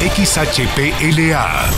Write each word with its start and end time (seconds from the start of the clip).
XHPLA, 0.00 1.70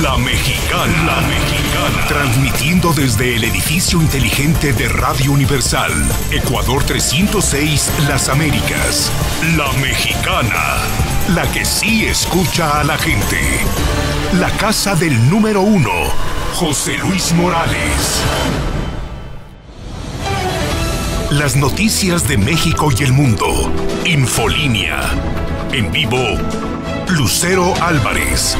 La 0.00 0.16
Mexicana, 0.16 1.04
La 1.04 1.20
Mexicana, 1.20 2.06
transmitiendo 2.08 2.94
desde 2.94 3.36
el 3.36 3.44
edificio 3.44 4.00
inteligente 4.00 4.72
de 4.72 4.88
Radio 4.88 5.32
Universal, 5.32 5.92
Ecuador 6.30 6.84
306, 6.84 7.90
Las 8.08 8.30
Américas, 8.30 9.12
La 9.58 9.70
Mexicana, 9.74 10.78
la 11.34 11.42
que 11.52 11.66
sí 11.66 12.06
escucha 12.06 12.80
a 12.80 12.84
la 12.84 12.96
gente. 12.96 13.40
La 14.40 14.50
casa 14.52 14.94
del 14.94 15.28
número 15.28 15.60
uno, 15.60 15.92
José 16.54 16.96
Luis 16.96 17.34
Morales. 17.34 18.22
Las 21.30 21.56
noticias 21.56 22.26
de 22.26 22.38
México 22.38 22.88
y 22.98 23.02
el 23.02 23.12
mundo. 23.12 23.70
Infolínea. 24.06 24.98
En 25.72 25.92
vivo, 25.92 26.38
Lucero 27.10 27.72
Álvarez. 27.80 28.56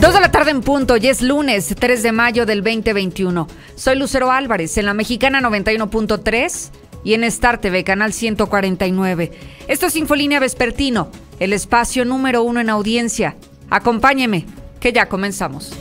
Dos 0.00 0.12
de 0.12 0.20
la 0.20 0.30
tarde 0.30 0.50
en 0.50 0.60
punto, 0.60 0.98
y 0.98 1.08
es 1.08 1.22
lunes 1.22 1.74
3 1.78 2.02
de 2.02 2.12
mayo 2.12 2.44
del 2.44 2.62
2021. 2.62 3.48
Soy 3.74 3.96
Lucero 3.96 4.30
Álvarez 4.30 4.76
en 4.76 4.84
la 4.84 4.92
Mexicana 4.92 5.40
91.3 5.40 6.70
y 7.04 7.14
en 7.14 7.24
Star 7.24 7.58
TV, 7.58 7.84
canal 7.84 8.12
149. 8.12 9.32
Esto 9.66 9.86
es 9.86 9.96
Infolínea 9.96 10.40
Vespertino, 10.40 11.10
el 11.40 11.54
espacio 11.54 12.04
número 12.04 12.42
uno 12.42 12.60
en 12.60 12.68
audiencia. 12.68 13.36
Acompáñeme, 13.72 14.44
que 14.80 14.92
ya 14.92 15.08
comenzamos. 15.08 15.72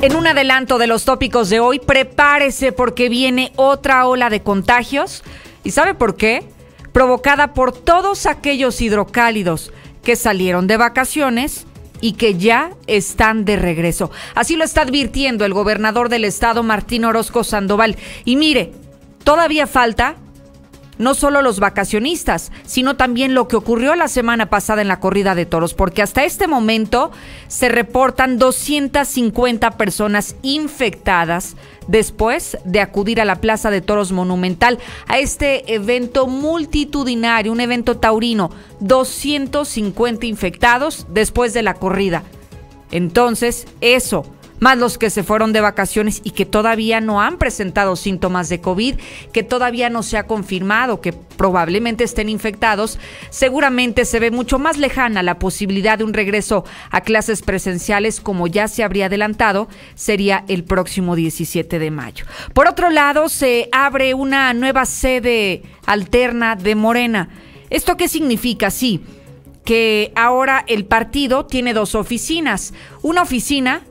En 0.00 0.14
un 0.14 0.28
adelanto 0.28 0.78
de 0.78 0.86
los 0.86 1.04
tópicos 1.04 1.50
de 1.50 1.58
hoy, 1.58 1.80
prepárese 1.80 2.70
porque 2.70 3.08
viene 3.08 3.52
otra 3.56 4.06
ola 4.06 4.30
de 4.30 4.44
contagios. 4.44 5.24
¿Y 5.64 5.72
sabe 5.72 5.94
por 5.94 6.14
qué? 6.14 6.44
Provocada 6.92 7.52
por 7.52 7.72
todos 7.72 8.26
aquellos 8.26 8.80
hidrocálidos 8.80 9.72
que 10.04 10.14
salieron 10.14 10.68
de 10.68 10.76
vacaciones 10.76 11.66
y 12.00 12.12
que 12.12 12.36
ya 12.36 12.70
están 12.86 13.44
de 13.44 13.56
regreso. 13.56 14.12
Así 14.36 14.54
lo 14.54 14.62
está 14.62 14.82
advirtiendo 14.82 15.44
el 15.44 15.52
gobernador 15.52 16.10
del 16.10 16.24
estado, 16.24 16.62
Martín 16.62 17.04
Orozco 17.04 17.42
Sandoval. 17.42 17.96
Y 18.24 18.36
mire, 18.36 18.70
todavía 19.24 19.66
falta 19.66 20.14
no 20.98 21.14
solo 21.14 21.42
los 21.42 21.60
vacacionistas, 21.60 22.52
sino 22.66 22.96
también 22.96 23.34
lo 23.34 23.48
que 23.48 23.56
ocurrió 23.56 23.94
la 23.94 24.08
semana 24.08 24.50
pasada 24.50 24.82
en 24.82 24.88
la 24.88 25.00
corrida 25.00 25.34
de 25.34 25.46
toros, 25.46 25.74
porque 25.74 26.02
hasta 26.02 26.24
este 26.24 26.46
momento 26.46 27.10
se 27.46 27.68
reportan 27.68 28.38
250 28.38 29.70
personas 29.72 30.36
infectadas 30.42 31.56
después 31.86 32.58
de 32.64 32.80
acudir 32.80 33.20
a 33.20 33.24
la 33.24 33.36
Plaza 33.36 33.70
de 33.70 33.80
Toros 33.80 34.12
Monumental 34.12 34.78
a 35.06 35.18
este 35.18 35.74
evento 35.74 36.26
multitudinario, 36.26 37.52
un 37.52 37.60
evento 37.60 37.96
taurino, 37.96 38.50
250 38.80 40.26
infectados 40.26 41.06
después 41.08 41.54
de 41.54 41.62
la 41.62 41.74
corrida. 41.74 42.22
Entonces, 42.90 43.66
eso 43.80 44.24
más 44.60 44.78
los 44.78 44.98
que 44.98 45.10
se 45.10 45.22
fueron 45.22 45.52
de 45.52 45.60
vacaciones 45.60 46.20
y 46.24 46.30
que 46.30 46.46
todavía 46.46 47.00
no 47.00 47.20
han 47.20 47.38
presentado 47.38 47.96
síntomas 47.96 48.48
de 48.48 48.60
COVID, 48.60 48.96
que 49.32 49.42
todavía 49.42 49.90
no 49.90 50.02
se 50.02 50.16
ha 50.16 50.26
confirmado 50.26 51.00
que 51.00 51.12
probablemente 51.12 52.04
estén 52.04 52.28
infectados, 52.28 52.98
seguramente 53.30 54.04
se 54.04 54.20
ve 54.20 54.30
mucho 54.30 54.58
más 54.58 54.76
lejana 54.76 55.22
la 55.22 55.38
posibilidad 55.38 55.98
de 55.98 56.04
un 56.04 56.14
regreso 56.14 56.64
a 56.90 57.02
clases 57.02 57.42
presenciales 57.42 58.20
como 58.20 58.46
ya 58.46 58.68
se 58.68 58.82
habría 58.82 59.06
adelantado, 59.06 59.68
sería 59.94 60.44
el 60.48 60.64
próximo 60.64 61.16
17 61.16 61.78
de 61.78 61.90
mayo. 61.90 62.26
Por 62.52 62.68
otro 62.68 62.90
lado, 62.90 63.28
se 63.28 63.68
abre 63.72 64.14
una 64.14 64.52
nueva 64.54 64.84
sede 64.86 65.62
alterna 65.86 66.56
de 66.56 66.74
Morena. 66.74 67.28
¿Esto 67.70 67.96
qué 67.96 68.08
significa? 68.08 68.70
Sí, 68.70 69.02
que 69.64 70.12
ahora 70.16 70.64
el 70.66 70.86
partido 70.86 71.44
tiene 71.46 71.74
dos 71.74 71.94
oficinas. 71.94 72.72
Una 73.02 73.22
oficina 73.22 73.82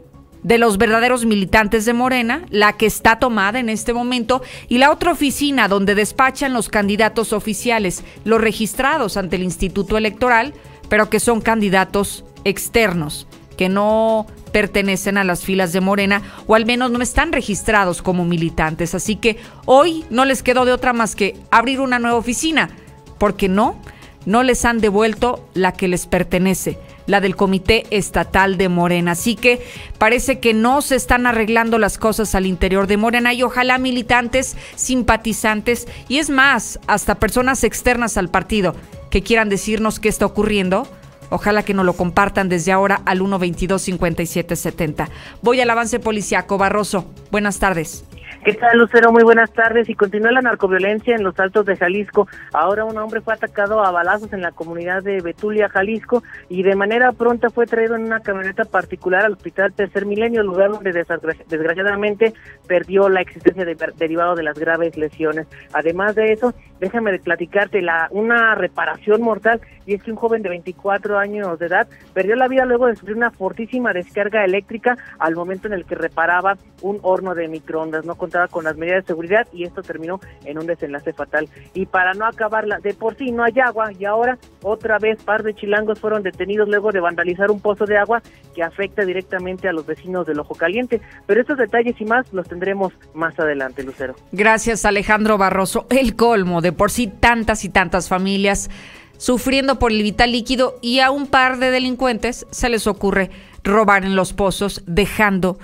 de 0.48 0.58
los 0.58 0.78
verdaderos 0.78 1.26
militantes 1.26 1.84
de 1.84 1.92
Morena, 1.92 2.46
la 2.50 2.72
que 2.78 2.86
está 2.86 3.20
tomada 3.20 3.60
en 3.60 3.68
este 3.68 3.92
momento, 3.92 4.42
y 4.70 4.78
la 4.78 4.92
otra 4.92 5.12
oficina 5.12 5.68
donde 5.68 5.94
despachan 5.94 6.54
los 6.54 6.70
candidatos 6.70 7.34
oficiales, 7.34 8.06
los 8.24 8.40
registrados 8.40 9.18
ante 9.18 9.36
el 9.36 9.44
Instituto 9.44 9.98
Electoral, 9.98 10.54
pero 10.88 11.10
que 11.10 11.20
son 11.20 11.42
candidatos 11.42 12.24
externos, 12.46 13.28
que 13.58 13.68
no 13.68 14.26
pertenecen 14.54 15.18
a 15.18 15.26
las 15.26 15.44
filas 15.44 15.74
de 15.74 15.82
Morena 15.82 16.22
o 16.48 16.56
al 16.56 16.66
menos 16.66 16.92
no 16.92 17.02
están 17.02 17.34
registrados 17.34 18.02
como 18.02 18.24
militantes. 18.24 18.96
Así 18.96 19.18
que 19.18 19.36
hoy 19.66 20.06
no 20.10 20.24
les 20.24 20.44
quedó 20.44 20.64
de 20.64 20.72
otra 20.72 20.94
más 20.94 21.18
que 21.18 21.36
abrir 21.52 21.82
una 21.82 22.00
nueva 22.00 22.16
oficina, 22.16 22.70
porque 23.18 23.50
no, 23.50 23.82
no 24.28 24.44
les 24.44 24.66
han 24.66 24.80
devuelto 24.80 25.50
la 25.54 25.72
que 25.72 25.88
les 25.88 26.06
pertenece 26.06 26.78
la 27.08 27.22
del 27.22 27.38
Comité 27.38 27.86
Estatal 27.92 28.58
de 28.58 28.68
Morena. 28.68 29.12
Así 29.12 29.36
que 29.36 29.66
parece 29.98 30.40
que 30.40 30.54
no 30.54 30.82
se 30.82 30.98
están 30.98 31.26
arreglando 31.26 31.80
las 31.80 31.98
cosas 31.98 32.36
al 32.36 32.46
interior 32.46 32.88
de 32.88 32.98
Morena 32.98 33.34
y 33.34 33.42
ojalá 33.42 33.78
militantes, 33.78 34.58
simpatizantes 34.76 35.88
y 36.10 36.18
es 36.18 36.30
más, 36.30 36.78
hasta 36.88 37.16
personas 37.16 37.64
externas 37.64 38.18
al 38.18 38.30
partido 38.30 38.76
que 39.10 39.24
quieran 39.24 39.48
decirnos 39.48 40.00
qué 40.02 40.10
está 40.10 40.26
ocurriendo. 40.26 40.88
Ojalá 41.30 41.64
que 41.64 41.74
nos 41.74 41.86
lo 41.86 41.94
compartan 41.94 42.50
desde 42.50 42.74
ahora 42.74 43.02
al 43.06 43.20
122 43.20 43.82
5770. 43.82 45.10
Voy 45.42 45.62
al 45.62 45.70
avance 45.70 46.00
policiaco. 46.00 46.58
Barroso, 46.58 47.06
buenas 47.32 47.60
tardes. 47.60 48.04
¿Qué 48.48 48.54
tal, 48.54 48.78
Lucero? 48.78 49.12
Muy 49.12 49.24
buenas 49.24 49.52
tardes. 49.52 49.90
Y 49.90 49.94
continúa 49.94 50.32
la 50.32 50.42
narcoviolencia 50.42 51.14
en 51.14 51.22
los 51.22 51.38
altos 51.38 51.66
de 51.66 51.76
Jalisco. 51.76 52.30
Ahora 52.54 52.86
un 52.86 52.98
hombre 52.98 53.20
fue 53.20 53.34
atacado 53.34 53.84
a 53.84 53.92
balazos 53.92 54.32
en 54.32 54.40
la 54.40 54.54
comunidad 54.54 55.04
de 55.04 55.20
Betulia, 55.20 55.68
Jalisco, 55.68 56.24
y 56.48 56.64
de 56.64 56.74
manera 56.74 57.12
pronta 57.12 57.50
fue 57.50 57.66
traído 57.66 57.98
en 57.98 58.06
una 58.06 58.22
camioneta 58.22 58.64
particular 58.64 59.26
al 59.26 59.34
Hospital 59.34 59.74
Tercer 59.74 60.06
Milenio, 60.06 60.44
lugar 60.44 60.72
donde 60.72 60.94
desgraciadamente 60.94 62.34
perdió 62.66 63.10
la 63.10 63.20
existencia 63.20 63.66
de, 63.66 63.76
derivado 63.98 64.34
de 64.36 64.44
las 64.44 64.58
graves 64.58 64.96
lesiones. 64.96 65.46
Además 65.74 66.16
de 66.16 66.32
eso, 66.32 66.54
déjame 66.80 67.18
platicarte 67.20 67.82
la 67.82 68.08
una 68.12 68.56
reparación 68.56 69.22
mortal 69.22 69.62
y 69.86 69.94
es 69.94 70.04
que 70.04 70.12
un 70.12 70.18
joven 70.18 70.42
de 70.42 70.50
24 70.50 71.18
años 71.18 71.58
de 71.60 71.68
edad 71.68 71.88
perdió 72.14 72.36
la 72.36 72.48
vida 72.48 72.66
luego 72.66 72.88
de 72.88 72.96
sufrir 72.96 73.16
una 73.16 73.32
fortísima 73.32 73.94
descarga 73.94 74.44
eléctrica 74.44 74.98
al 75.20 75.36
momento 75.36 75.68
en 75.68 75.74
el 75.74 75.86
que 75.86 75.96
reparaba 75.96 76.58
un 76.82 77.00
horno 77.02 77.34
de 77.36 77.48
microondas. 77.48 78.06
No 78.06 78.16
contaba 78.16 78.48
con 78.48 78.66
las 78.66 78.78
medidas 78.78 79.04
de 79.04 79.08
seguridad 79.08 79.48
y 79.54 79.64
esto 79.64 79.82
terminó 79.82 80.20
en 80.46 80.58
un 80.58 80.68
desenlace 80.68 81.14
fatal. 81.14 81.48
Y 81.74 81.86
para 81.86 82.14
no 82.14 82.26
acabarla, 82.26 82.80
de 82.80 82.94
por 82.94 83.16
sí 83.16 83.32
no 83.32 83.44
hay 83.44 83.60
agua 83.60 83.92
y 83.98 84.06
ahora 84.06 84.38
otra 84.62 85.00
vez 85.00 85.24
par 85.24 85.44
de 85.44 85.54
chilangos 85.54 86.00
fueron 86.00 86.24
detenidos 86.24 86.68
luego 86.68 86.92
de 86.92 87.00
vandalizar 87.00 87.50
un 87.50 87.62
pozo 87.62 87.86
de 87.86 87.98
agua 87.98 88.22
que 88.54 88.64
afecta 88.64 89.06
directamente 89.06 89.68
a 89.68 89.72
los 89.72 89.86
vecinos 89.86 90.26
del 90.28 90.40
Ojo 90.40 90.56
Caliente. 90.56 91.02
Pero 91.26 91.42
estos 91.42 91.58
detalles 91.58 91.96
y 92.00 92.06
más 92.06 92.32
los 92.34 92.48
tendremos 92.48 92.94
más 93.14 93.40
adelante, 93.40 93.84
Lucero. 93.84 94.16
Gracias, 94.32 94.84
Alejandro 94.86 95.38
Barroso. 95.38 95.88
El 95.90 96.16
colmo, 96.16 96.62
de 96.62 96.67
por 96.72 96.92
sí 96.92 97.08
tantas 97.08 97.64
y 97.66 97.70
tantas 97.70 98.10
familias 98.10 98.70
sufriendo 99.18 99.80
por 99.80 99.92
el 99.92 100.04
vital 100.04 100.32
líquido 100.32 100.78
y 100.82 101.00
a 101.00 101.12
un 101.12 101.28
par 101.28 101.58
de 101.58 101.72
delincuentes 101.72 102.46
se 102.52 102.70
les 102.70 102.88
ocurre 102.88 103.32
robar 103.64 104.06
en 104.06 104.16
los 104.16 104.34
pozos 104.34 104.84
dejando 104.86 105.58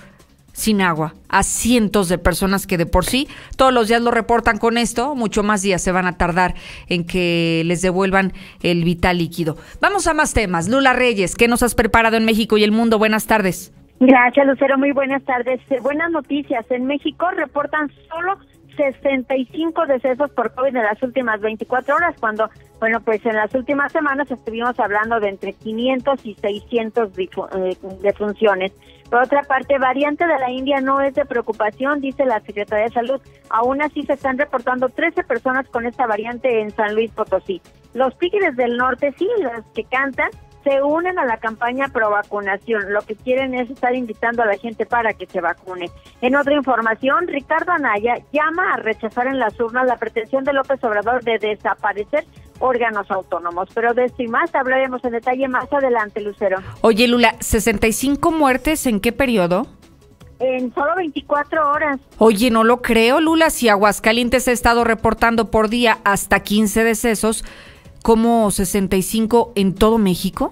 sin 0.52 0.80
agua 0.80 1.14
a 1.28 1.42
cientos 1.42 2.08
de 2.08 2.16
personas 2.16 2.66
que 2.66 2.78
de 2.78 2.86
por 2.86 3.04
sí 3.04 3.28
todos 3.56 3.72
los 3.72 3.88
días 3.88 4.00
lo 4.00 4.10
reportan 4.10 4.58
con 4.58 4.78
esto, 4.78 5.14
mucho 5.14 5.42
más 5.42 5.62
días 5.62 5.82
se 5.82 5.92
van 5.92 6.06
a 6.06 6.16
tardar 6.16 6.54
en 6.88 7.04
que 7.04 7.62
les 7.66 7.82
devuelvan 7.82 8.32
el 8.62 8.84
vital 8.84 9.18
líquido. 9.18 9.56
Vamos 9.80 10.06
a 10.06 10.14
más 10.14 10.32
temas. 10.32 10.68
Lula 10.68 10.92
Reyes, 10.92 11.34
¿qué 11.34 11.48
nos 11.48 11.62
has 11.62 11.74
preparado 11.74 12.16
en 12.16 12.24
México 12.24 12.56
y 12.56 12.64
el 12.64 12.72
mundo? 12.72 12.98
Buenas 12.98 13.26
tardes. 13.26 13.72
Gracias, 14.00 14.46
Lucero. 14.46 14.78
Muy 14.78 14.92
buenas 14.92 15.24
tardes. 15.24 15.60
Eh, 15.70 15.78
buenas 15.82 16.10
noticias. 16.10 16.64
En 16.70 16.86
México 16.86 17.26
reportan 17.36 17.90
solo 18.08 18.38
65 18.76 19.86
decesos 19.86 20.30
por 20.30 20.54
COVID 20.54 20.76
en 20.76 20.82
las 20.82 21.02
últimas 21.02 21.40
24 21.40 21.96
horas, 21.96 22.14
cuando, 22.18 22.50
bueno, 22.80 23.00
pues 23.00 23.24
en 23.26 23.36
las 23.36 23.54
últimas 23.54 23.92
semanas 23.92 24.30
estuvimos 24.30 24.78
hablando 24.78 25.20
de 25.20 25.28
entre 25.28 25.52
500 25.52 26.26
y 26.26 26.34
600 26.34 27.10
eh, 27.18 27.76
defunciones. 28.00 28.72
Por 29.10 29.22
otra 29.22 29.42
parte, 29.42 29.78
variante 29.78 30.26
de 30.26 30.38
la 30.38 30.50
India 30.50 30.80
no 30.80 31.00
es 31.00 31.14
de 31.14 31.24
preocupación, 31.24 32.00
dice 32.00 32.24
la 32.24 32.40
Secretaría 32.40 32.86
de 32.86 32.92
Salud. 32.92 33.20
Aún 33.50 33.82
así 33.82 34.02
se 34.02 34.14
están 34.14 34.38
reportando 34.38 34.88
13 34.88 35.24
personas 35.24 35.68
con 35.68 35.86
esta 35.86 36.06
variante 36.06 36.60
en 36.60 36.70
San 36.70 36.94
Luis 36.94 37.12
Potosí. 37.12 37.60
Los 37.92 38.18
tigres 38.18 38.56
del 38.56 38.76
norte, 38.76 39.14
sí, 39.16 39.28
los 39.40 39.64
que 39.74 39.84
cantan, 39.84 40.30
se 40.64 40.82
unen 40.82 41.18
a 41.18 41.26
la 41.26 41.36
campaña 41.36 41.88
pro 41.88 42.10
vacunación. 42.10 42.92
Lo 42.92 43.02
que 43.02 43.14
quieren 43.14 43.54
es 43.54 43.70
estar 43.70 43.94
invitando 43.94 44.42
a 44.42 44.46
la 44.46 44.56
gente 44.56 44.86
para 44.86 45.12
que 45.12 45.26
se 45.26 45.40
vacune. 45.40 45.90
En 46.22 46.34
otra 46.34 46.54
información, 46.54 47.28
Ricardo 47.28 47.72
Anaya 47.72 48.14
llama 48.32 48.72
a 48.72 48.78
rechazar 48.78 49.26
en 49.26 49.38
las 49.38 49.58
urnas 49.60 49.86
la 49.86 49.96
pretensión 49.96 50.42
de 50.44 50.54
López 50.54 50.82
Obrador 50.82 51.22
de 51.22 51.38
desaparecer 51.38 52.24
órganos 52.58 53.10
autónomos. 53.10 53.68
Pero 53.74 53.92
de 53.94 54.06
esto 54.06 54.22
y 54.22 54.28
más 54.28 54.54
hablaremos 54.54 55.04
en 55.04 55.12
detalle 55.12 55.46
más 55.48 55.70
adelante, 55.72 56.20
Lucero. 56.20 56.58
Oye, 56.80 57.06
Lula, 57.06 57.34
¿65 57.40 58.32
muertes 58.32 58.86
en 58.86 59.00
qué 59.00 59.12
periodo? 59.12 59.66
En 60.40 60.74
solo 60.74 60.96
24 60.96 61.70
horas. 61.70 62.00
Oye, 62.18 62.50
no 62.50 62.64
lo 62.64 62.82
creo, 62.82 63.20
Lula. 63.20 63.50
Si 63.50 63.68
Aguascalientes 63.68 64.48
ha 64.48 64.52
estado 64.52 64.82
reportando 64.84 65.50
por 65.50 65.68
día 65.68 65.98
hasta 66.04 66.40
15 66.40 66.84
decesos, 66.84 67.44
¿cómo 68.04 68.50
65 68.50 69.52
en 69.54 69.74
todo 69.74 69.96
México? 69.96 70.50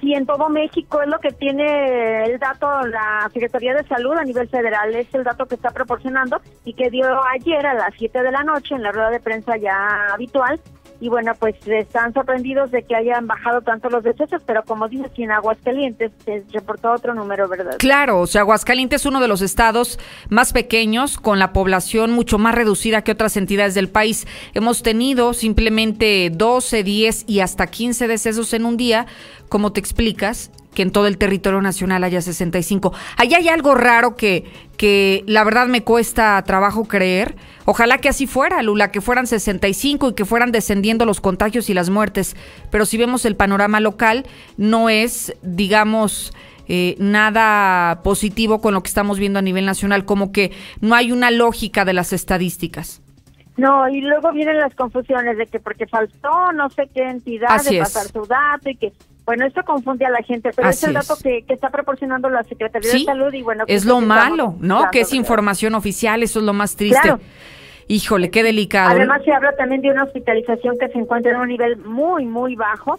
Sí, 0.00 0.12
en 0.12 0.26
todo 0.26 0.48
México 0.48 1.00
es 1.00 1.08
lo 1.08 1.20
que 1.20 1.30
tiene 1.30 2.24
el 2.24 2.40
dato 2.40 2.66
la 2.88 3.30
Secretaría 3.32 3.74
de 3.74 3.86
Salud 3.86 4.16
a 4.16 4.24
nivel 4.24 4.48
federal, 4.48 4.92
es 4.96 5.06
el 5.14 5.22
dato 5.22 5.46
que 5.46 5.54
está 5.54 5.70
proporcionando 5.70 6.40
y 6.64 6.74
que 6.74 6.90
dio 6.90 7.06
ayer 7.26 7.64
a 7.64 7.74
las 7.74 7.94
7 7.96 8.24
de 8.24 8.32
la 8.32 8.42
noche 8.42 8.74
en 8.74 8.82
la 8.82 8.90
rueda 8.90 9.10
de 9.10 9.20
prensa 9.20 9.56
ya 9.56 10.08
habitual 10.12 10.60
y 11.00 11.08
bueno, 11.08 11.32
pues 11.38 11.54
están 11.66 12.12
sorprendidos 12.12 12.70
de 12.70 12.82
que 12.82 12.94
hayan 12.94 13.26
bajado 13.26 13.62
tanto 13.62 13.88
los 13.88 14.04
decesos, 14.04 14.42
pero 14.44 14.62
como 14.64 14.86
dices, 14.88 15.10
en 15.16 15.30
Aguascalientes 15.30 16.12
se 16.24 16.44
reportó 16.52 16.92
otro 16.92 17.14
número, 17.14 17.48
¿verdad? 17.48 17.76
Claro, 17.78 18.20
o 18.20 18.26
sea, 18.26 18.42
Aguascalientes 18.42 19.02
es 19.02 19.06
uno 19.06 19.20
de 19.20 19.28
los 19.28 19.40
estados 19.40 19.98
más 20.28 20.52
pequeños, 20.52 21.18
con 21.18 21.38
la 21.38 21.52
población 21.52 22.12
mucho 22.12 22.38
más 22.38 22.54
reducida 22.54 23.02
que 23.02 23.12
otras 23.12 23.36
entidades 23.36 23.74
del 23.74 23.88
país. 23.88 24.26
Hemos 24.52 24.82
tenido 24.82 25.32
simplemente 25.32 26.30
12, 26.30 26.82
10 26.82 27.24
y 27.26 27.40
hasta 27.40 27.66
15 27.66 28.06
decesos 28.06 28.52
en 28.52 28.66
un 28.66 28.76
día, 28.76 29.06
como 29.48 29.72
te 29.72 29.80
explicas, 29.80 30.50
que 30.74 30.82
en 30.82 30.90
todo 30.92 31.06
el 31.06 31.18
territorio 31.18 31.60
nacional 31.60 32.04
haya 32.04 32.20
65. 32.20 32.92
Allá 33.16 33.38
hay 33.38 33.48
algo 33.48 33.74
raro 33.74 34.16
que, 34.16 34.44
que 34.76 35.24
la 35.26 35.44
verdad 35.44 35.66
me 35.66 35.82
cuesta 35.82 36.42
trabajo 36.44 36.84
creer. 36.84 37.36
Ojalá 37.64 37.98
que 37.98 38.08
así 38.08 38.26
fuera, 38.26 38.62
Lula, 38.62 38.90
que 38.90 39.00
fueran 39.00 39.26
65 39.26 40.10
y 40.10 40.14
que 40.14 40.24
fueran 40.24 40.52
descendiendo 40.52 41.06
los 41.06 41.20
contagios 41.20 41.70
y 41.70 41.74
las 41.74 41.90
muertes. 41.90 42.36
Pero 42.70 42.86
si 42.86 42.96
vemos 42.96 43.24
el 43.24 43.36
panorama 43.36 43.80
local, 43.80 44.26
no 44.56 44.88
es, 44.88 45.34
digamos, 45.42 46.32
eh, 46.68 46.94
nada 46.98 48.00
positivo 48.02 48.60
con 48.60 48.74
lo 48.74 48.82
que 48.82 48.88
estamos 48.88 49.18
viendo 49.18 49.40
a 49.40 49.42
nivel 49.42 49.66
nacional, 49.66 50.04
como 50.04 50.30
que 50.30 50.52
no 50.80 50.94
hay 50.94 51.10
una 51.10 51.32
lógica 51.32 51.84
de 51.84 51.94
las 51.94 52.12
estadísticas. 52.12 53.02
No, 53.56 53.88
y 53.88 54.00
luego 54.00 54.32
vienen 54.32 54.58
las 54.58 54.74
confusiones 54.74 55.36
de 55.36 55.46
que 55.46 55.58
porque 55.58 55.86
faltó 55.86 56.52
no 56.54 56.70
sé 56.70 56.88
qué 56.94 57.02
entidad 57.02 57.62
de 57.62 57.78
pasar 57.80 58.06
su 58.06 58.24
dato 58.24 58.70
y 58.70 58.76
que 58.76 58.92
bueno, 59.30 59.46
esto 59.46 59.62
confunde 59.62 60.04
a 60.04 60.10
la 60.10 60.24
gente, 60.24 60.50
pero 60.56 60.70
es 60.70 60.82
el 60.82 60.92
dato 60.92 61.14
que, 61.22 61.44
está 61.46 61.70
proporcionando 61.70 62.28
la 62.28 62.42
Secretaría 62.42 62.90
de 62.90 63.04
Salud 63.04 63.32
y 63.32 63.42
bueno... 63.42 63.62
Es 63.68 63.84
lo 63.84 64.00
malo, 64.00 64.56
¿no? 64.58 64.90
Que 64.90 65.02
es 65.02 65.12
información 65.12 65.76
oficial, 65.76 66.24
eso 66.24 66.40
es 66.40 66.44
lo 66.44 66.52
más 66.52 66.74
triste. 66.74 67.14
Híjole, 67.86 68.32
qué 68.32 68.42
delicado. 68.42 68.90
Además 68.90 69.22
se 69.24 69.32
habla 69.32 69.54
también 69.54 69.82
de 69.82 69.92
una 69.92 70.02
hospitalización 70.02 70.78
que 70.80 70.88
se 70.88 70.98
encuentra 70.98 71.30
en 71.30 71.38
un 71.38 71.46
nivel 71.46 71.76
muy, 71.76 72.26
muy 72.26 72.56
bajo. 72.56 72.98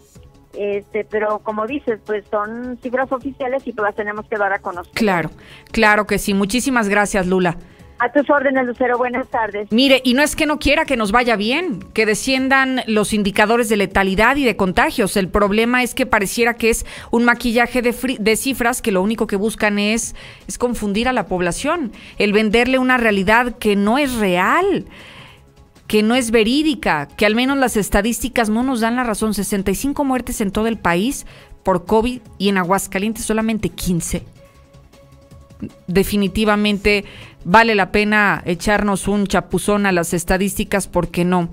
Este, 0.54 1.04
pero 1.04 1.40
como 1.40 1.68
dices, 1.68 2.00
pues 2.06 2.24
son 2.32 2.80
cifras 2.82 3.12
oficiales 3.12 3.68
y 3.68 3.74
pues 3.74 3.88
las 3.88 3.96
tenemos 3.96 4.26
que 4.30 4.38
dar 4.38 4.54
a 4.54 4.60
conocer. 4.60 4.94
Claro, 4.94 5.32
claro 5.74 6.08
que 6.08 6.18
sí. 6.18 6.34
Muchísimas 6.34 6.88
gracias, 6.88 7.28
Lula. 7.28 7.58
A 8.02 8.12
tus 8.12 8.28
órdenes, 8.32 8.66
Lucero. 8.66 8.98
Buenas 8.98 9.28
tardes. 9.28 9.72
Mire, 9.72 10.02
y 10.04 10.16
no 10.16 10.24
es 10.24 10.36
que 10.36 10.48
no 10.48 10.58
quiera 10.58 10.86
que 10.86 10.98
nos 10.98 11.12
vaya 11.12 11.36
bien, 11.36 11.86
que 11.94 12.08
desciendan 12.08 12.82
los 12.88 13.14
indicadores 13.14 13.70
de 13.70 13.78
letalidad 13.78 14.38
y 14.38 14.44
de 14.44 14.56
contagios. 14.56 15.16
El 15.18 15.28
problema 15.28 15.84
es 15.84 15.94
que 15.94 16.08
pareciera 16.08 16.56
que 16.56 16.72
es 16.72 16.84
un 17.12 17.26
maquillaje 17.26 17.84
de, 17.84 18.36
cifras 18.36 18.82
que 18.82 18.92
lo 18.92 19.04
único 19.04 19.28
que 19.28 19.36
buscan 19.36 19.78
es, 19.78 20.16
es 20.48 20.58
confundir 20.58 21.08
a 21.10 21.14
la 21.14 21.28
población, 21.28 21.92
el 22.18 22.34
venderle 22.34 22.80
una 22.80 22.98
realidad 22.98 23.60
que 23.60 23.76
no 23.76 24.00
es 24.00 24.16
real 24.16 24.86
que 25.86 26.02
no 26.02 26.16
es 26.16 26.32
verídica, 26.32 27.08
que 27.18 27.26
al 27.26 27.36
menos 27.36 27.58
las 27.58 27.76
estadísticas 27.76 28.50
no 28.50 28.64
nos 28.64 28.80
dan 28.80 28.96
la 28.96 29.04
razón. 29.04 29.34
65 29.34 30.06
muertes 30.06 30.40
en 30.40 30.50
todo 30.50 30.68
el 30.68 30.80
país 30.80 31.28
por 31.64 31.86
COVID 31.86 32.22
y 32.38 32.50
en 32.50 32.58
Aguascalientes 32.58 33.26
solamente 33.26 33.70
15 33.70 34.41
definitivamente 35.88 37.06
vale 37.44 37.76
la 37.76 37.92
pena 37.92 38.42
echarnos 38.46 39.08
un 39.08 39.28
chapuzón 39.28 39.86
a 39.86 39.92
las 39.92 40.14
estadísticas 40.14 40.88
porque 40.88 41.26
no. 41.26 41.50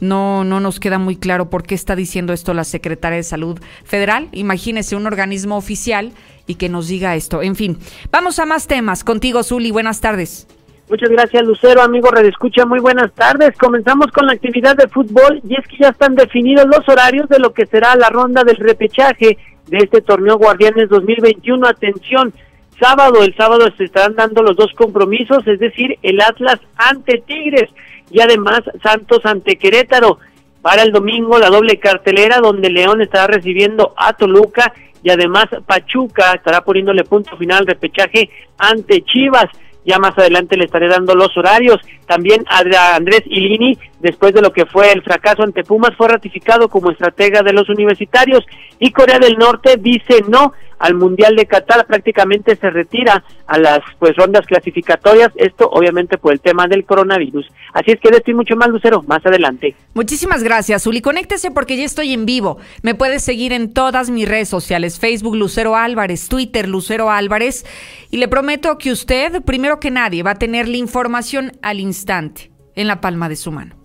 No, 0.00 0.44
no 0.44 0.60
nos 0.60 0.80
queda 0.80 0.98
muy 0.98 1.16
claro 1.16 1.50
por 1.50 1.62
qué 1.62 1.74
está 1.74 1.94
diciendo 1.94 2.32
esto 2.32 2.54
la 2.54 2.64
Secretaria 2.64 3.16
de 3.16 3.22
Salud 3.22 3.60
Federal. 3.84 4.28
Imagínese 4.32 4.96
un 4.96 5.06
organismo 5.06 5.58
oficial 5.58 6.12
y 6.46 6.54
que 6.54 6.70
nos 6.70 6.88
diga 6.88 7.16
esto. 7.16 7.42
En 7.42 7.54
fin, 7.54 7.76
vamos 8.10 8.38
a 8.38 8.46
más 8.46 8.66
temas. 8.66 9.04
Contigo, 9.04 9.42
Zuli, 9.42 9.70
buenas 9.70 10.00
tardes. 10.00 10.46
Muchas 10.90 11.08
gracias, 11.08 11.44
Lucero. 11.44 11.82
Amigo 11.82 12.10
Redescucha, 12.10 12.66
muy 12.66 12.80
buenas 12.80 13.12
tardes. 13.12 13.56
Comenzamos 13.56 14.08
con 14.08 14.26
la 14.26 14.32
actividad 14.32 14.76
de 14.76 14.88
fútbol 14.88 15.40
y 15.48 15.54
es 15.54 15.64
que 15.68 15.76
ya 15.78 15.90
están 15.90 16.16
definidos 16.16 16.66
los 16.66 16.88
horarios 16.88 17.28
de 17.28 17.38
lo 17.38 17.52
que 17.52 17.66
será 17.66 17.94
la 17.94 18.08
ronda 18.08 18.42
del 18.42 18.56
repechaje 18.56 19.38
de 19.68 19.78
este 19.78 20.00
torneo 20.00 20.36
Guardianes 20.36 20.88
2021. 20.88 21.64
Atención, 21.64 22.34
sábado. 22.80 23.22
El 23.22 23.36
sábado 23.36 23.68
se 23.76 23.84
estarán 23.84 24.16
dando 24.16 24.42
los 24.42 24.56
dos 24.56 24.72
compromisos, 24.74 25.46
es 25.46 25.60
decir, 25.60 25.98
el 26.02 26.20
Atlas 26.20 26.58
ante 26.76 27.18
Tigres 27.18 27.70
y 28.10 28.20
además 28.20 28.62
Santos 28.82 29.20
ante 29.24 29.56
Querétaro. 29.56 30.18
Para 30.62 30.82
el 30.82 30.92
domingo 30.92 31.38
la 31.38 31.48
doble 31.48 31.78
cartelera 31.78 32.38
donde 32.38 32.68
León 32.68 33.00
estará 33.00 33.28
recibiendo 33.28 33.94
a 33.96 34.12
Toluca 34.12 34.74
y 35.02 35.10
además 35.10 35.46
Pachuca 35.66 36.32
estará 36.34 36.62
poniéndole 36.62 37.04
punto 37.04 37.36
final 37.36 37.60
al 37.60 37.66
repechaje 37.66 38.28
ante 38.58 39.02
Chivas. 39.02 39.46
Ya 39.86 39.98
más 39.98 40.16
adelante 40.18 40.58
le 40.58 40.66
estaré 40.66 40.88
dando 40.88 41.14
los 41.14 41.34
horarios. 41.38 41.78
También 42.06 42.44
Andrés 42.48 43.22
Ilini, 43.24 43.78
después 44.00 44.34
de 44.34 44.42
lo 44.42 44.52
que 44.52 44.66
fue 44.66 44.92
el 44.92 45.02
fracaso 45.02 45.42
ante 45.42 45.64
Pumas, 45.64 45.96
fue 45.96 46.08
ratificado 46.08 46.68
como 46.68 46.90
estratega 46.90 47.42
de 47.42 47.54
los 47.54 47.70
universitarios. 47.70 48.44
Y 48.78 48.90
Corea 48.90 49.18
del 49.18 49.38
Norte 49.38 49.76
dice 49.78 50.22
no 50.28 50.52
al 50.80 50.94
Mundial 50.94 51.36
de 51.36 51.46
Qatar, 51.46 51.86
prácticamente 51.86 52.56
se 52.56 52.70
retira 52.70 53.22
a 53.46 53.58
las 53.58 53.80
pues 53.98 54.16
rondas 54.16 54.46
clasificatorias, 54.46 55.30
esto 55.36 55.68
obviamente 55.70 56.18
por 56.18 56.32
el 56.32 56.40
tema 56.40 56.66
del 56.66 56.84
coronavirus. 56.84 57.46
Así 57.74 57.92
es 57.92 58.00
que 58.00 58.10
de 58.10 58.16
esto 58.16 58.30
y 58.30 58.34
mucho 58.34 58.56
más, 58.56 58.68
Lucero, 58.68 59.02
más 59.06 59.24
adelante. 59.24 59.76
Muchísimas 59.94 60.42
gracias, 60.42 60.86
Uli. 60.86 61.02
Conéctese 61.02 61.50
porque 61.50 61.76
ya 61.76 61.84
estoy 61.84 62.14
en 62.14 62.24
vivo. 62.24 62.58
Me 62.82 62.94
puedes 62.94 63.22
seguir 63.22 63.52
en 63.52 63.72
todas 63.72 64.10
mis 64.10 64.28
redes 64.28 64.48
sociales, 64.48 64.98
Facebook 64.98 65.36
Lucero 65.36 65.76
Álvarez, 65.76 66.28
Twitter 66.28 66.66
Lucero 66.66 67.10
Álvarez, 67.10 67.66
y 68.10 68.16
le 68.16 68.28
prometo 68.28 68.78
que 68.78 68.90
usted, 68.90 69.42
primero 69.42 69.80
que 69.80 69.90
nadie, 69.90 70.22
va 70.22 70.32
a 70.32 70.38
tener 70.38 70.66
la 70.66 70.78
información 70.78 71.52
al 71.62 71.78
instante, 71.78 72.50
en 72.74 72.86
la 72.86 73.02
palma 73.02 73.28
de 73.28 73.36
su 73.36 73.52
mano. 73.52 73.79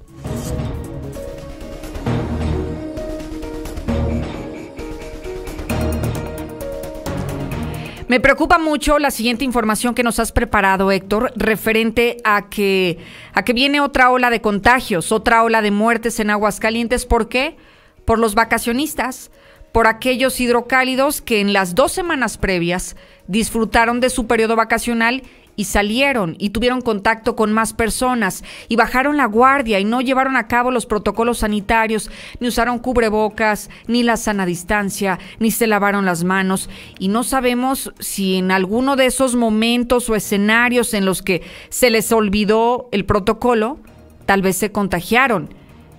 Me 8.07 8.19
preocupa 8.19 8.59
mucho 8.59 8.99
la 8.99 9.09
siguiente 9.09 9.45
información 9.45 9.95
que 9.95 10.03
nos 10.03 10.19
has 10.19 10.31
preparado, 10.31 10.91
Héctor, 10.91 11.33
referente 11.35 12.17
a 12.23 12.49
que, 12.49 12.99
a 13.33 13.43
que 13.43 13.53
viene 13.53 13.81
otra 13.81 14.11
ola 14.11 14.29
de 14.29 14.41
contagios, 14.41 15.11
otra 15.11 15.41
ola 15.41 15.63
de 15.63 15.71
muertes 15.71 16.19
en 16.19 16.29
Aguascalientes. 16.29 17.07
¿Por 17.07 17.29
qué? 17.29 17.57
Por 18.05 18.19
los 18.19 18.35
vacacionistas, 18.35 19.31
por 19.71 19.87
aquellos 19.87 20.39
hidrocálidos 20.39 21.21
que 21.21 21.39
en 21.41 21.51
las 21.51 21.73
dos 21.73 21.93
semanas 21.93 22.37
previas 22.37 22.95
disfrutaron 23.25 23.99
de 24.01 24.11
su 24.11 24.27
periodo 24.27 24.55
vacacional 24.55 25.23
y 25.55 25.65
salieron 25.65 26.35
y 26.39 26.49
tuvieron 26.49 26.81
contacto 26.81 27.35
con 27.35 27.53
más 27.53 27.73
personas 27.73 28.43
y 28.67 28.75
bajaron 28.75 29.17
la 29.17 29.25
guardia 29.25 29.79
y 29.79 29.85
no 29.85 30.01
llevaron 30.01 30.35
a 30.35 30.47
cabo 30.47 30.71
los 30.71 30.85
protocolos 30.85 31.39
sanitarios, 31.39 32.09
ni 32.39 32.47
usaron 32.47 32.79
cubrebocas, 32.79 33.69
ni 33.87 34.03
la 34.03 34.17
sana 34.17 34.45
distancia, 34.45 35.19
ni 35.39 35.51
se 35.51 35.67
lavaron 35.67 36.05
las 36.05 36.23
manos 36.23 36.69
y 36.99 37.07
no 37.07 37.23
sabemos 37.23 37.93
si 37.99 38.35
en 38.35 38.51
alguno 38.51 38.95
de 38.95 39.05
esos 39.05 39.35
momentos 39.35 40.09
o 40.09 40.15
escenarios 40.15 40.93
en 40.93 41.05
los 41.05 41.21
que 41.21 41.41
se 41.69 41.89
les 41.89 42.11
olvidó 42.11 42.89
el 42.91 43.05
protocolo, 43.05 43.79
tal 44.25 44.41
vez 44.41 44.57
se 44.57 44.71
contagiaron. 44.71 45.53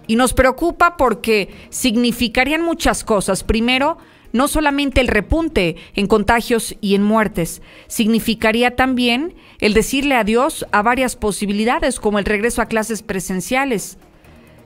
Y 0.08 0.14
nos 0.14 0.34
preocupa 0.34 0.96
porque 0.96 1.52
significarían 1.70 2.62
muchas 2.62 3.02
cosas. 3.02 3.42
Primero, 3.42 3.98
no 4.32 4.48
solamente 4.48 5.00
el 5.00 5.08
repunte 5.08 5.76
en 5.94 6.06
contagios 6.06 6.76
y 6.80 6.94
en 6.94 7.02
muertes, 7.02 7.62
significaría 7.86 8.76
también 8.76 9.34
el 9.60 9.74
decirle 9.74 10.14
adiós 10.14 10.66
a 10.72 10.82
varias 10.82 11.16
posibilidades 11.16 12.00
como 12.00 12.18
el 12.18 12.24
regreso 12.24 12.62
a 12.62 12.66
clases 12.66 13.02
presenciales. 13.02 13.98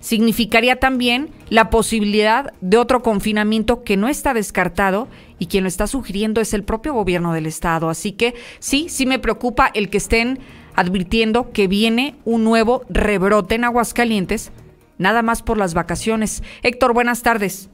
Significaría 0.00 0.76
también 0.76 1.28
la 1.50 1.68
posibilidad 1.68 2.54
de 2.62 2.78
otro 2.78 3.02
confinamiento 3.02 3.84
que 3.84 3.98
no 3.98 4.08
está 4.08 4.32
descartado 4.32 5.08
y 5.38 5.46
quien 5.46 5.64
lo 5.64 5.68
está 5.68 5.86
sugiriendo 5.86 6.40
es 6.40 6.54
el 6.54 6.64
propio 6.64 6.94
gobierno 6.94 7.34
del 7.34 7.46
estado. 7.46 7.90
Así 7.90 8.12
que 8.12 8.34
sí, 8.60 8.86
sí 8.88 9.04
me 9.04 9.18
preocupa 9.18 9.70
el 9.74 9.90
que 9.90 9.98
estén 9.98 10.38
advirtiendo 10.74 11.50
que 11.50 11.68
viene 11.68 12.14
un 12.24 12.44
nuevo 12.44 12.82
rebrote 12.88 13.56
en 13.56 13.64
Aguascalientes, 13.64 14.52
nada 14.96 15.20
más 15.20 15.42
por 15.42 15.58
las 15.58 15.74
vacaciones. 15.74 16.42
Héctor, 16.62 16.94
buenas 16.94 17.22
tardes. 17.22 17.68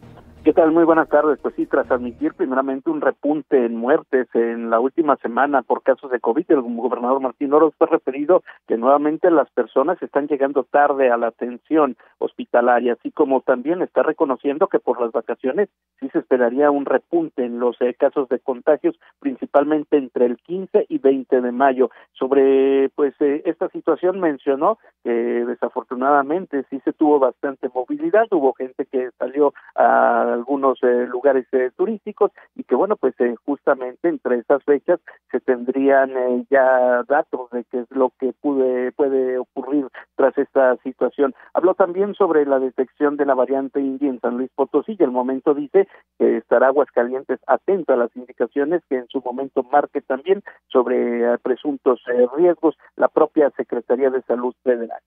¿Qué 0.47 0.53
tal? 0.53 0.71
Muy 0.71 0.85
buenas 0.85 1.09
tardes. 1.09 1.41
Pues 1.43 1.57
sí, 1.57 1.67
tras 1.67 1.91
admitir 1.91 2.33
primeramente 2.35 2.89
un 2.89 3.01
repunte 3.01 3.67
en 3.67 3.75
muertes 3.75 4.29
en 4.33 4.71
la 4.71 4.79
última 4.79 5.17
semana 5.17 5.63
por 5.63 5.83
casos 5.83 6.09
de 6.13 6.21
COVID, 6.21 6.45
el 6.49 6.61
gobernador 6.61 7.21
Martín 7.21 7.53
Oro 7.53 7.73
fue 7.77 7.89
referido 7.89 8.45
que 8.69 8.77
nuevamente 8.77 9.29
las 9.33 9.51
personas 9.51 10.01
están 10.01 10.29
llegando 10.29 10.63
tarde 10.63 11.11
a 11.11 11.17
la 11.17 11.27
atención 11.27 11.97
hospitalaria, 12.19 12.93
así 12.93 13.11
como 13.11 13.41
también 13.41 13.83
está 13.83 14.05
reconociendo 14.05 14.69
que 14.69 14.79
por 14.79 15.01
las 15.01 15.11
vacaciones 15.11 15.69
sí 15.99 16.09
se 16.11 16.21
esperaría 16.21 16.71
un 16.71 16.85
repunte 16.85 17.45
en 17.45 17.59
los 17.59 17.75
eh, 17.81 17.95
casos 17.99 18.29
de 18.29 18.39
contagios, 18.39 18.95
principalmente 19.19 19.97
entre 19.97 20.27
el 20.27 20.37
15 20.37 20.87
y 20.89 20.99
20 20.99 21.41
de 21.41 21.51
mayo. 21.51 21.91
Sobre 22.13 22.89
pues 22.91 23.15
eh, 23.19 23.43
esta 23.47 23.69
situación 23.71 24.21
mencionó 24.21 24.79
que 25.03 25.11
desafortunadamente 25.11 26.65
sí 26.71 26.81
se 26.85 26.93
tuvo 26.93 27.19
bastante 27.19 27.69
movilidad, 27.75 28.27
hubo 28.31 28.53
gente 28.53 28.87
que 28.87 29.11
salió 29.19 29.53
a 29.75 30.36
algunos 30.37 30.79
eh, 30.83 31.07
lugares 31.09 31.47
eh, 31.53 31.71
turísticos 31.77 32.31
y 32.55 32.65
que 32.65 32.75
bueno 32.75 32.97
pues 32.97 33.15
eh, 33.21 33.35
justamente 33.45 34.09
entre 34.09 34.39
esas 34.39 34.63
fechas 34.65 35.01
se 35.31 35.41
tendrían 35.41 36.11
ya 36.51 37.03
datos 37.09 37.51
de 37.51 37.65
qué 37.65 37.81
es 37.81 37.91
lo 37.91 38.13
que 38.19 38.33
pude, 38.33 38.93
puede 38.93 39.39
ocurrir 39.39 39.89
tras 40.15 40.37
esta 40.39 40.77
situación. 40.79 41.35
Habló 41.55 41.75
también 41.75 42.15
sobre 42.15 42.47
la 42.47 42.59
detección 42.59 43.17
de 43.17 43.27
la 43.27 43.35
variante 43.35 43.81
india 43.81 44.09
en 44.09 44.21
San 44.21 44.37
Luis 44.37 44.51
Potosí 44.55 44.97
y 44.99 45.03
el 45.03 45.11
momento 45.11 45.55
dice 45.55 45.89
que 46.19 46.39
estará 46.39 46.69
Aguascalientes 46.69 47.41
atento 47.47 47.93
a 47.93 47.97
las 47.97 48.15
indicaciones 48.17 48.83
que 48.89 48.97
en 48.97 49.09
su 49.09 49.21
momento 49.21 49.63
marque 49.63 50.01
también 50.01 50.43
sobre 50.69 51.39
presuntos 51.39 52.03
riesgos 52.37 52.77
la 52.97 53.09
propia 53.09 53.51
Secretaría 53.57 54.11
de 54.11 54.23
Salud 54.23 54.55
Federal 54.63 55.01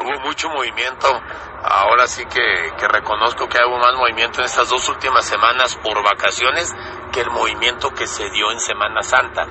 hubo 0.00 0.20
mucho 0.20 0.48
movimiento. 0.48 1.08
Ahora 1.62 2.06
sí 2.06 2.24
que, 2.24 2.72
que, 2.78 2.88
reconozco 2.88 3.48
que 3.48 3.58
hubo 3.66 3.78
más 3.78 3.94
movimiento 3.94 4.40
en 4.40 4.46
estas 4.46 4.68
dos 4.70 4.88
últimas 4.88 5.24
semanas 5.26 5.76
por 5.76 6.02
vacaciones 6.02 6.74
que 7.12 7.20
el 7.20 7.30
movimiento 7.30 7.90
que 7.90 8.06
se 8.06 8.30
dio 8.30 8.50
en 8.50 8.60
Semana 8.60 9.02
Santa. 9.02 9.46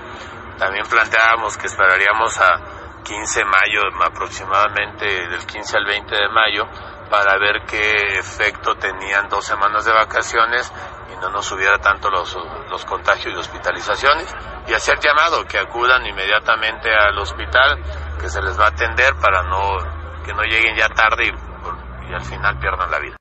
También 0.57 0.85
planteábamos 0.87 1.55
que 1.57 1.67
esperaríamos 1.67 2.37
a 2.39 3.03
15 3.03 3.39
de 3.39 3.45
mayo 3.45 3.81
aproximadamente, 4.03 5.05
del 5.05 5.45
15 5.45 5.77
al 5.77 5.85
20 5.85 6.15
de 6.15 6.29
mayo, 6.29 6.67
para 7.09 7.37
ver 7.37 7.63
qué 7.67 8.19
efecto 8.19 8.75
tenían 8.75 9.29
dos 9.29 9.45
semanas 9.45 9.85
de 9.85 9.93
vacaciones 9.93 10.71
y 11.11 11.15
no 11.21 11.29
nos 11.29 11.45
subiera 11.45 11.77
tanto 11.79 12.09
los, 12.09 12.37
los 12.69 12.85
contagios 12.85 13.33
y 13.33 13.37
hospitalizaciones. 13.37 14.35
Y 14.67 14.73
hacer 14.73 14.99
llamado 14.99 15.45
que 15.45 15.57
acudan 15.57 16.05
inmediatamente 16.05 16.93
al 16.93 17.17
hospital, 17.17 17.81
que 18.19 18.29
se 18.29 18.41
les 18.41 18.59
va 18.59 18.65
a 18.65 18.69
atender 18.69 19.15
para 19.15 19.43
no 19.43 19.98
que 20.29 20.35
no 20.35 20.43
lleguen 20.43 20.75
ya 20.75 20.87
tarde 20.89 21.23
y, 21.25 22.13
al 22.13 22.21
final 22.21 22.59
pierdan 22.59 22.91
la 22.91 22.99
vida. 22.99 23.15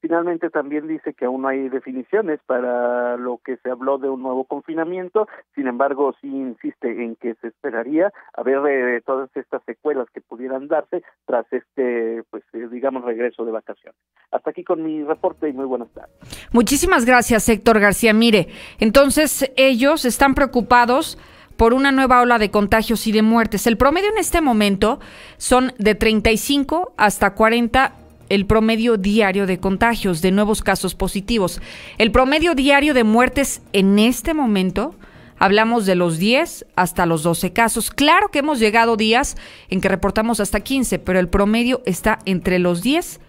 Finalmente 0.00 0.50
también 0.50 0.88
dice 0.88 1.14
que 1.14 1.24
aún 1.24 1.42
no 1.42 1.48
hay 1.48 1.68
definiciones 1.68 2.40
para 2.46 3.16
lo 3.16 3.38
que 3.42 3.56
se 3.58 3.70
habló 3.70 3.96
de 3.98 4.08
un 4.08 4.22
nuevo 4.22 4.44
confinamiento, 4.44 5.28
sin 5.54 5.66
embargo 5.66 6.14
sí 6.20 6.26
insiste 6.26 7.04
en 7.04 7.16
que 7.16 7.34
se 7.36 7.48
esperaría 7.48 8.12
a 8.34 8.42
ver 8.42 8.58
eh, 8.66 9.02
todas 9.06 9.30
estas 9.34 9.62
secuelas 9.64 10.08
que 10.12 10.20
pudieran 10.20 10.68
darse 10.68 11.02
tras 11.26 11.46
este, 11.52 12.22
pues 12.28 12.42
eh, 12.52 12.68
digamos, 12.70 13.04
regreso 13.04 13.44
de 13.44 13.52
vacaciones. 13.52 13.98
Hasta 14.30 14.50
aquí 14.50 14.62
con 14.64 14.82
mi 14.82 15.04
reporte 15.04 15.48
y 15.48 15.52
muy 15.52 15.64
buenas 15.64 15.90
tardes. 15.94 16.14
Muchísimas 16.52 17.06
gracias, 17.06 17.48
Héctor 17.48 17.78
García. 17.78 18.12
Mire, 18.12 18.48
entonces 18.80 19.50
ellos 19.56 20.04
están 20.04 20.34
preocupados 20.34 21.18
por 21.56 21.74
una 21.74 21.92
nueva 21.92 22.20
ola 22.20 22.38
de 22.38 22.50
contagios 22.50 23.06
y 23.06 23.12
de 23.12 23.22
muertes. 23.22 23.66
El 23.66 23.76
promedio 23.76 24.10
en 24.10 24.18
este 24.18 24.40
momento 24.40 25.00
son 25.36 25.72
de 25.78 25.94
35 25.94 26.94
hasta 26.96 27.34
40 27.34 27.94
el 28.28 28.46
promedio 28.46 28.96
diario 28.96 29.46
de 29.46 29.58
contagios, 29.58 30.22
de 30.22 30.30
nuevos 30.30 30.62
casos 30.62 30.94
positivos. 30.94 31.60
El 31.98 32.10
promedio 32.10 32.54
diario 32.54 32.94
de 32.94 33.04
muertes 33.04 33.62
en 33.72 33.98
este 33.98 34.34
momento, 34.34 34.94
hablamos 35.38 35.86
de 35.86 35.94
los 35.94 36.18
10 36.18 36.66
hasta 36.74 37.06
los 37.06 37.22
12 37.22 37.52
casos. 37.52 37.90
Claro 37.90 38.30
que 38.30 38.38
hemos 38.40 38.58
llegado 38.58 38.96
días 38.96 39.36
en 39.68 39.80
que 39.80 39.88
reportamos 39.88 40.40
hasta 40.40 40.60
15, 40.60 40.98
pero 41.00 41.18
el 41.18 41.28
promedio 41.28 41.82
está 41.84 42.18
entre 42.24 42.58
los 42.58 42.82
10 42.82 43.20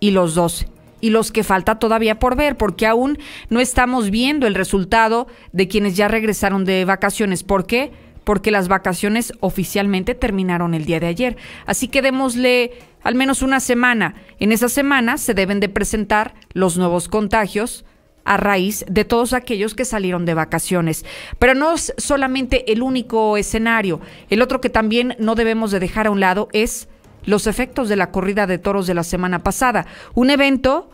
y 0.00 0.12
los 0.12 0.34
12 0.34 0.73
y 1.04 1.10
los 1.10 1.32
que 1.32 1.44
falta 1.44 1.78
todavía 1.78 2.18
por 2.18 2.34
ver, 2.34 2.56
porque 2.56 2.86
aún 2.86 3.18
no 3.50 3.60
estamos 3.60 4.08
viendo 4.08 4.46
el 4.46 4.54
resultado 4.54 5.26
de 5.52 5.68
quienes 5.68 5.98
ya 5.98 6.08
regresaron 6.08 6.64
de 6.64 6.86
vacaciones. 6.86 7.42
¿Por 7.42 7.66
qué? 7.66 7.92
Porque 8.24 8.50
las 8.50 8.68
vacaciones 8.68 9.34
oficialmente 9.40 10.14
terminaron 10.14 10.72
el 10.72 10.86
día 10.86 11.00
de 11.00 11.08
ayer. 11.08 11.36
Así 11.66 11.88
que 11.88 12.00
démosle 12.00 12.72
al 13.02 13.16
menos 13.16 13.42
una 13.42 13.60
semana. 13.60 14.14
En 14.40 14.50
esa 14.50 14.70
semana 14.70 15.18
se 15.18 15.34
deben 15.34 15.60
de 15.60 15.68
presentar 15.68 16.32
los 16.54 16.78
nuevos 16.78 17.08
contagios 17.08 17.84
a 18.24 18.38
raíz 18.38 18.86
de 18.88 19.04
todos 19.04 19.34
aquellos 19.34 19.74
que 19.74 19.84
salieron 19.84 20.24
de 20.24 20.32
vacaciones. 20.32 21.04
Pero 21.38 21.52
no 21.52 21.74
es 21.74 21.92
solamente 21.98 22.72
el 22.72 22.80
único 22.80 23.36
escenario. 23.36 24.00
El 24.30 24.40
otro 24.40 24.62
que 24.62 24.70
también 24.70 25.16
no 25.18 25.34
debemos 25.34 25.70
de 25.70 25.80
dejar 25.80 26.06
a 26.06 26.10
un 26.10 26.20
lado 26.20 26.48
es 26.52 26.88
los 27.26 27.46
efectos 27.46 27.90
de 27.90 27.96
la 27.96 28.10
corrida 28.10 28.46
de 28.46 28.56
toros 28.56 28.86
de 28.86 28.94
la 28.94 29.04
semana 29.04 29.42
pasada. 29.42 29.86
Un 30.14 30.30
evento 30.30 30.90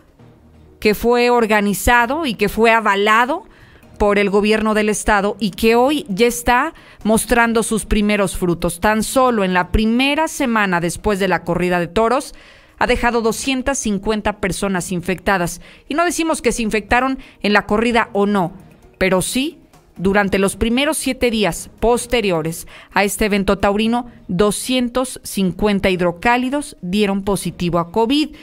que 0.80 0.94
fue 0.94 1.30
organizado 1.30 2.26
y 2.26 2.34
que 2.34 2.49
fue 2.49 2.72
avalado 2.72 3.44
por 3.99 4.18
el 4.18 4.30
gobierno 4.30 4.72
del 4.72 4.88
estado 4.88 5.37
y 5.38 5.50
que 5.50 5.75
hoy 5.75 6.06
ya 6.08 6.26
está 6.26 6.72
mostrando 7.04 7.62
sus 7.62 7.84
primeros 7.84 8.37
frutos. 8.37 8.80
Tan 8.80 9.02
solo 9.02 9.44
en 9.44 9.52
la 9.52 9.68
primera 9.68 10.26
semana 10.26 10.80
después 10.80 11.18
de 11.18 11.28
la 11.28 11.44
corrida 11.44 11.78
de 11.78 11.87
toros 11.87 12.34
ha 12.78 12.87
dejado 12.87 13.20
250 13.20 14.40
personas 14.40 14.90
infectadas. 14.90 15.60
Y 15.87 15.94
no 15.94 16.06
decimos 16.06 16.40
que 16.40 16.50
se 16.50 16.62
infectaron 16.62 17.18
en 17.42 17.52
la 17.52 17.66
corrida 17.66 18.08
o 18.14 18.25
no, 18.25 18.54
pero 18.96 19.20
sí 19.20 19.58
durante 20.00 20.38
los 20.38 20.56
primeros 20.56 20.96
siete 20.96 21.30
días 21.30 21.68
posteriores 21.78 22.66
a 22.92 23.04
este 23.04 23.26
evento 23.26 23.58
taurino, 23.58 24.10
250 24.28 25.90
hidrocálidos 25.90 26.78
dieron 26.80 27.22
positivo 27.22 27.78
a 27.78 27.92
COVID. 27.92 28.34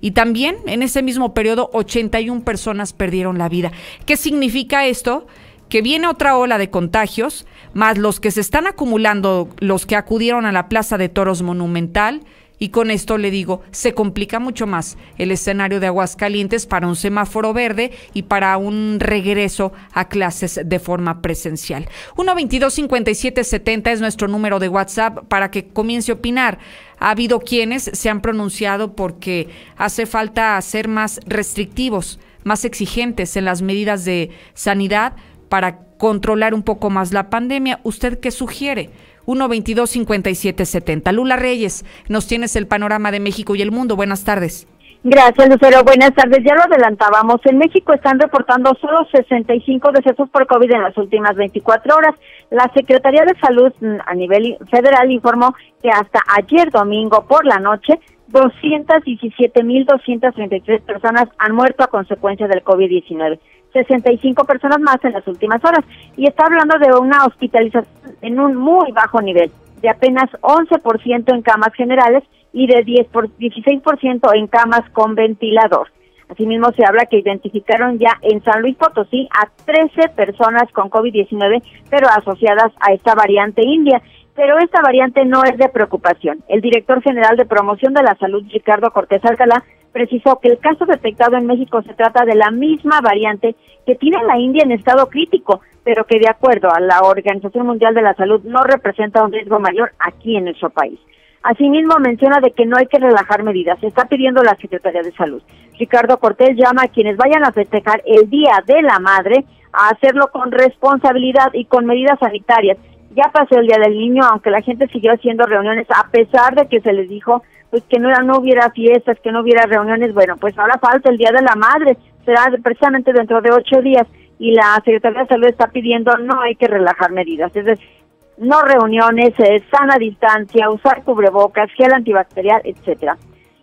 Y 0.00 0.12
también 0.12 0.56
en 0.66 0.82
ese 0.82 1.02
mismo 1.02 1.34
periodo 1.34 1.70
81 1.72 2.44
personas 2.44 2.92
perdieron 2.92 3.38
la 3.38 3.48
vida. 3.48 3.72
¿Qué 4.06 4.16
significa 4.16 4.86
esto? 4.86 5.26
Que 5.68 5.82
viene 5.82 6.06
otra 6.06 6.36
ola 6.36 6.58
de 6.58 6.70
contagios, 6.70 7.46
más 7.74 7.98
los 7.98 8.20
que 8.20 8.30
se 8.30 8.40
están 8.40 8.66
acumulando, 8.66 9.48
los 9.58 9.86
que 9.86 9.96
acudieron 9.96 10.46
a 10.46 10.52
la 10.52 10.68
Plaza 10.68 10.98
de 10.98 11.08
Toros 11.08 11.42
Monumental, 11.42 12.22
y 12.58 12.70
con 12.70 12.90
esto 12.90 13.18
le 13.18 13.30
digo, 13.30 13.62
se 13.70 13.94
complica 13.94 14.40
mucho 14.40 14.66
más 14.66 14.98
el 15.16 15.30
escenario 15.30 15.80
de 15.80 15.86
Aguascalientes 15.86 16.66
para 16.66 16.88
un 16.88 16.96
semáforo 16.96 17.52
verde 17.52 17.92
y 18.14 18.22
para 18.22 18.56
un 18.56 18.98
regreso 18.98 19.72
a 19.92 20.08
clases 20.08 20.60
de 20.64 20.78
forma 20.80 21.22
presencial. 21.22 21.88
122-5770 22.16 23.92
es 23.92 24.00
nuestro 24.00 24.28
número 24.28 24.58
de 24.58 24.68
WhatsApp 24.68 25.24
para 25.28 25.50
que 25.50 25.68
comience 25.68 26.10
a 26.10 26.16
opinar. 26.16 26.58
Ha 27.00 27.10
habido 27.10 27.40
quienes 27.40 27.90
se 27.92 28.10
han 28.10 28.20
pronunciado 28.20 28.94
porque 28.94 29.48
hace 29.76 30.06
falta 30.06 30.60
ser 30.60 30.88
más 30.88 31.20
restrictivos, 31.26 32.18
más 32.44 32.64
exigentes 32.64 33.36
en 33.36 33.44
las 33.44 33.62
medidas 33.62 34.04
de 34.04 34.30
sanidad 34.54 35.14
para 35.48 35.78
controlar 35.98 36.54
un 36.54 36.62
poco 36.62 36.90
más 36.90 37.12
la 37.12 37.30
pandemia. 37.30 37.80
¿Usted 37.82 38.20
qué 38.20 38.30
sugiere? 38.30 38.90
122-5770. 39.26 41.12
Lula 41.12 41.36
Reyes, 41.36 41.84
nos 42.08 42.26
tienes 42.26 42.56
el 42.56 42.66
panorama 42.66 43.10
de 43.10 43.20
México 43.20 43.54
y 43.54 43.62
el 43.62 43.70
mundo. 43.70 43.94
Buenas 43.94 44.24
tardes. 44.24 44.66
Gracias, 45.04 45.48
Lucero. 45.48 45.84
Buenas 45.84 46.12
tardes. 46.12 46.42
Ya 46.44 46.56
lo 46.56 46.62
adelantábamos. 46.62 47.40
En 47.44 47.58
México 47.58 47.92
están 47.92 48.18
reportando 48.18 48.74
solo 48.80 49.06
65 49.12 49.92
decesos 49.92 50.28
por 50.28 50.48
COVID 50.48 50.72
en 50.72 50.82
las 50.82 50.98
últimas 50.98 51.36
24 51.36 51.94
horas. 51.94 52.16
La 52.50 52.68
Secretaría 52.74 53.24
de 53.24 53.38
Salud 53.38 53.72
mm, 53.80 53.98
a 54.04 54.14
nivel 54.14 54.58
federal 54.70 55.12
informó 55.12 55.54
que 55.80 55.90
hasta 55.90 56.18
ayer 56.36 56.70
domingo 56.70 57.24
por 57.28 57.46
la 57.46 57.60
noche 57.60 58.00
217.233 58.32 60.82
personas 60.82 61.28
han 61.38 61.54
muerto 61.54 61.84
a 61.84 61.88
consecuencia 61.88 62.48
del 62.48 62.64
COVID-19. 62.64 63.38
65 63.72 64.44
personas 64.44 64.80
más 64.80 64.96
en 65.04 65.12
las 65.12 65.28
últimas 65.28 65.64
horas. 65.64 65.84
Y 66.16 66.26
está 66.26 66.46
hablando 66.46 66.76
de 66.78 66.92
una 66.98 67.24
hospitalización 67.24 67.86
en 68.20 68.40
un 68.40 68.56
muy 68.56 68.90
bajo 68.92 69.20
nivel, 69.20 69.52
de 69.80 69.88
apenas 69.88 70.30
11% 70.40 71.34
en 71.34 71.42
camas 71.42 71.72
generales 71.74 72.24
y 72.52 72.66
de 72.66 72.82
10 72.82 73.06
por, 73.08 73.28
16% 73.36 74.30
en 74.34 74.46
camas 74.46 74.88
con 74.92 75.14
ventilador. 75.14 75.88
Asimismo, 76.28 76.70
se 76.76 76.84
habla 76.84 77.06
que 77.06 77.18
identificaron 77.18 77.98
ya 77.98 78.18
en 78.22 78.42
San 78.44 78.60
Luis 78.60 78.76
Potosí 78.76 79.28
a 79.30 79.48
13 79.64 80.10
personas 80.10 80.70
con 80.72 80.90
COVID-19, 80.90 81.62
pero 81.88 82.08
asociadas 82.08 82.72
a 82.80 82.92
esta 82.92 83.14
variante 83.14 83.62
india. 83.62 84.02
Pero 84.34 84.58
esta 84.58 84.82
variante 84.82 85.24
no 85.24 85.42
es 85.42 85.56
de 85.56 85.68
preocupación. 85.68 86.44
El 86.48 86.60
director 86.60 87.02
general 87.02 87.36
de 87.36 87.46
promoción 87.46 87.94
de 87.94 88.02
la 88.02 88.14
salud, 88.16 88.44
Ricardo 88.52 88.90
Cortés 88.92 89.24
Alcalá, 89.24 89.64
precisó 89.98 90.38
que 90.38 90.46
el 90.46 90.60
caso 90.60 90.86
detectado 90.86 91.36
en 91.36 91.46
México 91.46 91.82
se 91.82 91.92
trata 91.92 92.24
de 92.24 92.36
la 92.36 92.52
misma 92.52 93.00
variante 93.00 93.56
que 93.84 93.96
tiene 93.96 94.22
la 94.24 94.38
India 94.38 94.62
en 94.62 94.70
estado 94.70 95.08
crítico, 95.08 95.60
pero 95.82 96.04
que 96.04 96.20
de 96.20 96.28
acuerdo 96.28 96.68
a 96.72 96.78
la 96.78 97.00
Organización 97.00 97.66
Mundial 97.66 97.94
de 97.94 98.02
la 98.02 98.14
Salud 98.14 98.40
no 98.44 98.62
representa 98.62 99.24
un 99.24 99.32
riesgo 99.32 99.58
mayor 99.58 99.90
aquí 99.98 100.36
en 100.36 100.44
nuestro 100.44 100.70
país. 100.70 101.00
Asimismo, 101.42 101.98
menciona 101.98 102.38
de 102.38 102.52
que 102.52 102.64
no 102.64 102.76
hay 102.76 102.86
que 102.86 103.00
relajar 103.00 103.42
medidas. 103.42 103.82
Está 103.82 104.04
pidiendo 104.04 104.40
la 104.44 104.54
Secretaría 104.54 105.02
de 105.02 105.10
Salud. 105.10 105.42
Ricardo 105.76 106.18
Cortés 106.18 106.56
llama 106.56 106.82
a 106.84 106.88
quienes 106.88 107.16
vayan 107.16 107.44
a 107.44 107.50
festejar 107.50 108.00
el 108.06 108.30
Día 108.30 108.62
de 108.66 108.80
la 108.82 109.00
Madre 109.00 109.46
a 109.72 109.88
hacerlo 109.88 110.28
con 110.32 110.52
responsabilidad 110.52 111.50
y 111.54 111.64
con 111.64 111.86
medidas 111.86 112.20
sanitarias. 112.20 112.78
Ya 113.18 113.32
pasó 113.32 113.58
el 113.58 113.66
Día 113.66 113.78
del 113.78 113.98
Niño, 113.98 114.22
aunque 114.22 114.48
la 114.48 114.62
gente 114.62 114.86
siguió 114.86 115.12
haciendo 115.12 115.44
reuniones, 115.44 115.88
a 115.90 116.08
pesar 116.08 116.54
de 116.54 116.68
que 116.68 116.80
se 116.80 116.92
les 116.92 117.08
dijo 117.08 117.42
pues 117.68 117.82
que 117.90 117.98
no, 117.98 118.10
no 118.22 118.38
hubiera 118.38 118.70
fiestas, 118.70 119.18
que 119.18 119.32
no 119.32 119.40
hubiera 119.40 119.66
reuniones. 119.66 120.14
Bueno, 120.14 120.36
pues 120.36 120.56
ahora 120.56 120.78
falta 120.78 121.10
el 121.10 121.18
Día 121.18 121.32
de 121.32 121.42
la 121.42 121.56
Madre, 121.56 121.96
será 122.24 122.48
precisamente 122.62 123.12
dentro 123.12 123.40
de 123.40 123.50
ocho 123.50 123.82
días 123.82 124.06
y 124.38 124.52
la 124.52 124.80
Secretaría 124.84 125.22
de 125.22 125.26
Salud 125.26 125.48
está 125.48 125.66
pidiendo 125.66 126.16
no 126.18 126.40
hay 126.40 126.54
que 126.54 126.68
relajar 126.68 127.10
medidas, 127.10 127.50
es 127.56 127.64
decir, 127.64 127.88
no 128.36 128.62
reuniones, 128.62 129.34
eh, 129.40 129.64
sana 129.68 129.96
distancia, 129.98 130.70
usar 130.70 131.02
cubrebocas, 131.02 131.72
gel 131.72 131.92
antibacterial, 131.92 132.60
etcétera. 132.62 133.16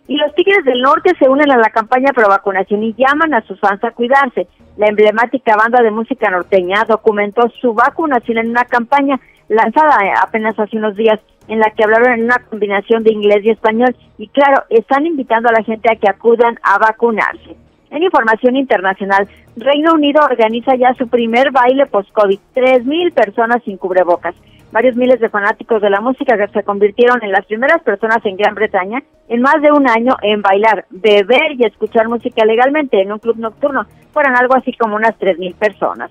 Y 0.06 0.18
los 0.18 0.34
Tigres 0.34 0.66
del 0.66 0.82
Norte 0.82 1.12
se 1.18 1.30
unen 1.30 1.50
a 1.50 1.56
la 1.56 1.70
campaña 1.70 2.12
pro 2.12 2.28
vacunación 2.28 2.82
y 2.82 2.92
llaman 2.92 3.32
a 3.32 3.40
sus 3.40 3.58
fans 3.58 3.82
a 3.82 3.92
cuidarse. 3.92 4.48
La 4.76 4.88
emblemática 4.88 5.56
banda 5.56 5.82
de 5.82 5.90
música 5.90 6.30
norteña 6.30 6.84
documentó 6.86 7.48
su 7.58 7.72
vacunación 7.72 8.36
en 8.36 8.50
una 8.50 8.66
campaña 8.66 9.18
lanzada 9.48 9.98
apenas 10.22 10.58
hace 10.58 10.76
unos 10.76 10.96
días 10.96 11.20
en 11.48 11.60
la 11.60 11.70
que 11.70 11.84
hablaron 11.84 12.12
en 12.12 12.24
una 12.24 12.38
combinación 12.50 13.04
de 13.04 13.12
inglés 13.12 13.44
y 13.44 13.50
español 13.50 13.94
y 14.18 14.28
claro, 14.28 14.64
están 14.70 15.06
invitando 15.06 15.48
a 15.48 15.52
la 15.52 15.62
gente 15.62 15.90
a 15.90 15.96
que 15.96 16.08
acudan 16.08 16.58
a 16.62 16.78
vacunarse. 16.78 17.56
En 17.90 18.02
información 18.02 18.56
internacional, 18.56 19.28
Reino 19.56 19.94
Unido 19.94 20.20
organiza 20.24 20.74
ya 20.74 20.92
su 20.94 21.08
primer 21.08 21.52
baile 21.52 21.86
post-COVID, 21.86 22.38
3.000 22.54 23.12
personas 23.12 23.62
sin 23.64 23.76
cubrebocas. 23.76 24.34
Varios 24.72 24.96
miles 24.96 25.20
de 25.20 25.28
fanáticos 25.28 25.80
de 25.80 25.90
la 25.90 26.00
música 26.00 26.36
que 26.36 26.52
se 26.52 26.64
convirtieron 26.64 27.22
en 27.22 27.30
las 27.30 27.46
primeras 27.46 27.80
personas 27.82 28.18
en 28.24 28.36
Gran 28.36 28.56
Bretaña 28.56 29.02
en 29.28 29.40
más 29.40 29.62
de 29.62 29.70
un 29.70 29.88
año 29.88 30.16
en 30.22 30.42
bailar, 30.42 30.84
beber 30.90 31.52
y 31.56 31.64
escuchar 31.64 32.08
música 32.08 32.44
legalmente 32.44 33.00
en 33.00 33.12
un 33.12 33.20
club 33.20 33.36
nocturno. 33.38 33.86
Fueron 34.12 34.36
algo 34.36 34.56
así 34.56 34.72
como 34.72 34.96
unas 34.96 35.16
3.000 35.18 35.54
personas. 35.54 36.10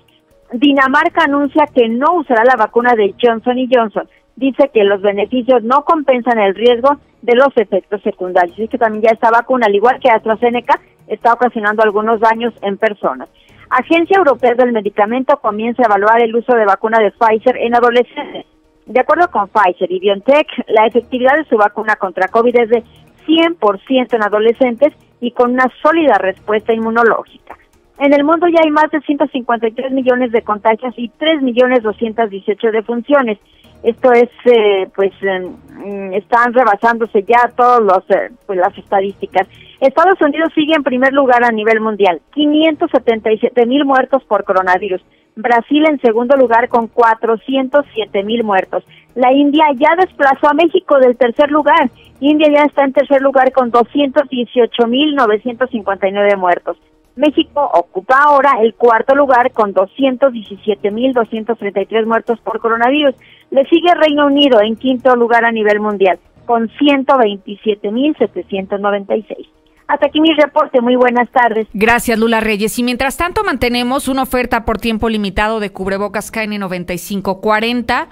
Dinamarca 0.52 1.24
anuncia 1.24 1.66
que 1.74 1.88
no 1.88 2.14
usará 2.14 2.44
la 2.44 2.56
vacuna 2.56 2.94
de 2.94 3.14
Johnson 3.20 3.58
y 3.58 3.68
Johnson. 3.72 4.08
Dice 4.36 4.70
que 4.72 4.84
los 4.84 5.00
beneficios 5.02 5.62
no 5.62 5.84
compensan 5.84 6.38
el 6.38 6.54
riesgo 6.54 6.98
de 7.22 7.34
los 7.34 7.48
efectos 7.56 8.02
secundarios. 8.02 8.58
Y 8.58 8.68
que 8.68 8.78
también 8.78 9.02
ya 9.02 9.10
esta 9.10 9.30
vacuna, 9.30 9.66
al 9.66 9.74
igual 9.74 9.98
que 10.00 10.10
AstraZeneca, 10.10 10.80
está 11.08 11.32
ocasionando 11.32 11.82
algunos 11.82 12.20
daños 12.20 12.54
en 12.62 12.76
personas. 12.76 13.28
Agencia 13.70 14.18
Europea 14.18 14.54
del 14.54 14.72
Medicamento 14.72 15.38
comienza 15.38 15.82
a 15.82 15.86
evaluar 15.86 16.22
el 16.22 16.36
uso 16.36 16.54
de 16.54 16.64
vacuna 16.64 16.98
de 16.98 17.10
Pfizer 17.10 17.56
en 17.56 17.74
adolescentes. 17.74 18.46
De 18.86 19.00
acuerdo 19.00 19.28
con 19.30 19.48
Pfizer 19.48 19.90
y 19.90 19.98
BioNTech, 19.98 20.46
la 20.68 20.86
efectividad 20.86 21.36
de 21.36 21.44
su 21.46 21.56
vacuna 21.56 21.96
contra 21.96 22.28
COVID 22.28 22.56
es 22.56 22.70
de 22.70 22.84
100% 23.26 24.14
en 24.14 24.22
adolescentes 24.22 24.92
y 25.20 25.32
con 25.32 25.52
una 25.52 25.68
sólida 25.82 26.18
respuesta 26.18 26.72
inmunológica. 26.72 27.56
En 27.98 28.12
el 28.12 28.24
mundo 28.24 28.46
ya 28.48 28.60
hay 28.62 28.70
más 28.70 28.90
de 28.90 29.00
153 29.00 29.90
millones 29.92 30.30
de 30.30 30.42
contagios 30.42 30.94
y 30.98 31.08
3 31.08 31.40
millones 31.42 31.82
218 31.82 32.70
defunciones. 32.70 33.38
Esto 33.82 34.12
es, 34.12 34.28
eh, 34.44 34.88
pues, 34.94 35.12
mm, 35.22 36.12
están 36.12 36.52
rebasándose 36.52 37.22
ya 37.22 37.50
todos 37.56 37.80
los, 37.80 38.10
eh, 38.10 38.30
pues, 38.46 38.58
las 38.58 38.76
estadísticas. 38.76 39.48
Estados 39.80 40.20
Unidos 40.20 40.52
sigue 40.54 40.74
en 40.74 40.82
primer 40.82 41.12
lugar 41.12 41.44
a 41.44 41.52
nivel 41.52 41.80
mundial, 41.80 42.20
577 42.34 43.66
mil 43.66 43.84
muertos 43.84 44.24
por 44.24 44.44
coronavirus. 44.44 45.02
Brasil 45.36 45.84
en 45.86 46.00
segundo 46.00 46.34
lugar 46.36 46.68
con 46.68 46.88
407 46.88 48.24
mil 48.24 48.42
muertos. 48.42 48.84
La 49.14 49.32
India 49.32 49.66
ya 49.74 49.94
desplazó 49.96 50.48
a 50.48 50.54
México 50.54 50.98
del 50.98 51.16
tercer 51.16 51.50
lugar. 51.50 51.90
India 52.20 52.48
ya 52.50 52.62
está 52.64 52.84
en 52.84 52.94
tercer 52.94 53.20
lugar 53.20 53.52
con 53.52 53.70
218 53.70 54.86
mil 54.86 55.14
959 55.14 56.36
muertos. 56.36 56.78
México 57.16 57.68
ocupa 57.72 58.22
ahora 58.22 58.58
el 58.62 58.74
cuarto 58.74 59.14
lugar 59.14 59.52
con 59.52 59.72
217.233 59.74 62.06
muertos 62.06 62.38
por 62.40 62.60
coronavirus. 62.60 63.14
Le 63.50 63.64
sigue 63.66 63.94
Reino 63.94 64.26
Unido 64.26 64.60
en 64.60 64.76
quinto 64.76 65.16
lugar 65.16 65.44
a 65.44 65.50
nivel 65.50 65.80
mundial 65.80 66.20
con 66.44 66.68
127.796. 66.68 69.48
Hasta 69.88 70.06
aquí 70.06 70.20
mi 70.20 70.32
reporte. 70.34 70.80
Muy 70.80 70.96
buenas 70.96 71.30
tardes. 71.30 71.68
Gracias, 71.72 72.18
Lula 72.18 72.40
Reyes. 72.40 72.76
Y 72.78 72.82
mientras 72.82 73.16
tanto 73.16 73.44
mantenemos 73.44 74.08
una 74.08 74.22
oferta 74.22 74.64
por 74.64 74.78
tiempo 74.78 75.08
limitado 75.08 75.60
de 75.60 75.70
cubrebocas 75.70 76.32
KN9540 76.32 78.08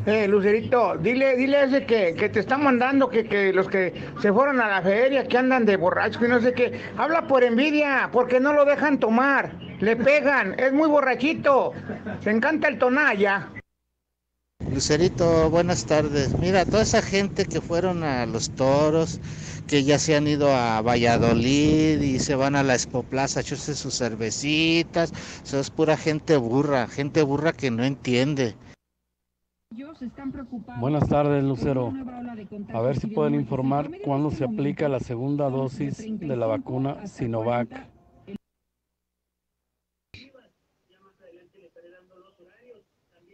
Eh, 0.04 0.26
Lucerito, 0.26 0.96
dile, 0.96 1.36
dile 1.36 1.58
a 1.58 1.64
ese 1.64 1.86
que, 1.86 2.14
que 2.14 2.28
te 2.28 2.40
está 2.40 2.58
mandando 2.58 3.08
que, 3.08 3.24
que, 3.24 3.52
los 3.52 3.68
que 3.68 3.94
se 4.20 4.32
fueron 4.32 4.60
a 4.60 4.68
la 4.68 4.82
feria, 4.82 5.28
que 5.28 5.38
andan 5.38 5.64
de 5.64 5.76
borrachos, 5.76 6.20
que 6.20 6.26
no 6.26 6.40
sé 6.40 6.52
qué, 6.54 6.80
habla 6.96 7.28
por 7.28 7.44
envidia, 7.44 8.08
porque 8.10 8.40
no 8.40 8.52
lo 8.52 8.64
dejan 8.64 8.98
tomar, 8.98 9.52
le 9.78 9.94
pegan, 9.94 10.58
es 10.58 10.72
muy 10.72 10.88
borrachito, 10.88 11.72
se 12.18 12.30
encanta 12.30 12.66
el 12.66 12.78
tonalla. 12.78 13.50
Lucerito, 14.70 15.50
buenas 15.50 15.84
tardes. 15.86 16.38
Mira, 16.38 16.64
toda 16.64 16.82
esa 16.82 17.02
gente 17.02 17.44
que 17.44 17.60
fueron 17.60 18.02
a 18.04 18.24
los 18.26 18.50
toros, 18.50 19.20
que 19.66 19.84
ya 19.84 19.98
se 19.98 20.16
han 20.16 20.26
ido 20.26 20.54
a 20.54 20.80
Valladolid 20.80 22.00
y 22.00 22.18
se 22.18 22.34
van 22.34 22.56
a 22.56 22.62
la 22.62 22.74
Expo 22.74 23.02
Plaza 23.02 23.40
a 23.40 23.42
echarse 23.42 23.74
sus 23.74 23.98
cervecitas, 23.98 25.12
eso 25.44 25.58
es 25.58 25.70
pura 25.70 25.96
gente 25.96 26.36
burra, 26.36 26.86
gente 26.86 27.22
burra 27.22 27.52
que 27.52 27.70
no 27.70 27.84
entiende. 27.84 28.54
Buenas 30.78 31.08
tardes, 31.08 31.42
Lucero. 31.42 31.92
A 32.72 32.80
ver 32.82 32.98
si 32.98 33.06
pueden 33.06 33.34
informar 33.34 33.90
cuándo 34.04 34.30
se 34.30 34.44
aplica 34.44 34.88
la 34.88 35.00
segunda 35.00 35.48
dosis 35.48 35.98
de 35.98 36.36
la 36.36 36.46
vacuna 36.46 37.06
Sinovac. 37.06 37.91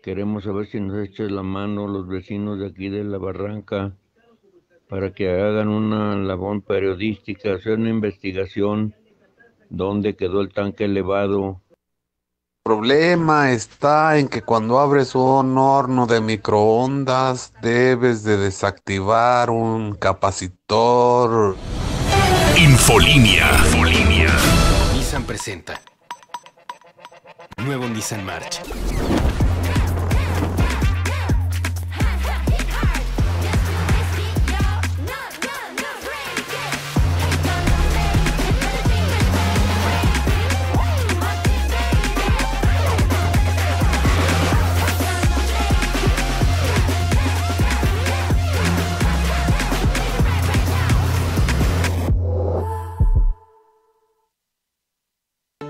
Queremos 0.02 0.44
saber 0.44 0.66
si 0.66 0.80
nos 0.80 1.06
echas 1.06 1.30
la 1.30 1.42
mano 1.42 1.86
los 1.86 2.06
vecinos 2.06 2.58
de 2.58 2.66
aquí 2.68 2.88
de 2.88 3.04
la 3.04 3.18
barranca 3.18 3.94
para 4.88 5.12
que 5.12 5.28
hagan 5.28 5.68
una 5.68 6.14
labor 6.16 6.62
periodística, 6.62 7.54
hacer 7.54 7.74
una 7.74 7.90
investigación 7.90 8.94
dónde 9.68 10.16
quedó 10.16 10.40
el 10.40 10.52
tanque 10.52 10.84
elevado. 10.84 11.60
El 11.70 12.74
problema 12.74 13.52
está 13.52 14.18
en 14.18 14.28
que 14.28 14.42
cuando 14.42 14.78
abres 14.78 15.14
un 15.14 15.56
horno 15.56 16.06
de 16.06 16.20
microondas 16.20 17.52
debes 17.62 18.24
de 18.24 18.36
desactivar 18.36 19.50
un 19.50 19.94
capacitor. 19.94 21.56
Infolinia. 22.56 23.48
Infolinia. 23.64 24.28
Nissan 24.94 25.24
presenta. 25.24 25.80
Nuevo 27.56 27.88
Nissan 27.88 28.24
March. 28.24 28.60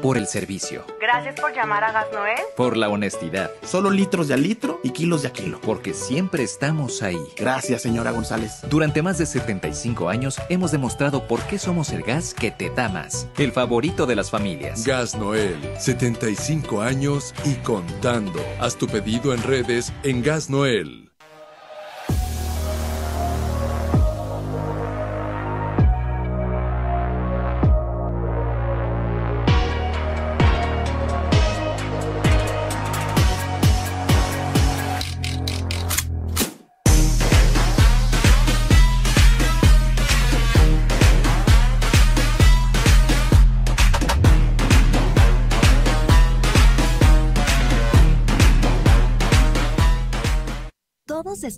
Por 0.08 0.16
el 0.16 0.26
servicio. 0.26 0.86
Gracias 0.98 1.38
por 1.38 1.54
llamar 1.54 1.84
a 1.84 1.92
Gas 1.92 2.06
Noel. 2.14 2.38
Por 2.56 2.78
la 2.78 2.88
honestidad. 2.88 3.50
Solo 3.62 3.90
litros 3.90 4.26
de 4.26 4.32
a 4.32 4.36
litro 4.38 4.80
y 4.82 4.88
kilos 4.88 5.20
de 5.20 5.28
a 5.28 5.34
kilo. 5.34 5.60
Porque 5.60 5.92
siempre 5.92 6.42
estamos 6.44 7.02
ahí. 7.02 7.18
Gracias, 7.36 7.82
señora 7.82 8.10
González. 8.12 8.62
Durante 8.70 9.02
más 9.02 9.18
de 9.18 9.26
75 9.26 10.08
años 10.08 10.40
hemos 10.48 10.72
demostrado 10.72 11.28
por 11.28 11.42
qué 11.42 11.58
somos 11.58 11.90
el 11.90 12.04
gas 12.04 12.32
que 12.32 12.50
te 12.50 12.70
da 12.70 12.88
más. 12.88 13.28
El 13.36 13.52
favorito 13.52 14.06
de 14.06 14.16
las 14.16 14.30
familias. 14.30 14.86
Gas 14.86 15.14
Noel, 15.14 15.58
75 15.78 16.80
años 16.80 17.34
y 17.44 17.56
contando. 17.56 18.42
Haz 18.60 18.78
tu 18.78 18.86
pedido 18.86 19.34
en 19.34 19.42
redes 19.42 19.92
en 20.04 20.22
Gas 20.22 20.48
Noel. 20.48 20.97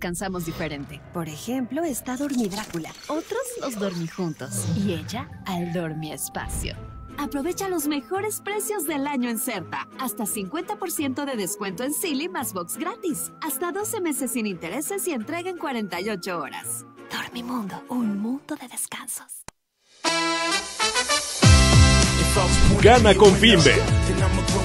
Descansamos 0.01 0.47
diferente. 0.47 0.99
Por 1.13 1.29
ejemplo, 1.29 1.85
está 1.85 2.17
Dormi 2.17 2.49
Drácula. 2.49 2.91
Otros 3.09 3.43
los 3.61 3.79
dormí 3.79 4.09
juntos. 4.09 4.65
Y 4.79 4.95
ella 4.95 5.29
al 5.45 5.75
Dormi 5.75 6.11
Espacio. 6.11 6.75
Aprovecha 7.19 7.69
los 7.69 7.87
mejores 7.87 8.41
precios 8.41 8.87
del 8.87 9.07
año 9.07 9.29
en 9.29 9.39
Certa. 9.39 9.87
Hasta 9.99 10.25
50% 10.25 11.27
de 11.27 11.37
descuento 11.37 11.85
en 11.85 11.93
Silly 11.93 12.31
más 12.31 12.55
box 12.55 12.79
gratis. 12.79 13.31
Hasta 13.43 13.73
12 13.73 14.01
meses 14.01 14.31
sin 14.31 14.47
intereses 14.47 15.07
y 15.07 15.13
entrega 15.13 15.51
en 15.51 15.59
48 15.59 16.39
horas. 16.39 16.87
Dormimundo, 17.13 17.83
un 17.91 18.19
mundo 18.19 18.57
de 18.57 18.69
descansos. 18.69 19.45
Gana 22.83 23.14
con 23.14 23.35
Finver. 23.35 23.83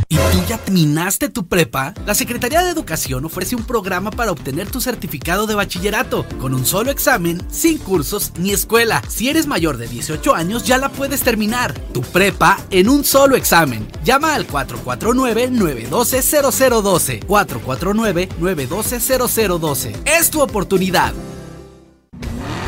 ¿Y 0.08 0.16
tú 0.16 0.44
ya 0.48 0.58
terminaste 0.58 1.28
tu 1.28 1.48
prepa? 1.48 1.92
La 2.06 2.14
Secretaría 2.14 2.62
de 2.62 2.70
Educación 2.70 3.24
ofrece 3.24 3.56
un 3.56 3.64
programa 3.64 4.12
para 4.12 4.30
obtener 4.30 4.70
tu 4.70 4.80
certificado 4.80 5.48
de 5.48 5.56
bachillerato, 5.56 6.24
con 6.38 6.54
un 6.54 6.64
solo 6.64 6.92
examen, 6.92 7.42
sin 7.50 7.78
cursos 7.78 8.30
ni 8.38 8.52
escuela. 8.52 9.02
Si 9.08 9.28
eres 9.28 9.48
mayor 9.48 9.76
de 9.76 9.88
18 9.88 10.36
años, 10.36 10.62
ya 10.62 10.78
la 10.78 10.88
puedes 10.88 11.22
terminar. 11.22 11.74
Tu 11.92 12.00
prepa 12.00 12.60
en 12.70 12.88
un 12.88 13.04
solo 13.04 13.34
examen. 13.34 13.88
Llama 14.04 14.36
al 14.36 14.46
449-912-0012. 14.46 17.26
449-912-0012. 17.98 19.92
Es 20.06 20.30
tu 20.30 20.40
oportunidad. 20.40 21.12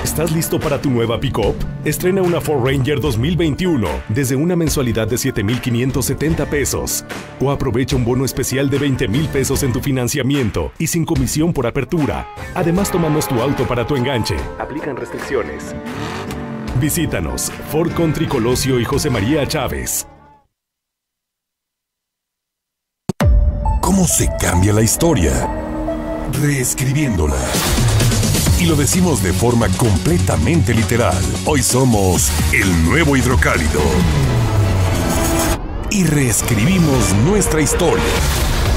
¿Estás 0.02 0.32
listo 0.32 0.58
para 0.58 0.80
tu 0.80 0.90
nueva 0.90 1.20
pickup? 1.20 1.54
Estrena 1.84 2.20
una 2.22 2.40
Ford 2.40 2.66
Ranger 2.66 3.00
2021 3.00 3.88
desde 4.08 4.34
una 4.34 4.56
mensualidad 4.56 5.06
de 5.06 5.16
7,570 5.18 6.46
pesos. 6.46 7.04
O 7.38 7.50
aprovecha 7.50 7.96
un 7.96 8.04
bono 8.04 8.24
especial 8.24 8.68
de 8.70 8.78
20 8.78 9.08
mil 9.08 9.28
pesos 9.28 9.62
en 9.62 9.72
tu 9.72 9.80
financiamiento 9.80 10.72
y 10.78 10.88
sin 10.88 11.04
comisión 11.04 11.52
por 11.52 11.66
apertura. 11.66 12.28
Además, 12.54 12.90
tomamos 12.90 13.28
tu 13.28 13.40
auto 13.40 13.68
para 13.68 13.86
tu 13.86 13.94
enganche. 13.94 14.36
Aplican 14.58 14.96
restricciones. 14.96 15.74
Visítanos, 16.80 17.52
Ford 17.70 17.92
Country 17.92 18.26
Colosio 18.26 18.80
y 18.80 18.84
José 18.84 19.10
María 19.10 19.46
Chávez. 19.46 20.06
¿Cómo 24.00 24.08
se 24.08 24.30
cambia 24.40 24.72
la 24.72 24.80
historia? 24.80 25.46
Reescribiéndola. 26.40 27.36
Y 28.58 28.64
lo 28.64 28.74
decimos 28.74 29.22
de 29.22 29.34
forma 29.34 29.68
completamente 29.76 30.72
literal. 30.72 31.22
Hoy 31.44 31.62
somos 31.62 32.32
el 32.50 32.82
nuevo 32.82 33.14
hidrocálido. 33.14 33.82
Y 35.90 36.04
reescribimos 36.04 37.12
nuestra 37.26 37.60
historia. 37.60 38.02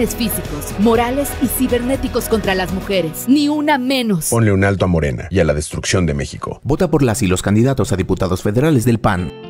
Crímenes 0.00 0.16
físicos, 0.16 0.74
morales 0.78 1.30
y 1.42 1.46
cibernéticos 1.46 2.30
contra 2.30 2.54
las 2.54 2.72
mujeres. 2.72 3.26
Ni 3.28 3.50
una 3.50 3.76
menos. 3.76 4.30
Ponle 4.30 4.50
un 4.50 4.64
alto 4.64 4.86
a 4.86 4.88
Morena 4.88 5.28
y 5.30 5.40
a 5.40 5.44
la 5.44 5.52
destrucción 5.52 6.06
de 6.06 6.14
México. 6.14 6.58
Vota 6.64 6.90
por 6.90 7.02
las 7.02 7.20
y 7.20 7.26
los 7.26 7.42
candidatos 7.42 7.92
a 7.92 7.96
diputados 7.96 8.40
federales 8.40 8.86
del 8.86 8.98
PAN. 8.98 9.49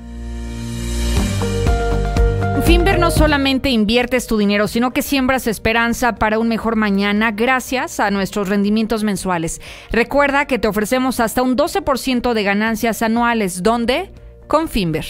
Finver 2.71 2.99
no 2.99 3.11
solamente 3.11 3.69
inviertes 3.69 4.27
tu 4.27 4.37
dinero, 4.37 4.65
sino 4.65 4.93
que 4.93 5.01
siembras 5.01 5.45
esperanza 5.45 6.15
para 6.15 6.39
un 6.39 6.47
mejor 6.47 6.77
mañana 6.77 7.31
gracias 7.31 7.99
a 7.99 8.11
nuestros 8.11 8.47
rendimientos 8.47 9.03
mensuales. 9.03 9.59
Recuerda 9.91 10.45
que 10.45 10.57
te 10.57 10.69
ofrecemos 10.69 11.19
hasta 11.19 11.41
un 11.41 11.57
12% 11.57 12.33
de 12.33 12.43
ganancias 12.43 13.01
anuales. 13.01 13.61
¿Dónde? 13.61 14.09
Con 14.47 14.69
Finver. 14.69 15.05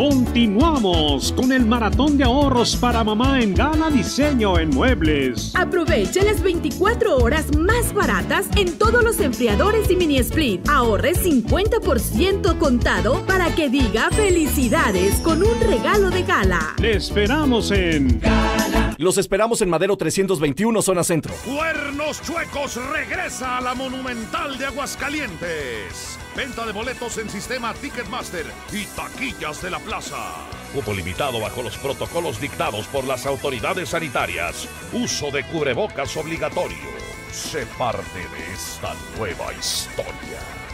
Continuamos 0.00 1.30
con 1.32 1.52
el 1.52 1.66
maratón 1.66 2.16
de 2.16 2.24
ahorros 2.24 2.74
para 2.74 3.04
mamá 3.04 3.38
en 3.42 3.54
Gana 3.54 3.90
Diseño 3.90 4.58
en 4.58 4.70
Muebles. 4.70 5.54
Aproveche 5.54 6.22
las 6.22 6.42
24 6.42 7.18
horas 7.18 7.54
más 7.54 7.92
baratas 7.92 8.46
en 8.56 8.78
todos 8.78 9.04
los 9.04 9.20
enfriadores 9.20 9.90
y 9.90 9.96
mini 9.96 10.16
split. 10.16 10.66
Ahorre 10.70 11.12
50% 11.12 12.56
contado 12.56 13.26
para 13.26 13.54
que 13.54 13.68
diga 13.68 14.08
felicidades 14.12 15.16
con 15.16 15.42
un 15.42 15.60
regalo 15.60 16.08
de 16.08 16.22
gala. 16.22 16.74
Le 16.78 16.96
esperamos 16.96 17.70
en 17.70 18.20
Gala. 18.20 18.94
Los 18.96 19.18
esperamos 19.18 19.60
en 19.60 19.68
Madero 19.68 19.98
321, 19.98 20.80
zona 20.80 21.04
centro. 21.04 21.34
Cuernos 21.44 22.22
Chuecos 22.22 22.76
regresa 22.90 23.58
a 23.58 23.60
la 23.60 23.74
Monumental 23.74 24.56
de 24.56 24.64
Aguascalientes. 24.64 26.18
Venta 26.40 26.64
de 26.64 26.72
boletos 26.72 27.18
en 27.18 27.28
sistema 27.28 27.74
Ticketmaster 27.74 28.46
y 28.72 28.86
taquillas 28.86 29.60
de 29.60 29.70
la 29.70 29.78
plaza. 29.78 30.16
Cupo 30.72 30.94
limitado 30.94 31.38
bajo 31.38 31.60
los 31.60 31.76
protocolos 31.76 32.40
dictados 32.40 32.86
por 32.86 33.04
las 33.04 33.26
autoridades 33.26 33.90
sanitarias. 33.90 34.66
Uso 34.90 35.30
de 35.30 35.44
cubrebocas 35.44 36.16
obligatorio. 36.16 36.78
Sé 37.30 37.66
parte 37.76 38.20
de 38.20 38.54
esta 38.54 38.94
nueva 39.18 39.52
historia. 39.52 40.69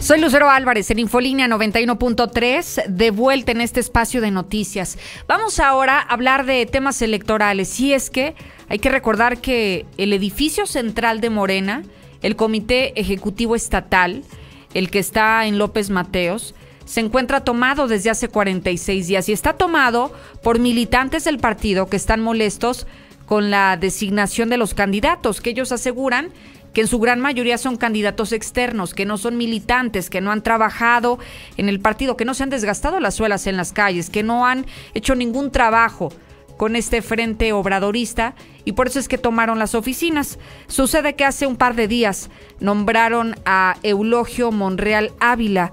Soy 0.06 0.22
Lucero 0.22 0.52
Álvarez 0.52 0.92
en 0.92 1.00
Infolínea 1.00 1.48
91.3, 1.48 2.86
de 2.86 3.10
vuelta 3.10 3.54
en 3.54 3.62
este 3.62 3.80
espacio 3.80 4.22
de 4.22 4.30
noticias. 4.30 5.00
Vamos 5.28 5.60
ahora 5.60 5.98
a 5.98 6.14
hablar 6.14 6.46
de 6.46 6.68
temas 6.68 7.02
electorales. 7.02 7.80
Y 7.80 7.92
es 7.92 8.12
que 8.12 8.36
hay 8.70 8.78
que 8.78 8.92
recordar 8.92 9.40
que 9.40 9.88
el 9.98 10.14
edificio 10.14 10.68
central 10.68 11.22
de 11.22 11.32
Morena, 11.32 11.82
el 12.22 12.36
Comité 12.36 13.00
Ejecutivo 13.02 13.56
Estatal, 13.56 14.22
el 14.76 14.92
que 14.92 15.00
está 15.00 15.44
en 15.48 15.58
López 15.58 15.90
Mateos, 15.90 16.54
se 16.86 17.00
encuentra 17.00 17.44
tomado 17.44 17.88
desde 17.88 18.12
hace 18.12 18.28
46 18.28 19.08
días 19.08 19.28
y 19.28 19.34
está 19.34 19.54
tomado 19.54 20.14
por 20.44 20.60
militantes 20.60 21.24
del 21.24 21.40
partido 21.40 21.90
que 21.90 21.98
están 21.98 22.22
molestos 22.22 22.86
con 23.26 23.50
la 23.50 23.76
designación 23.76 24.50
de 24.50 24.58
los 24.58 24.76
candidatos, 24.76 25.42
que 25.42 25.50
ellos 25.50 25.72
aseguran 25.72 26.30
que 26.76 26.82
en 26.82 26.88
su 26.88 27.00
gran 27.00 27.22
mayoría 27.22 27.58
son 27.58 27.78
candidatos 27.78 28.34
externos, 28.34 28.94
que 28.94 29.06
no 29.06 29.18
son 29.18 29.38
militantes, 29.38 30.10
que 30.10 30.20
no 30.20 30.34
han 30.34 30.44
trabajado 30.44 31.18
en 31.56 31.70
el 31.70 31.80
partido, 31.80 32.18
que 32.18 32.26
no 32.26 32.34
se 32.34 32.44
han 32.44 32.50
desgastado 32.50 33.00
las 33.00 33.16
suelas 33.16 33.48
en 33.48 33.56
las 33.56 33.72
calles, 33.72 34.10
que 34.10 34.24
no 34.24 34.46
han 34.46 34.66
hecho 34.94 35.16
ningún 35.16 35.52
trabajo 35.52 36.12
con 36.58 36.76
este 36.76 37.02
frente 37.02 37.54
obradorista 37.54 38.36
y 38.66 38.74
por 38.74 38.88
eso 38.88 39.00
es 39.00 39.08
que 39.08 39.18
tomaron 39.18 39.58
las 39.58 39.74
oficinas. 39.74 40.38
Sucede 40.68 41.16
que 41.16 41.24
hace 41.24 41.48
un 41.48 41.56
par 41.56 41.76
de 41.76 41.88
días 41.88 42.30
nombraron 42.60 43.36
a 43.46 43.78
Eulogio 43.82 44.52
Monreal 44.52 45.14
Ávila 45.22 45.72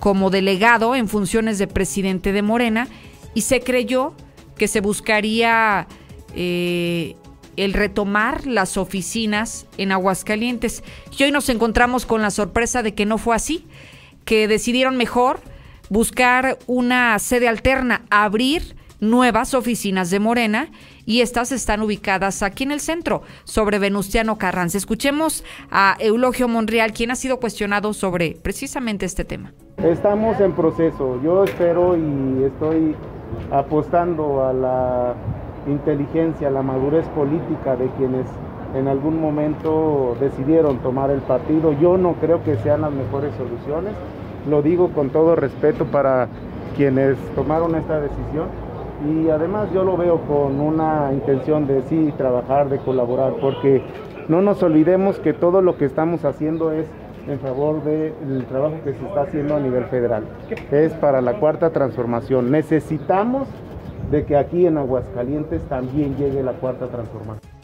como 0.00 0.30
delegado 0.30 0.96
en 0.96 1.06
funciones 1.06 1.58
de 1.58 1.68
presidente 1.68 2.32
de 2.32 2.42
Morena 2.42 2.88
y 3.34 3.42
se 3.42 3.60
creyó 3.60 4.14
que 4.56 4.66
se 4.66 4.80
buscaría 4.80 5.86
eh, 6.34 7.14
el 7.56 7.72
retomar 7.72 8.46
las 8.46 8.76
oficinas 8.76 9.66
en 9.78 9.92
Aguascalientes. 9.92 10.82
Y 11.16 11.24
hoy 11.24 11.32
nos 11.32 11.48
encontramos 11.48 12.06
con 12.06 12.22
la 12.22 12.30
sorpresa 12.30 12.82
de 12.82 12.94
que 12.94 13.06
no 13.06 13.18
fue 13.18 13.36
así, 13.36 13.66
que 14.24 14.48
decidieron 14.48 14.96
mejor 14.96 15.40
buscar 15.88 16.58
una 16.66 17.18
sede 17.18 17.48
alterna, 17.48 18.02
abrir 18.10 18.76
nuevas 19.00 19.54
oficinas 19.54 20.10
de 20.10 20.20
Morena 20.20 20.68
y 21.06 21.22
estas 21.22 21.52
están 21.52 21.82
ubicadas 21.82 22.42
aquí 22.42 22.64
en 22.64 22.70
el 22.70 22.80
centro, 22.80 23.22
sobre 23.44 23.78
Venustiano 23.78 24.38
Carranza. 24.38 24.78
Escuchemos 24.78 25.44
a 25.70 25.96
Eulogio 25.98 26.46
Monreal, 26.46 26.92
quien 26.92 27.10
ha 27.10 27.16
sido 27.16 27.40
cuestionado 27.40 27.92
sobre 27.94 28.36
precisamente 28.42 29.06
este 29.06 29.24
tema. 29.24 29.52
Estamos 29.78 30.38
en 30.40 30.52
proceso. 30.52 31.20
Yo 31.22 31.44
espero 31.44 31.96
y 31.96 32.44
estoy 32.44 32.94
apostando 33.50 34.46
a 34.46 34.52
la 34.52 35.14
inteligencia, 35.66 36.50
la 36.50 36.62
madurez 36.62 37.06
política 37.08 37.76
de 37.76 37.88
quienes 37.98 38.26
en 38.74 38.88
algún 38.88 39.20
momento 39.20 40.16
decidieron 40.20 40.78
tomar 40.78 41.10
el 41.10 41.20
partido. 41.20 41.72
Yo 41.80 41.98
no 41.98 42.14
creo 42.14 42.42
que 42.44 42.56
sean 42.56 42.82
las 42.82 42.92
mejores 42.92 43.34
soluciones, 43.34 43.94
lo 44.48 44.62
digo 44.62 44.90
con 44.90 45.10
todo 45.10 45.36
respeto 45.36 45.84
para 45.86 46.28
quienes 46.76 47.18
tomaron 47.34 47.74
esta 47.74 48.00
decisión 48.00 48.46
y 49.08 49.28
además 49.30 49.72
yo 49.72 49.84
lo 49.84 49.96
veo 49.96 50.20
con 50.22 50.60
una 50.60 51.10
intención 51.12 51.66
de 51.66 51.82
sí 51.82 52.12
trabajar, 52.16 52.68
de 52.68 52.78
colaborar, 52.78 53.34
porque 53.40 53.82
no 54.28 54.42
nos 54.42 54.62
olvidemos 54.62 55.18
que 55.18 55.32
todo 55.32 55.62
lo 55.62 55.76
que 55.76 55.86
estamos 55.86 56.24
haciendo 56.24 56.72
es 56.72 56.86
en 57.26 57.38
favor 57.40 57.82
del 57.82 58.44
trabajo 58.46 58.76
que 58.84 58.92
se 58.92 59.04
está 59.04 59.22
haciendo 59.22 59.56
a 59.56 59.60
nivel 59.60 59.84
federal. 59.84 60.24
Es 60.70 60.92
para 60.94 61.20
la 61.20 61.34
cuarta 61.34 61.70
transformación. 61.70 62.50
Necesitamos 62.50 63.48
de 64.10 64.24
que 64.26 64.36
aquí 64.36 64.66
en 64.66 64.78
Aguascalientes 64.78 65.62
también 65.68 66.16
llegue 66.16 66.42
la 66.42 66.52
cuarta 66.52 66.88
transformación. 66.88 67.60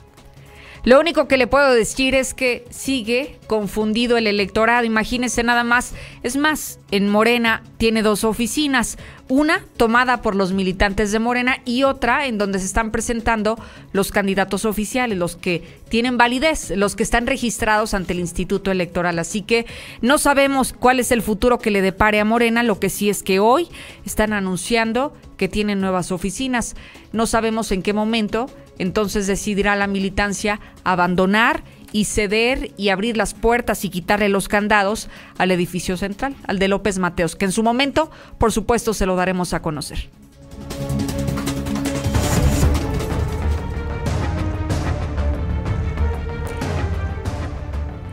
Lo 0.85 1.01
único 1.01 1.27
que 1.27 1.37
le 1.37 1.49
puedo 1.49 1.75
decir 1.75 2.15
es 2.15 2.33
que 2.33 2.65
sigue 2.71 3.41
confundido 3.49 4.17
el 4.19 4.29
electorado. 4.29 4.85
Imagínense 4.85 5.43
nada 5.43 5.65
más. 5.65 5.95
Es 6.23 6.37
más, 6.37 6.79
en 6.90 7.09
Morena 7.09 7.62
tiene 7.79 8.03
dos 8.03 8.25
oficinas. 8.25 8.96
Una 9.29 9.61
tomada 9.77 10.22
por 10.22 10.37
los 10.37 10.53
militantes 10.53 11.11
de 11.11 11.18
Morena 11.18 11.59
y 11.64 11.83
otra 11.83 12.27
en 12.27 12.38
donde 12.38 12.61
se 12.61 12.66
están 12.66 12.92
presentando 12.92 13.59
los 13.92 14.12
candidatos 14.12 14.64
oficiales, 14.64 15.18
los 15.18 15.35
que 15.35 15.64
tienen 15.88 16.16
validez, 16.16 16.70
los 16.70 16.94
que 16.94 17.03
están 17.03 17.27
registrados 17.27 17.92
ante 17.92 18.12
el 18.12 18.20
Instituto 18.20 18.70
Electoral. 18.70 19.18
Así 19.18 19.42
que 19.42 19.66
no 20.01 20.18
sabemos 20.18 20.72
cuál 20.72 21.01
es 21.01 21.11
el 21.11 21.22
futuro 21.22 21.59
que 21.59 21.72
le 21.72 21.83
depare 21.83 22.20
a 22.20 22.25
Morena. 22.25 22.62
Lo 22.62 22.79
que 22.79 22.88
sí 22.88 23.11
es 23.11 23.25
que 23.25 23.40
hoy 23.40 23.68
están 24.05 24.33
anunciando 24.33 25.12
que 25.37 25.49
tienen 25.49 25.81
nuevas 25.81 26.12
oficinas. 26.12 26.77
No 27.12 27.27
sabemos 27.27 27.72
en 27.72 27.83
qué 27.83 27.92
momento 27.92 28.49
entonces 28.79 29.27
decidirá 29.27 29.77
la 29.77 29.87
militancia 29.87 30.61
abandonar 30.85 31.62
y 31.92 32.05
ceder 32.05 32.72
y 32.77 32.88
abrir 32.90 33.16
las 33.16 33.35
puertas 33.35 33.85
y 33.85 33.90
quitarle 33.90 34.29
los 34.29 34.49
candados 34.49 35.09
al 35.38 35.51
edificio 35.51 35.96
central, 35.96 36.35
al 36.46 36.59
de 36.59 36.68
López 36.68 36.99
Mateos, 36.99 37.37
que 37.37 37.44
en 37.44 37.53
su 37.53 37.62
momento, 37.62 38.11
por 38.38 38.53
supuesto, 38.53 38.94
se 38.94 39.07
lo 39.07 39.16
daremos 39.16 39.55
a 39.55 39.62
conocer. 39.62 40.09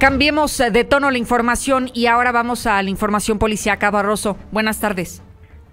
Cambiemos 0.03 0.57
de 0.57 0.83
tono 0.83 1.11
la 1.11 1.17
información 1.17 1.89
y 1.93 2.07
ahora 2.07 2.33
vamos 2.33 2.65
a 2.65 2.83
la 2.83 2.89
información 2.89 3.39
policíaca. 3.39 3.89
Barroso, 3.89 4.35
buenas 4.51 4.79
tardes. 4.79 5.21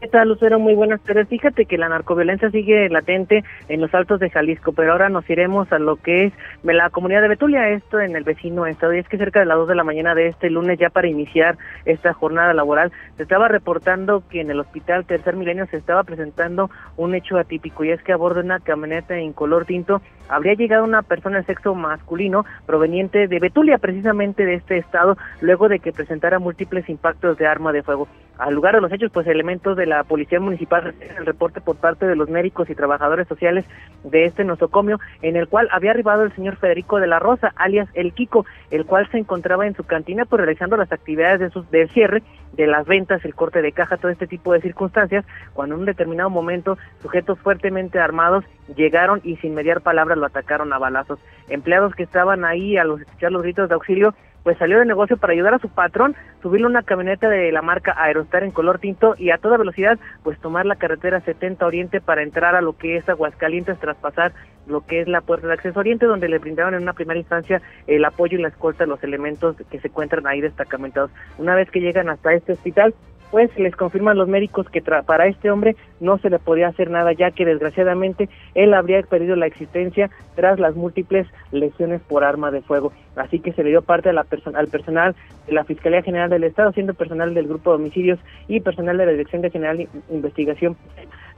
¿Qué 0.01 0.09
tal, 0.09 0.29
Lucero? 0.29 0.59
Muy 0.59 0.75
buenas 0.75 1.03
tardes. 1.03 1.29
Fíjate 1.29 1.67
que 1.67 1.77
la 1.77 1.91
narcoviolencia 1.91 2.51
sigue 2.51 2.89
latente 2.89 3.45
en 3.69 3.83
los 3.83 3.93
altos 3.95 4.19
de 4.19 4.31
Jalisco, 4.31 4.73
pero 4.73 4.93
ahora 4.93 5.11
nos 5.11 5.29
iremos 5.29 5.71
a 5.73 5.79
lo 5.79 5.97
que 5.97 6.25
es 6.25 6.33
la 6.63 6.89
comunidad 6.89 7.21
de 7.21 7.29
Betulia, 7.29 7.69
esto 7.69 8.01
en 8.01 8.17
el 8.17 8.25
vecino 8.25 8.65
estado. 8.65 8.95
Y 8.95 8.99
es 8.99 9.09
que 9.09 9.19
cerca 9.19 9.41
de 9.41 9.45
las 9.45 9.59
2 9.59 9.69
de 9.69 9.75
la 9.75 9.85
mañana 9.85 10.15
de 10.15 10.29
este 10.29 10.49
lunes, 10.49 10.79
ya 10.79 10.89
para 10.89 11.07
iniciar 11.07 11.59
esta 11.85 12.15
jornada 12.15 12.55
laboral, 12.55 12.93
se 13.19 13.25
estaba 13.25 13.49
reportando 13.49 14.23
que 14.31 14.41
en 14.41 14.51
el 14.51 14.61
hospital 14.61 15.05
Tercer 15.05 15.37
Milenio 15.37 15.67
se 15.67 15.77
estaba 15.77 16.03
presentando 16.03 16.71
un 16.97 17.15
hecho 17.15 17.37
atípico, 17.37 17.85
y 17.85 17.91
es 17.91 18.03
que 18.03 18.15
a 18.15 18.17
bordo 18.17 18.41
de 18.41 18.47
una 18.47 18.61
camioneta 18.61 19.19
en 19.19 19.35
color 19.35 19.67
tinto 19.67 20.01
habría 20.31 20.55
llegado 20.55 20.85
una 20.85 21.03
persona 21.03 21.39
de 21.39 21.45
sexo 21.45 21.75
masculino 21.75 22.45
proveniente 22.67 23.27
de 23.29 23.39
Betulia, 23.39 23.79
precisamente 23.79 24.47
de 24.47 24.55
este 24.55 24.79
estado, 24.79 25.19
luego 25.41 25.69
de 25.69 25.81
que 25.81 25.93
presentara 25.93 26.39
múltiples 26.39 26.89
impactos 26.89 27.37
de 27.37 27.47
arma 27.47 27.73
de 27.73 27.83
fuego. 27.83 28.09
Al 28.39 28.55
lugar 28.55 28.75
de 28.75 28.81
los 28.81 28.91
hechos, 28.91 29.11
pues 29.13 29.27
elementos 29.27 29.77
de 29.77 29.85
la 29.85 30.03
Policía 30.05 30.41
Municipal 30.41 30.95
el 31.19 31.27
reporte 31.27 31.61
por 31.61 31.77
parte 31.77 32.07
de 32.07 32.17
los 32.17 32.31
médicos 32.31 32.71
y 32.71 32.75
trabajadores 32.75 33.29
sociales 33.29 33.67
de 34.05 34.25
este 34.25 34.45
nosocomio, 34.45 34.99
en 35.21 35.37
el 35.37 35.47
cual 35.47 35.69
había 35.73 35.91
arribado 35.91 36.23
el 36.23 36.35
señor 36.35 36.57
Federico 36.57 37.01
de 37.01 37.07
la 37.07 37.19
Rosa, 37.19 37.53
alias 37.57 37.89
El 37.93 38.15
Kiko, 38.15 38.47
el 38.71 38.87
cual 38.87 39.11
se 39.11 39.19
encontraba 39.19 39.67
en 39.67 39.75
su 39.75 39.85
cantina 39.85 40.25
pues 40.25 40.41
realizando 40.41 40.79
las 40.79 40.91
actividades 40.91 41.41
de 41.41 41.51
sus, 41.51 41.71
del 41.71 41.91
cierre 41.91 42.23
de 42.53 42.67
las 42.67 42.87
ventas, 42.87 43.25
el 43.25 43.35
corte 43.35 43.63
de 43.63 43.73
caja, 43.73 43.97
todo 43.97 44.11
este 44.11 44.27
tipo 44.27 44.53
de 44.53 44.61
circunstancias, 44.61 45.25
cuando 45.53 45.75
en 45.75 45.81
un 45.81 45.87
determinado 45.87 46.31
momento 46.31 46.79
sujetos 47.03 47.39
fuertemente 47.41 47.99
armados 47.99 48.45
llegaron 48.75 49.21
y 49.23 49.37
sin 49.37 49.55
mediar 49.55 49.83
palabras 49.83 50.19
lo 50.21 50.27
atacaron 50.27 50.73
a 50.73 50.79
balazos. 50.79 51.19
Empleados 51.49 51.95
que 51.95 52.05
estaban 52.05 52.45
ahí 52.45 52.77
a 52.77 52.85
los 52.85 53.01
escuchar 53.01 53.33
los 53.33 53.43
gritos 53.43 53.69
de 53.69 53.75
auxilio 53.75 54.15
pues 54.43 54.59
salió 54.59 54.79
de 54.79 54.87
negocio 54.87 55.17
para 55.17 55.33
ayudar 55.33 55.55
a 55.55 55.59
su 55.59 55.69
patrón, 55.69 56.17
subirle 56.43 56.67
una 56.67 56.83
camioneta 56.83 57.29
de 57.29 57.53
la 57.53 57.63
marca 57.63 57.95
Aerostar 57.97 58.43
en 58.43 58.53
color 58.53 58.79
tinto 58.79 59.15
y 59.19 59.31
a 59.31 59.39
toda 59.39 59.57
velocidad 59.57 59.99
pues 60.23 60.39
tomar 60.41 60.67
la 60.67 60.77
carretera 60.77 61.21
70 61.21 61.67
Oriente 61.67 62.01
para 62.01 62.23
entrar 62.23 62.55
a 62.55 62.63
lo 62.63 62.77
que 62.77 62.97
es 62.97 63.09
Aguascalientes, 63.09 63.79
traspasar 63.79 64.33
lo 64.67 64.87
que 64.87 65.01
es 65.01 65.09
la 65.09 65.21
puerta 65.21 65.47
de 65.47 65.55
acceso 65.55 65.81
Oriente, 65.81 66.07
donde 66.07 66.29
le 66.29 66.39
brindaron 66.39 66.75
en 66.75 66.83
una 66.83 66.93
primera 66.93 67.19
instancia 67.19 67.61
el 67.87 68.05
apoyo 68.05 68.39
y 68.39 68.43
la 68.43 68.49
escolta 68.49 68.85
de 68.85 68.89
los 68.89 69.03
elementos 69.03 69.57
que 69.71 69.81
se 69.81 69.89
encuentran 69.89 70.27
ahí 70.27 70.41
destacamentados. 70.41 71.11
Una 71.39 71.55
vez 71.55 71.71
que 71.71 71.81
llegan 71.81 72.09
hasta 72.09 72.33
este 72.33 72.53
hospital, 72.53 72.95
pues 73.31 73.57
les 73.59 73.75
confirman 73.77 74.19
los 74.19 74.29
médicos 74.29 74.69
que 74.69 74.83
para 74.83 75.27
este 75.27 75.51
hombre 75.51 75.77
no 76.01 76.19
se 76.19 76.31
le 76.31 76.39
podía 76.39 76.69
hacer 76.69 76.91
nada 76.91 77.13
ya 77.13 77.31
que 77.31 77.45
desgraciadamente 77.45 78.29
él 78.55 78.75
habría 78.75 79.01
perdido 79.03 79.37
la 79.37 79.47
existencia 79.47 80.11
tras 80.35 80.59
las 80.59 80.75
múltiples 80.75 81.27
lesiones 81.53 82.01
por 82.03 82.25
arma 82.25 82.51
de 82.51 82.63
fuego. 82.63 82.93
Así 83.17 83.39
que 83.41 83.53
se 83.53 83.63
le 83.63 83.71
dio 83.71 83.83
parte 83.83 84.09
a 84.09 84.13
la 84.13 84.27
al 84.55 84.69
personal 84.69 85.15
de 85.47 85.53
la 85.53 85.65
Fiscalía 85.65 86.03
General 86.03 86.31
del 86.31 86.45
Estado, 86.45 86.73
siendo 86.73 86.95
personal 86.95 87.35
del 87.35 87.49
Grupo 87.49 87.71
de 87.71 87.77
Homicidios 87.77 88.19
y 88.49 88.61
personal 88.61 88.97
de 88.97 89.07
la 89.07 89.13
Dirección 89.13 89.43
de 89.43 89.51
General 89.51 89.77
de 89.77 89.89
Investigación 90.11 90.77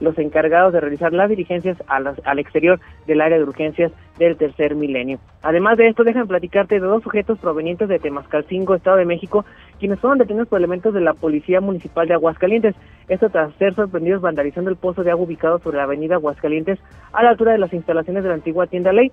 los 0.03 0.17
encargados 0.19 0.73
de 0.73 0.81
realizar 0.81 1.13
las 1.13 1.29
diligencias 1.29 1.77
al 1.87 2.39
exterior 2.39 2.79
del 3.07 3.21
área 3.21 3.37
de 3.37 3.43
urgencias 3.43 3.91
del 4.19 4.35
tercer 4.37 4.75
milenio. 4.75 5.19
Además 5.41 5.77
de 5.77 5.87
esto, 5.87 6.03
déjame 6.03 6.27
platicarte 6.27 6.75
de 6.75 6.85
dos 6.85 7.01
sujetos 7.01 7.39
provenientes 7.39 7.87
de 7.87 7.99
Temascalcingo, 7.99 8.75
Estado 8.75 8.97
de 8.97 9.05
México, 9.05 9.45
quienes 9.79 9.99
fueron 9.99 10.19
detenidos 10.19 10.49
por 10.49 10.59
elementos 10.59 10.93
de 10.93 11.01
la 11.01 11.13
Policía 11.13 11.61
Municipal 11.61 12.07
de 12.07 12.13
Aguascalientes. 12.13 12.75
Esto 13.07 13.29
tras 13.29 13.53
ser 13.55 13.73
sorprendidos 13.75 14.21
vandalizando 14.21 14.69
el 14.69 14.75
pozo 14.75 15.03
de 15.03 15.11
agua 15.11 15.25
ubicado 15.25 15.59
sobre 15.59 15.77
la 15.77 15.83
avenida 15.83 16.15
Aguascalientes 16.15 16.79
a 17.13 17.23
la 17.23 17.29
altura 17.29 17.53
de 17.53 17.57
las 17.57 17.73
instalaciones 17.73 18.23
de 18.23 18.29
la 18.29 18.35
antigua 18.35 18.67
tienda 18.67 18.91
Ley 18.91 19.11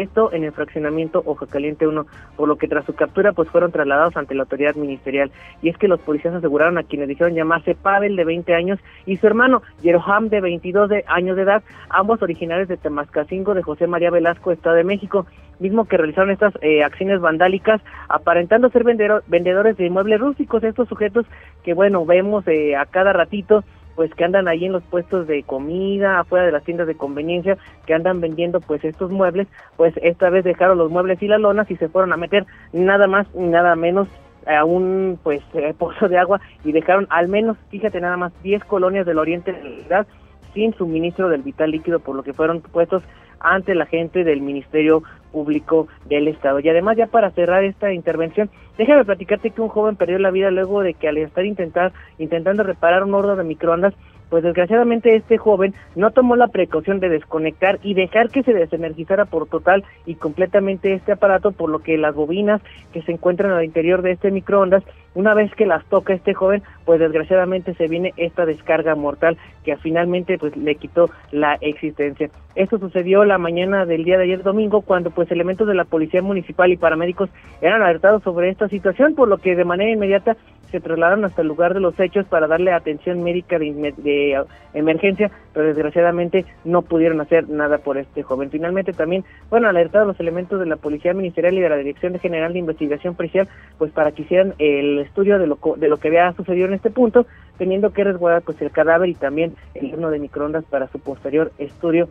esto 0.00 0.32
en 0.32 0.44
el 0.44 0.52
fraccionamiento 0.52 1.22
Ojo 1.24 1.46
Caliente 1.46 1.86
1, 1.86 2.06
por 2.36 2.48
lo 2.48 2.56
que 2.56 2.68
tras 2.68 2.84
su 2.84 2.94
captura 2.94 3.32
pues 3.32 3.48
fueron 3.48 3.72
trasladados 3.72 4.16
ante 4.16 4.34
la 4.34 4.42
autoridad 4.42 4.74
ministerial. 4.74 5.30
Y 5.62 5.68
es 5.68 5.78
que 5.78 5.88
los 5.88 6.00
policías 6.00 6.34
aseguraron 6.34 6.78
a 6.78 6.82
quienes 6.82 7.08
dijeron 7.08 7.34
llamarse 7.34 7.74
Pavel 7.74 8.16
de 8.16 8.24
20 8.24 8.54
años 8.54 8.78
y 9.06 9.16
su 9.16 9.26
hermano 9.26 9.62
Jeroham 9.82 10.28
de 10.28 10.40
22 10.40 10.90
años 11.06 11.36
de 11.36 11.42
edad, 11.42 11.62
ambos 11.88 12.22
originarios 12.22 12.68
de 12.68 12.76
Temascacingo 12.76 13.54
de 13.54 13.62
José 13.62 13.86
María 13.86 14.10
Velasco, 14.10 14.52
Estado 14.52 14.76
de 14.76 14.84
México, 14.84 15.26
mismo 15.58 15.86
que 15.86 15.96
realizaron 15.96 16.30
estas 16.30 16.54
eh, 16.60 16.82
acciones 16.82 17.20
vandálicas 17.20 17.80
aparentando 18.08 18.70
ser 18.70 18.84
vendedores 18.84 19.76
de 19.76 19.86
inmuebles 19.86 20.20
rústicos, 20.20 20.64
estos 20.64 20.88
sujetos 20.88 21.26
que 21.62 21.74
bueno, 21.74 22.04
vemos 22.04 22.46
eh, 22.48 22.76
a 22.76 22.86
cada 22.86 23.12
ratito 23.12 23.64
pues 23.94 24.12
que 24.14 24.24
andan 24.24 24.48
ahí 24.48 24.64
en 24.64 24.72
los 24.72 24.82
puestos 24.84 25.26
de 25.26 25.42
comida, 25.42 26.20
afuera 26.20 26.46
de 26.46 26.52
las 26.52 26.64
tiendas 26.64 26.86
de 26.86 26.96
conveniencia, 26.96 27.58
que 27.86 27.94
andan 27.94 28.20
vendiendo 28.20 28.60
pues 28.60 28.84
estos 28.84 29.10
muebles, 29.10 29.48
pues 29.76 29.94
esta 30.02 30.30
vez 30.30 30.44
dejaron 30.44 30.78
los 30.78 30.90
muebles 30.90 31.22
y 31.22 31.28
las 31.28 31.40
lonas 31.40 31.70
y 31.70 31.76
se 31.76 31.88
fueron 31.88 32.12
a 32.12 32.16
meter 32.16 32.46
nada 32.72 33.06
más 33.06 33.26
y 33.34 33.40
nada 33.40 33.76
menos 33.76 34.08
a 34.46 34.64
un 34.64 35.18
pues 35.22 35.42
eh, 35.54 35.74
pozo 35.78 36.08
de 36.08 36.18
agua 36.18 36.40
y 36.64 36.72
dejaron 36.72 37.06
al 37.10 37.28
menos, 37.28 37.56
fíjate 37.70 38.00
nada 38.00 38.16
más, 38.16 38.32
10 38.42 38.64
colonias 38.64 39.06
del 39.06 39.18
oriente 39.18 39.52
de 39.52 39.84
la 39.88 40.06
sin 40.54 40.72
suministro 40.74 41.28
del 41.28 41.42
vital 41.42 41.72
líquido, 41.72 42.00
por 42.00 42.16
lo 42.16 42.22
que 42.22 42.32
fueron 42.32 42.60
puestos 42.60 43.02
ante 43.40 43.74
la 43.74 43.86
gente 43.86 44.24
del 44.24 44.40
Ministerio 44.40 45.02
Público 45.30 45.88
del 46.06 46.28
Estado. 46.28 46.60
Y 46.60 46.68
además, 46.68 46.96
ya 46.96 47.08
para 47.08 47.30
cerrar 47.32 47.64
esta 47.64 47.92
intervención, 47.92 48.48
déjame 48.78 49.04
platicarte 49.04 49.50
que 49.50 49.60
un 49.60 49.68
joven 49.68 49.96
perdió 49.96 50.18
la 50.18 50.30
vida 50.30 50.50
luego 50.50 50.80
de 50.80 50.94
que 50.94 51.08
al 51.08 51.18
estar 51.18 51.44
intentar, 51.44 51.92
intentando 52.18 52.62
reparar 52.62 53.04
un 53.04 53.14
horno 53.14 53.36
de 53.36 53.44
microondas, 53.44 53.94
pues 54.34 54.42
desgraciadamente 54.42 55.14
este 55.14 55.38
joven 55.38 55.74
no 55.94 56.10
tomó 56.10 56.34
la 56.34 56.48
precaución 56.48 56.98
de 56.98 57.08
desconectar 57.08 57.78
y 57.84 57.94
dejar 57.94 58.30
que 58.30 58.42
se 58.42 58.52
desenergizara 58.52 59.26
por 59.26 59.46
total 59.46 59.84
y 60.06 60.16
completamente 60.16 60.92
este 60.92 61.12
aparato, 61.12 61.52
por 61.52 61.70
lo 61.70 61.78
que 61.78 61.96
las 61.96 62.16
bobinas 62.16 62.60
que 62.92 63.00
se 63.02 63.12
encuentran 63.12 63.52
al 63.52 63.64
interior 63.64 64.02
de 64.02 64.10
este 64.10 64.32
microondas, 64.32 64.82
una 65.14 65.34
vez 65.34 65.54
que 65.54 65.66
las 65.66 65.84
toca 65.84 66.14
este 66.14 66.34
joven, 66.34 66.64
pues 66.84 66.98
desgraciadamente 66.98 67.74
se 67.74 67.86
viene 67.86 68.12
esta 68.16 68.44
descarga 68.44 68.96
mortal 68.96 69.38
que 69.64 69.76
finalmente 69.76 70.36
pues 70.36 70.56
le 70.56 70.74
quitó 70.74 71.10
la 71.30 71.54
existencia. 71.60 72.28
Esto 72.56 72.78
sucedió 72.78 73.24
la 73.24 73.38
mañana 73.38 73.86
del 73.86 74.02
día 74.02 74.18
de 74.18 74.24
ayer 74.24 74.42
domingo 74.42 74.82
cuando 74.82 75.12
pues 75.12 75.30
elementos 75.30 75.68
de 75.68 75.74
la 75.74 75.84
policía 75.84 76.22
municipal 76.22 76.72
y 76.72 76.76
paramédicos 76.76 77.30
eran 77.60 77.82
alertados 77.82 78.24
sobre 78.24 78.48
esta 78.48 78.68
situación, 78.68 79.14
por 79.14 79.28
lo 79.28 79.38
que 79.38 79.54
de 79.54 79.64
manera 79.64 79.92
inmediata 79.92 80.36
se 80.74 80.80
trasladaron 80.80 81.24
hasta 81.24 81.42
el 81.42 81.46
lugar 81.46 81.72
de 81.72 81.78
los 81.78 81.98
hechos 82.00 82.26
para 82.26 82.48
darle 82.48 82.72
atención 82.72 83.22
médica 83.22 83.60
de, 83.60 83.94
de, 83.96 84.44
emergencia, 84.72 85.30
pero 85.52 85.68
desgraciadamente 85.68 86.44
no 86.64 86.82
pudieron 86.82 87.20
hacer 87.20 87.48
nada 87.48 87.78
por 87.78 87.96
este 87.96 88.24
joven. 88.24 88.50
Finalmente 88.50 88.92
también 88.92 89.24
fueron 89.48 89.68
alertados 89.68 90.08
los 90.08 90.18
elementos 90.18 90.58
de 90.58 90.66
la 90.66 90.74
Policía 90.74 91.14
Ministerial 91.14 91.54
y 91.54 91.60
de 91.60 91.68
la 91.68 91.76
Dirección 91.76 92.18
General 92.18 92.52
de 92.52 92.58
Investigación 92.58 93.14
Policial, 93.14 93.48
pues 93.78 93.92
para 93.92 94.10
que 94.10 94.22
hicieran 94.22 94.54
el 94.58 94.98
estudio 94.98 95.38
de 95.38 95.46
lo, 95.46 95.60
de 95.76 95.88
lo 95.88 95.98
que 95.98 96.08
había 96.08 96.32
sucedido 96.32 96.66
en 96.66 96.74
este 96.74 96.90
punto, 96.90 97.24
teniendo 97.56 97.92
que 97.92 98.02
resguardar 98.02 98.42
pues 98.42 98.60
el 98.60 98.72
cadáver 98.72 99.08
y 99.08 99.14
también 99.14 99.54
el 99.74 99.94
horno 99.94 100.10
de 100.10 100.18
microondas 100.18 100.64
para 100.64 100.88
su 100.88 100.98
posterior 100.98 101.52
estudio 101.58 102.08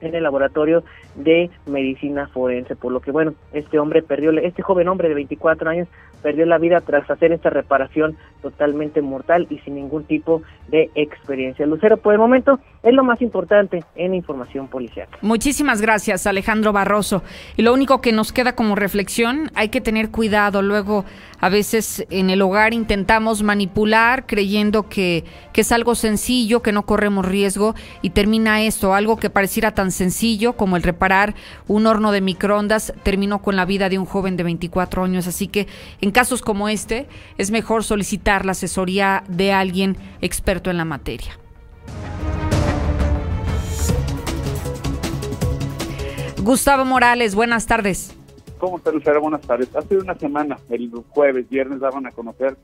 en 0.00 0.14
el 0.14 0.22
laboratorio 0.22 0.84
de 1.14 1.50
medicina 1.66 2.28
forense, 2.28 2.76
por 2.76 2.92
lo 2.92 3.00
que 3.00 3.10
bueno, 3.10 3.34
este 3.52 3.78
hombre 3.78 4.02
perdió, 4.02 4.30
este 4.32 4.62
joven 4.62 4.88
hombre 4.88 5.08
de 5.08 5.14
24 5.14 5.70
años 5.70 5.88
perdió 6.22 6.44
la 6.46 6.58
vida 6.58 6.80
tras 6.80 7.08
hacer 7.08 7.32
esta 7.32 7.50
reparación 7.50 8.16
totalmente 8.42 9.00
mortal 9.00 9.46
y 9.48 9.58
sin 9.60 9.76
ningún 9.76 10.04
tipo 10.04 10.42
de 10.68 10.90
experiencia. 10.94 11.66
Lucero, 11.66 11.98
por 11.98 12.12
el 12.14 12.18
momento 12.18 12.58
es 12.82 12.92
lo 12.92 13.04
más 13.04 13.22
importante 13.22 13.84
en 13.94 14.14
información 14.14 14.68
policial. 14.68 15.08
Muchísimas 15.20 15.80
gracias, 15.80 16.26
Alejandro 16.26 16.72
Barroso. 16.72 17.22
Y 17.56 17.62
lo 17.62 17.72
único 17.72 18.00
que 18.00 18.12
nos 18.12 18.32
queda 18.32 18.54
como 18.54 18.74
reflexión, 18.74 19.50
hay 19.54 19.68
que 19.68 19.80
tener 19.80 20.10
cuidado. 20.10 20.62
Luego, 20.62 21.04
a 21.40 21.48
veces 21.48 22.06
en 22.10 22.30
el 22.30 22.42
hogar 22.42 22.74
intentamos 22.74 23.42
manipular 23.42 24.26
creyendo 24.26 24.88
que, 24.88 25.24
que 25.52 25.60
es 25.60 25.72
algo 25.72 25.94
sencillo, 25.94 26.60
que 26.60 26.72
no 26.72 26.86
corremos 26.86 27.26
riesgo 27.26 27.74
y 28.02 28.10
termina 28.10 28.62
esto, 28.62 28.94
algo 28.94 29.16
que 29.16 29.30
pareciera 29.30 29.72
tan 29.72 29.85
sencillo 29.90 30.54
como 30.54 30.76
el 30.76 30.82
reparar 30.82 31.34
un 31.68 31.86
horno 31.86 32.12
de 32.12 32.20
microondas, 32.20 32.92
terminó 33.02 33.42
con 33.42 33.56
la 33.56 33.64
vida 33.64 33.88
de 33.88 33.98
un 33.98 34.06
joven 34.06 34.36
de 34.36 34.44
24 34.44 35.04
años. 35.04 35.26
Así 35.26 35.48
que 35.48 35.66
en 36.00 36.10
casos 36.10 36.42
como 36.42 36.68
este, 36.68 37.06
es 37.38 37.50
mejor 37.50 37.84
solicitar 37.84 38.44
la 38.44 38.52
asesoría 38.52 39.24
de 39.28 39.52
alguien 39.52 39.96
experto 40.20 40.70
en 40.70 40.76
la 40.76 40.84
materia. 40.84 41.38
Gustavo 46.42 46.84
Morales, 46.84 47.34
buenas 47.34 47.66
tardes. 47.66 48.14
¿Cómo 48.58 48.78
está 48.78 48.92
Lucero? 48.92 49.20
Buenas 49.20 49.40
tardes. 49.40 49.74
Hace 49.74 49.98
una 49.98 50.14
semana, 50.14 50.58
el 50.70 50.90
jueves, 51.08 51.48
viernes, 51.48 51.80
daban 51.80 52.06
a 52.06 52.12
conocer 52.12 52.56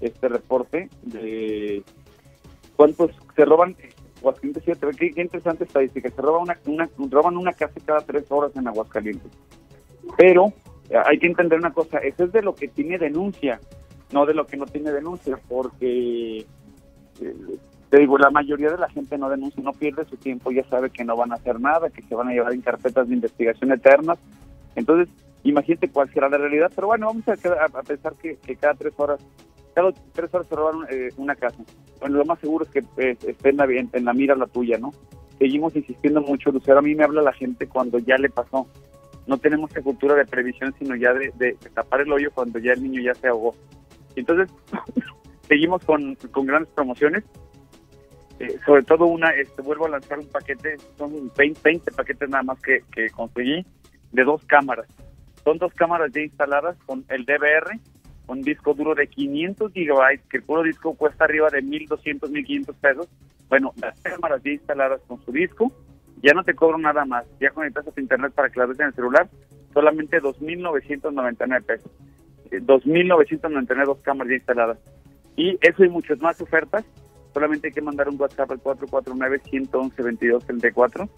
este 0.00 0.28
reporte 0.28 0.88
de 1.02 1.82
cuántos 2.76 3.10
se 3.34 3.44
roban 3.44 3.76
Aguascalientes. 4.28 4.64
Qué, 4.98 5.10
qué 5.12 5.22
interesante 5.22 5.64
estadística. 5.64 6.10
Se 6.10 6.22
roban 6.22 6.56
una, 6.66 6.88
roban 7.10 7.36
una 7.36 7.52
casa 7.52 7.74
cada 7.84 8.00
tres 8.00 8.24
horas 8.30 8.54
en 8.56 8.68
Aguascalientes. 8.68 9.30
Pero 10.16 10.52
hay 11.04 11.18
que 11.18 11.26
entender 11.26 11.58
una 11.58 11.72
cosa, 11.72 11.98
eso 11.98 12.24
es 12.24 12.32
de 12.32 12.42
lo 12.42 12.54
que 12.54 12.68
tiene 12.68 12.98
denuncia, 12.98 13.60
no 14.12 14.24
de 14.24 14.34
lo 14.34 14.46
que 14.46 14.56
no 14.56 14.66
tiene 14.66 14.92
denuncia, 14.92 15.38
porque 15.48 16.38
eh, 17.20 17.34
te 17.90 17.98
digo, 17.98 18.18
la 18.18 18.30
mayoría 18.30 18.70
de 18.70 18.78
la 18.78 18.88
gente 18.88 19.18
no 19.18 19.28
denuncia, 19.28 19.62
no 19.62 19.72
pierde 19.72 20.04
su 20.04 20.16
tiempo, 20.16 20.50
ya 20.50 20.64
sabe 20.68 20.90
que 20.90 21.04
no 21.04 21.16
van 21.16 21.32
a 21.32 21.36
hacer 21.36 21.60
nada, 21.60 21.90
que 21.90 22.02
se 22.02 22.14
van 22.14 22.28
a 22.28 22.32
llevar 22.32 22.52
en 22.52 22.60
carpetas 22.60 23.08
de 23.08 23.14
investigación 23.14 23.72
eternas. 23.72 24.18
Entonces, 24.74 25.08
imagínate 25.44 25.88
cuál 25.88 26.12
será 26.12 26.28
la 26.28 26.38
realidad, 26.38 26.70
pero 26.74 26.88
bueno, 26.88 27.06
vamos 27.06 27.24
a, 27.28 27.82
pensar 27.82 28.14
que, 28.14 28.36
cada 28.56 28.74
tres 28.74 28.92
horas, 28.96 29.20
cada 29.76 29.92
tres 30.14 30.34
horas 30.34 30.48
se 30.48 30.56
roban 30.56 30.88
eh, 30.90 31.10
una 31.18 31.36
casa. 31.36 31.62
Bueno, 32.00 32.16
lo 32.16 32.24
más 32.24 32.40
seguro 32.40 32.64
es 32.64 32.70
que 32.70 32.78
eh, 32.96 33.16
esté 33.28 33.50
en 33.50 33.58
la, 33.58 33.66
en 33.66 34.04
la 34.06 34.14
mira 34.14 34.34
la 34.34 34.46
tuya, 34.46 34.78
¿no? 34.78 34.90
Seguimos 35.38 35.76
insistiendo 35.76 36.22
mucho, 36.22 36.50
Lucero, 36.50 36.78
a 36.78 36.82
mí 36.82 36.94
me 36.94 37.04
habla 37.04 37.20
la 37.20 37.34
gente 37.34 37.68
cuando 37.68 37.98
ya 37.98 38.16
le 38.16 38.30
pasó 38.30 38.66
no 39.26 39.38
tenemos 39.38 39.70
esa 39.70 39.82
cultura 39.82 40.14
de 40.14 40.24
previsión, 40.24 40.74
sino 40.78 40.94
ya 40.94 41.12
de, 41.12 41.56
tapar 41.74 42.00
el 42.00 42.12
hoyo 42.12 42.30
cuando 42.32 42.58
ya 42.58 42.72
el 42.72 42.82
niño 42.82 43.02
ya 43.02 43.14
se 43.14 43.28
ahogó. 43.28 43.54
Entonces, 44.14 44.48
seguimos 45.48 45.84
con, 45.84 46.14
con, 46.30 46.46
grandes 46.46 46.72
promociones. 46.72 47.24
Eh, 48.38 48.58
sobre 48.64 48.82
todo 48.82 49.06
una, 49.06 49.30
este, 49.30 49.62
vuelvo 49.62 49.86
a 49.86 49.90
lanzar 49.90 50.18
un 50.18 50.28
paquete, 50.28 50.76
son 50.96 51.32
20, 51.36 51.90
paquetes 51.92 52.28
nada 52.28 52.42
más 52.42 52.60
que, 52.60 52.82
que 52.92 53.10
conseguí, 53.10 53.66
de 54.12 54.24
dos 54.24 54.44
cámaras. 54.46 54.86
Son 55.42 55.58
dos 55.58 55.72
cámaras 55.74 56.12
ya 56.12 56.20
instaladas 56.20 56.76
con 56.86 57.04
el 57.08 57.24
DVR, 57.24 57.78
un 58.26 58.42
disco 58.42 58.74
duro 58.74 58.94
de 58.94 59.06
500 59.06 59.72
gigabytes, 59.72 60.26
que 60.28 60.38
el 60.38 60.42
puro 60.42 60.62
disco 60.62 60.94
cuesta 60.94 61.24
arriba 61.24 61.48
de 61.50 61.62
1.200, 61.62 62.30
1.500 62.30 62.74
pesos. 62.74 63.08
Bueno, 63.48 63.72
las 63.80 63.98
cámaras 64.00 64.42
ya 64.42 64.50
instaladas 64.50 65.00
con 65.06 65.24
su 65.24 65.32
disco, 65.32 65.72
ya 66.22 66.32
no 66.32 66.42
te 66.42 66.54
cobro 66.54 66.78
nada 66.78 67.04
más. 67.04 67.24
Ya 67.40 67.50
conectas 67.50 67.86
a 67.86 67.92
tu 67.92 68.00
internet 68.00 68.32
para 68.34 68.50
que 68.50 68.58
la 68.58 68.66
veas 68.66 68.80
en 68.80 68.86
el 68.86 68.94
celular, 68.94 69.28
solamente 69.72 70.20
2.999 70.20 71.64
pesos. 71.64 71.90
2.999 72.50 73.70
eh, 73.70 73.84
dos 73.84 73.98
cámaras 74.00 74.30
ya 74.30 74.36
instaladas. 74.36 74.78
Y 75.36 75.56
eso 75.60 75.84
y 75.84 75.88
muchas 75.88 76.18
más 76.20 76.40
ofertas. 76.40 76.84
Solamente 77.32 77.68
hay 77.68 77.72
que 77.72 77.82
mandar 77.82 78.08
un 78.08 78.20
WhatsApp 78.20 78.50
al 78.50 78.60
449-111-2234. 78.62 81.08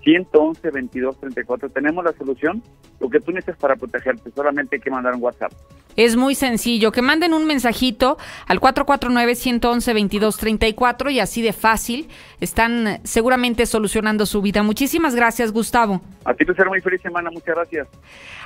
111-2234. 0.00 1.72
Tenemos 1.72 2.04
la 2.04 2.12
solución. 2.12 2.62
Lo 3.00 3.08
que 3.08 3.20
tú 3.20 3.32
necesitas 3.32 3.58
para 3.58 3.74
protegerte, 3.76 4.30
solamente 4.34 4.76
hay 4.76 4.80
que 4.80 4.90
mandar 4.90 5.14
un 5.14 5.22
WhatsApp. 5.22 5.52
Es 5.96 6.16
muy 6.16 6.34
sencillo, 6.34 6.92
que 6.92 7.00
manden 7.02 7.34
un 7.34 7.44
mensajito 7.46 8.16
al 8.46 8.60
449-111-2234 8.60 11.12
y 11.12 11.20
así 11.20 11.42
de 11.42 11.52
fácil 11.52 12.08
están 12.40 13.00
seguramente 13.02 13.66
solucionando 13.66 14.24
su 14.24 14.40
vida. 14.40 14.62
Muchísimas 14.62 15.16
gracias, 15.16 15.52
Gustavo. 15.52 16.00
A 16.24 16.32
ti 16.34 16.44
te 16.44 16.54
será 16.54 16.68
muy 16.68 16.80
feliz 16.80 17.02
semana, 17.02 17.30
muchas 17.30 17.54
gracias. 17.54 17.88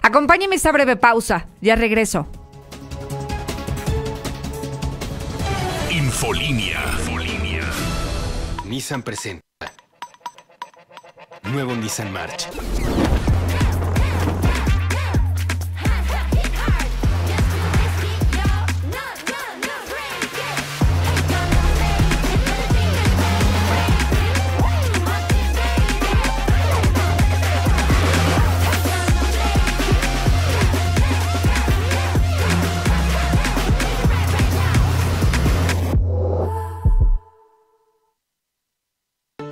Acompáñeme 0.03 0.57
esta 0.57 0.73
breve 0.73 0.97
pausa, 0.97 1.47
ya 1.61 1.77
regreso. 1.77 2.27
Infolinia. 5.91 6.81
Infolinia. 6.99 7.61
Nissan 8.65 9.03
presenta. 9.03 9.52
Nuevo 11.51 11.75
Nissan 11.75 12.13
March. 12.13 12.47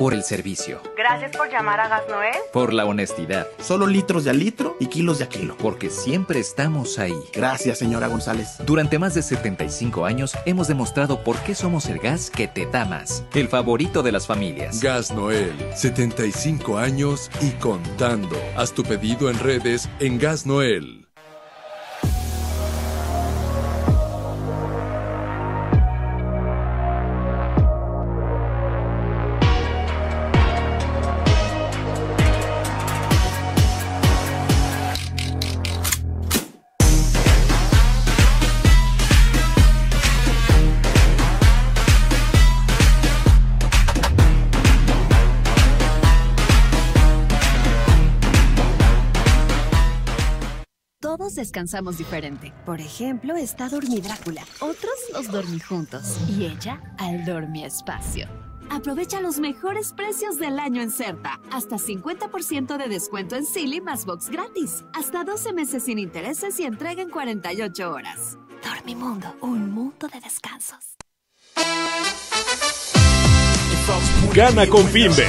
Por 0.00 0.14
el 0.14 0.24
servicio. 0.24 0.80
Gracias 0.96 1.36
por 1.36 1.50
llamar 1.50 1.78
a 1.78 1.86
Gas 1.86 2.04
Noel. 2.08 2.32
Por 2.54 2.72
la 2.72 2.86
honestidad. 2.86 3.46
Solo 3.60 3.86
litros 3.86 4.24
de 4.24 4.30
a 4.30 4.32
litro 4.32 4.74
y 4.80 4.86
kilos 4.86 5.18
de 5.18 5.24
a 5.24 5.28
kilo. 5.28 5.58
Porque 5.58 5.90
siempre 5.90 6.40
estamos 6.40 6.98
ahí. 6.98 7.12
Gracias, 7.34 7.76
señora 7.76 8.06
González. 8.06 8.56
Durante 8.64 8.98
más 8.98 9.14
de 9.14 9.20
75 9.20 10.06
años 10.06 10.34
hemos 10.46 10.68
demostrado 10.68 11.22
por 11.22 11.36
qué 11.40 11.54
somos 11.54 11.84
el 11.84 11.98
gas 11.98 12.30
que 12.30 12.48
te 12.48 12.64
da 12.64 12.86
más. 12.86 13.24
El 13.34 13.48
favorito 13.48 14.02
de 14.02 14.12
las 14.12 14.26
familias. 14.26 14.80
Gas 14.80 15.10
Noel. 15.10 15.52
75 15.74 16.78
años 16.78 17.30
y 17.42 17.50
contando. 17.60 18.40
Haz 18.56 18.72
tu 18.72 18.82
pedido 18.84 19.28
en 19.28 19.38
redes 19.38 19.86
en 19.98 20.18
Gas 20.18 20.46
Noel. 20.46 20.99
Descansamos 51.50 51.98
diferente. 51.98 52.52
Por 52.64 52.80
ejemplo, 52.80 53.34
está 53.34 53.68
Dormi 53.68 54.00
Drácula, 54.00 54.42
otros 54.60 54.94
los 55.12 55.26
dormí 55.32 55.58
juntos 55.58 56.16
y 56.28 56.44
ella 56.44 56.80
al 56.96 57.24
Dormi 57.24 57.64
Espacio. 57.64 58.28
Aprovecha 58.70 59.20
los 59.20 59.40
mejores 59.40 59.92
precios 59.92 60.38
del 60.38 60.60
año 60.60 60.80
en 60.80 60.92
Certa. 60.92 61.40
Hasta 61.50 61.74
50% 61.74 62.76
de 62.76 62.88
descuento 62.88 63.34
en 63.34 63.44
Silly 63.44 63.80
más 63.80 64.06
box 64.06 64.30
gratis. 64.30 64.84
Hasta 64.94 65.24
12 65.24 65.52
meses 65.52 65.82
sin 65.82 65.98
intereses 65.98 66.60
y 66.60 66.64
entrega 66.66 67.02
en 67.02 67.10
48 67.10 67.90
horas. 67.90 68.38
Dormimundo, 68.62 69.34
un 69.40 69.72
mundo 69.72 70.06
de 70.06 70.20
descansos. 70.20 70.96
Gana 74.34 74.66
con 74.66 74.86
Finbe. 74.88 75.26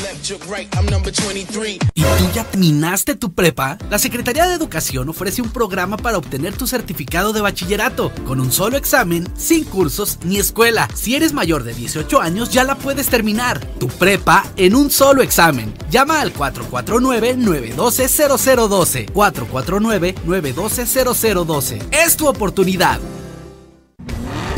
¿Y 1.95 2.03
tú 2.03 2.31
ya 2.33 2.45
terminaste 2.45 3.17
tu 3.17 3.35
prepa? 3.35 3.77
La 3.91 3.99
Secretaría 3.99 4.47
de 4.47 4.55
Educación 4.55 5.09
ofrece 5.09 5.43
un 5.43 5.51
programa 5.51 5.97
para 5.97 6.17
obtener 6.17 6.57
tu 6.57 6.69
certificado 6.69 7.33
de 7.33 7.41
bachillerato, 7.41 8.13
con 8.25 8.39
un 8.39 8.53
solo 8.53 8.77
examen, 8.77 9.27
sin 9.37 9.65
cursos 9.65 10.21
ni 10.25 10.39
escuela. 10.39 10.89
Si 10.95 11.17
eres 11.17 11.33
mayor 11.33 11.65
de 11.65 11.75
18 11.75 12.21
años, 12.21 12.51
ya 12.51 12.63
la 12.63 12.77
puedes 12.77 13.09
terminar. 13.09 13.59
Tu 13.81 13.89
prepa 13.89 14.45
en 14.57 14.77
un 14.77 14.93
solo 14.93 15.23
examen. 15.23 15.75
Llama 15.91 16.21
al 16.21 16.33
449-912-0012. 16.35 19.13
449-912-0012. 19.13 21.83
Es 21.91 22.17
tu 22.17 22.29
oportunidad. 22.29 23.01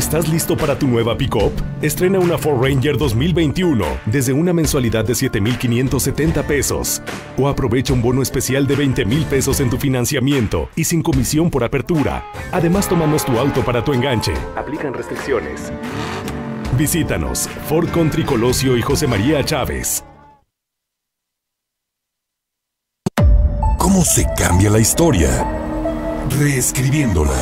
¿Estás 0.05 0.29
listo 0.29 0.55
para 0.55 0.77
tu 0.77 0.87
nueva 0.87 1.17
pickup? 1.17 1.51
Estrena 1.81 2.19
una 2.19 2.37
Ford 2.37 2.63
Ranger 2.63 2.95
2021 2.95 3.83
desde 4.05 4.33
una 4.33 4.53
mensualidad 4.53 5.03
de 5.03 5.15
7,570 5.15 6.43
pesos. 6.43 7.01
O 7.39 7.49
aprovecha 7.49 7.91
un 7.91 8.03
bono 8.03 8.21
especial 8.21 8.67
de 8.67 8.75
20 8.75 9.03
mil 9.03 9.25
pesos 9.25 9.59
en 9.61 9.71
tu 9.71 9.77
financiamiento 9.77 10.69
y 10.75 10.83
sin 10.83 11.01
comisión 11.01 11.49
por 11.49 11.63
apertura. 11.63 12.23
Además, 12.51 12.87
tomamos 12.87 13.25
tu 13.25 13.39
auto 13.39 13.65
para 13.65 13.83
tu 13.83 13.93
enganche. 13.93 14.31
Aplican 14.55 14.93
restricciones. 14.93 15.73
Visítanos, 16.77 17.49
Ford 17.67 17.89
Country 17.89 18.25
Colosio 18.25 18.77
y 18.77 18.83
José 18.83 19.07
María 19.07 19.43
Chávez. 19.43 20.05
¿Cómo 23.79 24.03
se 24.03 24.27
cambia 24.37 24.69
la 24.69 24.79
historia? 24.79 25.47
Reescribiéndola. 26.39 27.41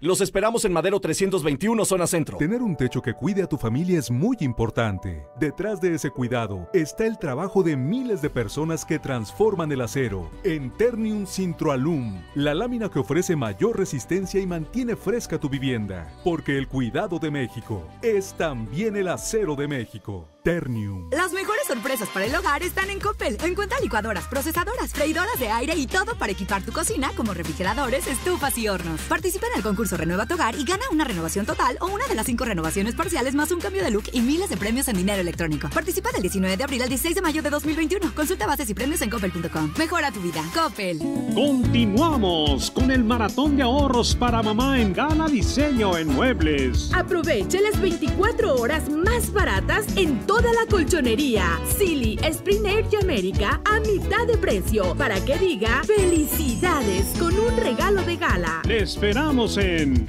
Los 0.02 0.22
esperamos 0.22 0.64
en 0.64 0.72
Madero 0.72 1.00
321, 1.02 1.84
zona 1.84 2.08
centro. 2.08 2.38
Tener 2.38 2.62
un 2.62 2.78
techo 2.78 3.02
que 3.02 3.14
cuide 3.14 3.43
a 3.43 3.47
tu 3.47 3.58
familia 3.58 4.00
es 4.00 4.10
muy 4.10 4.38
importante. 4.39 5.26
Detrás 5.38 5.82
de 5.82 5.93
ese 5.93 6.10
cuidado 6.10 6.70
está 6.74 7.06
el 7.06 7.18
trabajo 7.18 7.64
de 7.64 7.76
miles 7.76 8.22
de 8.22 8.30
personas 8.30 8.86
que 8.86 8.97
transforman 8.97 9.74
el 9.74 9.82
acero 9.82 10.32
en 10.45 10.72
Ternium 10.78 11.26
Sintroalum, 11.26 12.22
la 12.34 12.54
lámina 12.54 12.88
que 12.89 13.00
ofrece 13.00 13.36
mayor 13.36 13.78
resistencia 13.78 14.39
y 14.39 14.47
mantiene 14.47 14.95
fresca 14.95 15.38
tu 15.38 15.50
vivienda. 15.50 16.10
Porque 16.24 16.58
el 16.58 16.70
cuidado 16.70 17.20
de 17.20 17.32
México 17.32 17.84
es 18.02 18.34
también 18.36 18.95
el 18.95 19.10
acero 19.10 19.56
de 19.56 19.68
México. 19.68 20.30
Ternium. 20.43 21.10
Las 21.12 21.34
mejores 21.34 21.49
sorpresas 21.70 22.09
para 22.09 22.26
el 22.26 22.36
hogar 22.36 22.63
están 22.63 22.89
en 22.89 22.99
Coppel. 22.99 23.38
Encuentra 23.43 23.80
licuadoras, 23.80 24.26
procesadoras, 24.26 24.91
freidoras 24.91 25.39
de 25.39 25.49
aire 25.49 25.76
y 25.76 25.86
todo 25.86 26.17
para 26.17 26.32
equipar 26.32 26.63
tu 26.63 26.72
cocina 26.72 27.11
como 27.15 27.32
refrigeradores, 27.32 28.07
estufas 28.07 28.57
y 28.57 28.67
hornos. 28.67 28.99
Participa 29.01 29.45
en 29.53 29.57
el 29.57 29.63
concurso 29.63 29.95
Renueva 29.95 30.26
tu 30.26 30.34
hogar 30.34 30.55
y 30.55 30.63
gana 30.63 30.84
una 30.91 31.03
renovación 31.03 31.45
total 31.45 31.78
o 31.80 31.86
una 31.86 32.07
de 32.07 32.15
las 32.15 32.26
cinco 32.26 32.43
renovaciones 32.43 32.95
parciales 32.95 33.36
más 33.36 33.51
un 33.51 33.59
cambio 33.59 33.84
de 33.84 33.91
look 33.91 34.05
y 34.11 34.22
miles 34.22 34.49
de 34.49 34.57
premios 34.57 34.88
en 34.88 34.97
dinero 34.97 35.22
electrónico. 35.22 35.70
Participa 35.70 36.11
del 36.11 36.24
19 36.24 36.57
de 36.57 36.63
abril 36.63 36.82
al 36.82 36.89
16 36.89 37.13
de 37.13 37.22
mayo 37.22 37.43
de 37.43 37.51
2021. 37.51 38.15
Consulta 38.15 38.47
bases 38.47 38.67
y 38.72 38.74
premios 38.74 39.03
en 39.03 39.11
coppel.com. 39.11 39.74
Mejora 39.78 40.11
tu 40.11 40.22
vida. 40.22 40.43
Coppel. 40.55 40.97
Continuamos 41.36 42.72
con 42.72 42.89
el 42.89 43.03
maratón 43.03 43.57
de 43.57 43.61
ahorros 43.61 44.15
para 44.15 44.41
mamá 44.41 44.82
en 44.82 44.91
Gala 44.91 45.28
Diseño 45.28 45.95
en 45.95 46.07
Muebles. 46.07 46.91
Aproveche 46.95 47.61
las 47.61 47.80
24 47.80 48.55
horas 48.55 48.89
más 48.89 49.32
baratas 49.32 49.86
en 49.95 50.26
toda 50.26 50.51
la 50.51 50.65
colchonería. 50.67 51.59
Silly, 51.66 52.18
Spring 52.24 52.66
Air 52.66 52.86
y 52.91 52.95
América 53.03 53.62
a 53.66 53.80
mitad 53.80 54.28
de 54.28 54.38
precio 54.38 54.95
para 54.95 55.24
que 55.24 55.38
diga 55.38 55.82
felicidades 55.84 57.16
con 57.18 57.38
un 57.38 57.55
regalo 57.57 58.03
de 58.03 58.18
gala. 58.18 58.62
Le 58.66 58.84
esperamos 58.84 59.57
en 59.57 60.07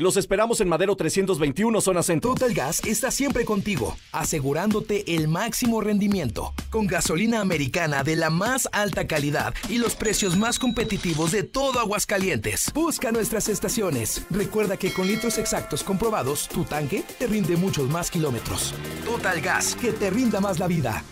Los 0.00 0.16
esperamos 0.16 0.62
en 0.62 0.68
Madero 0.70 0.96
321, 0.96 1.78
zona 1.82 2.02
centro. 2.02 2.32
Total 2.32 2.54
Gas 2.54 2.80
está 2.86 3.10
siempre 3.10 3.44
contigo, 3.44 3.98
asegurándote 4.12 5.14
el 5.14 5.28
máximo 5.28 5.82
rendimiento. 5.82 6.54
Con 6.70 6.86
gasolina 6.86 7.42
americana 7.42 8.02
de 8.02 8.16
la 8.16 8.30
más 8.30 8.66
alta 8.72 9.06
calidad 9.06 9.52
y 9.68 9.76
los 9.76 9.96
precios 9.96 10.38
más 10.38 10.58
competitivos 10.58 11.32
de 11.32 11.42
todo 11.42 11.80
Aguascalientes. 11.80 12.72
Busca 12.72 13.12
nuestras 13.12 13.50
estaciones. 13.50 14.24
Recuerda 14.30 14.78
que 14.78 14.90
con 14.90 15.06
litros 15.06 15.36
exactos 15.36 15.84
comprobados, 15.84 16.48
tu 16.48 16.64
tanque 16.64 17.04
te 17.18 17.26
rinde 17.26 17.58
muchos 17.58 17.90
más 17.90 18.10
kilómetros. 18.10 18.72
Total 19.04 19.38
Gas, 19.42 19.74
que 19.74 19.92
te 19.92 20.08
rinda 20.08 20.40
más 20.40 20.58
la 20.58 20.66
vida. 20.66 21.04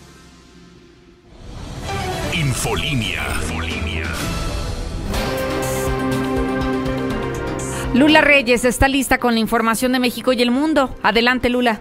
Infolínea. 2.33 3.23
Lula 7.93 8.21
Reyes 8.21 8.65
está 8.65 8.87
lista 8.87 9.17
con 9.17 9.33
la 9.33 9.39
información 9.39 9.91
de 9.93 9.99
México 9.99 10.31
y 10.31 10.41
el 10.41 10.51
mundo. 10.51 10.91
Adelante, 11.01 11.49
Lula. 11.49 11.79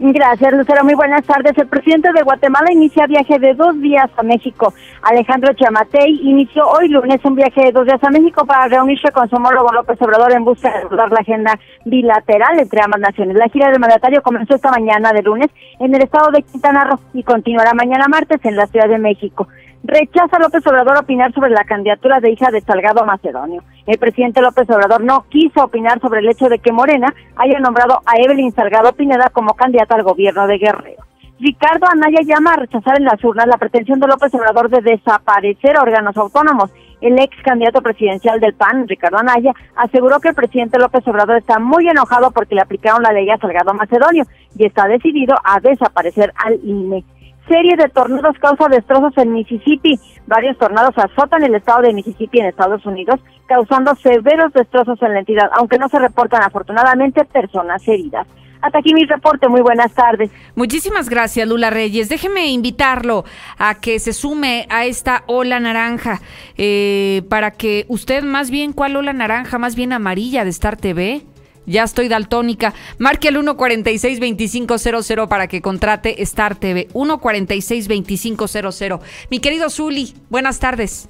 Gracias, 0.00 0.52
Lucero. 0.52 0.82
Muy 0.82 0.94
buenas 0.94 1.24
tardes. 1.24 1.56
El 1.56 1.68
presidente 1.68 2.12
de 2.12 2.22
Guatemala 2.22 2.72
inicia 2.72 3.06
viaje 3.06 3.38
de 3.38 3.54
dos 3.54 3.80
días 3.80 4.10
a 4.16 4.24
México. 4.24 4.74
Alejandro 5.02 5.54
Chamatei 5.54 6.18
inició 6.22 6.66
hoy 6.66 6.88
lunes 6.88 7.20
un 7.24 7.36
viaje 7.36 7.66
de 7.66 7.72
dos 7.72 7.86
días 7.86 8.02
a 8.02 8.10
México 8.10 8.44
para 8.44 8.66
reunirse 8.66 9.12
con 9.12 9.30
su 9.30 9.36
homólogo 9.36 9.72
López 9.72 10.02
Obrador 10.02 10.32
en 10.32 10.44
busca 10.44 10.68
de 10.72 10.78
abordar 10.78 11.12
la 11.12 11.20
agenda 11.20 11.60
bilateral 11.84 12.58
entre 12.58 12.80
ambas 12.82 13.00
naciones. 13.00 13.36
La 13.36 13.48
gira 13.48 13.70
del 13.70 13.78
mandatario 13.78 14.20
comenzó 14.20 14.56
esta 14.56 14.72
mañana 14.72 15.12
de 15.12 15.22
lunes 15.22 15.48
en 15.78 15.94
el 15.94 16.02
estado 16.02 16.32
de 16.32 16.42
Quintana 16.42 16.84
Roo 16.84 16.98
y 17.12 17.22
continuará 17.22 17.72
mañana 17.72 18.08
martes 18.08 18.44
en 18.44 18.56
la 18.56 18.66
Ciudad 18.66 18.88
de 18.88 18.98
México. 18.98 19.46
Rechaza 19.86 20.38
López 20.38 20.66
Obrador 20.66 20.96
opinar 20.96 21.30
sobre 21.34 21.50
la 21.50 21.64
candidatura 21.64 22.18
de 22.18 22.30
hija 22.30 22.50
de 22.50 22.62
Salgado 22.62 23.04
Macedonio. 23.04 23.62
El 23.86 23.98
presidente 23.98 24.40
López 24.40 24.66
Obrador 24.70 25.04
no 25.04 25.26
quiso 25.28 25.62
opinar 25.62 26.00
sobre 26.00 26.20
el 26.20 26.28
hecho 26.30 26.48
de 26.48 26.58
que 26.58 26.72
Morena 26.72 27.12
haya 27.36 27.60
nombrado 27.60 28.00
a 28.06 28.16
Evelyn 28.16 28.50
Salgado 28.52 28.94
Pineda 28.94 29.28
como 29.30 29.52
candidata 29.52 29.94
al 29.94 30.02
gobierno 30.02 30.46
de 30.46 30.56
Guerrero. 30.56 31.04
Ricardo 31.38 31.86
Anaya 31.86 32.20
llama 32.24 32.54
a 32.54 32.56
rechazar 32.56 32.96
en 32.96 33.04
las 33.04 33.22
urnas 33.22 33.46
la 33.46 33.58
pretensión 33.58 34.00
de 34.00 34.06
López 34.06 34.32
Obrador 34.32 34.70
de 34.70 34.80
desaparecer 34.80 35.76
órganos 35.78 36.16
autónomos. 36.16 36.70
El 37.02 37.20
ex 37.20 37.36
candidato 37.42 37.82
presidencial 37.82 38.40
del 38.40 38.54
PAN, 38.54 38.88
Ricardo 38.88 39.18
Anaya, 39.18 39.52
aseguró 39.76 40.18
que 40.18 40.28
el 40.28 40.34
presidente 40.34 40.78
López 40.78 41.06
Obrador 41.06 41.36
está 41.36 41.58
muy 41.58 41.86
enojado 41.86 42.30
porque 42.30 42.54
le 42.54 42.62
aplicaron 42.62 43.02
la 43.02 43.12
ley 43.12 43.28
a 43.28 43.36
Salgado 43.36 43.74
Macedonio 43.74 44.24
y 44.56 44.64
está 44.64 44.88
decidido 44.88 45.34
a 45.44 45.60
desaparecer 45.60 46.32
al 46.42 46.58
INE 46.64 47.04
serie 47.48 47.76
de 47.76 47.88
tornados 47.88 48.36
causa 48.38 48.68
destrozos 48.68 49.16
en 49.18 49.32
Mississippi. 49.32 49.98
Varios 50.26 50.56
tornados 50.58 50.96
azotan 50.96 51.44
el 51.44 51.54
estado 51.54 51.82
de 51.82 51.92
Mississippi 51.92 52.40
en 52.40 52.46
Estados 52.46 52.84
Unidos, 52.86 53.20
causando 53.46 53.94
severos 53.96 54.52
destrozos 54.52 55.00
en 55.02 55.12
la 55.12 55.20
entidad, 55.20 55.50
aunque 55.56 55.78
no 55.78 55.88
se 55.88 55.98
reportan 55.98 56.42
afortunadamente 56.42 57.24
personas 57.24 57.86
heridas. 57.86 58.26
Hasta 58.64 58.78
aquí 58.78 58.94
mi 58.94 59.04
reporte. 59.04 59.46
Muy 59.46 59.60
buenas 59.60 59.92
tardes. 59.92 60.30
Muchísimas 60.54 61.10
gracias, 61.10 61.46
Lula 61.46 61.68
Reyes. 61.68 62.08
Déjeme 62.08 62.46
invitarlo 62.46 63.24
a 63.58 63.74
que 63.74 63.98
se 63.98 64.14
sume 64.14 64.66
a 64.70 64.86
esta 64.86 65.22
ola 65.26 65.60
naranja 65.60 66.22
eh, 66.56 67.24
para 67.28 67.50
que 67.50 67.84
usted, 67.88 68.22
más 68.24 68.50
bien, 68.50 68.72
¿cuál 68.72 68.96
ola 68.96 69.12
naranja? 69.12 69.58
Más 69.58 69.76
bien 69.76 69.92
amarilla 69.92 70.44
de 70.44 70.50
Star 70.50 70.78
TV. 70.78 71.26
Ya 71.66 71.84
estoy 71.84 72.08
daltónica. 72.08 72.74
Marque 72.98 73.28
el 73.28 73.36
146-2500 73.36 75.28
para 75.28 75.46
que 75.48 75.62
contrate 75.62 76.22
Star 76.22 76.56
TV. 76.56 76.88
146-2500. 76.88 79.00
Mi 79.30 79.40
querido 79.40 79.70
Zuli, 79.70 80.12
buenas 80.28 80.60
tardes. 80.60 81.08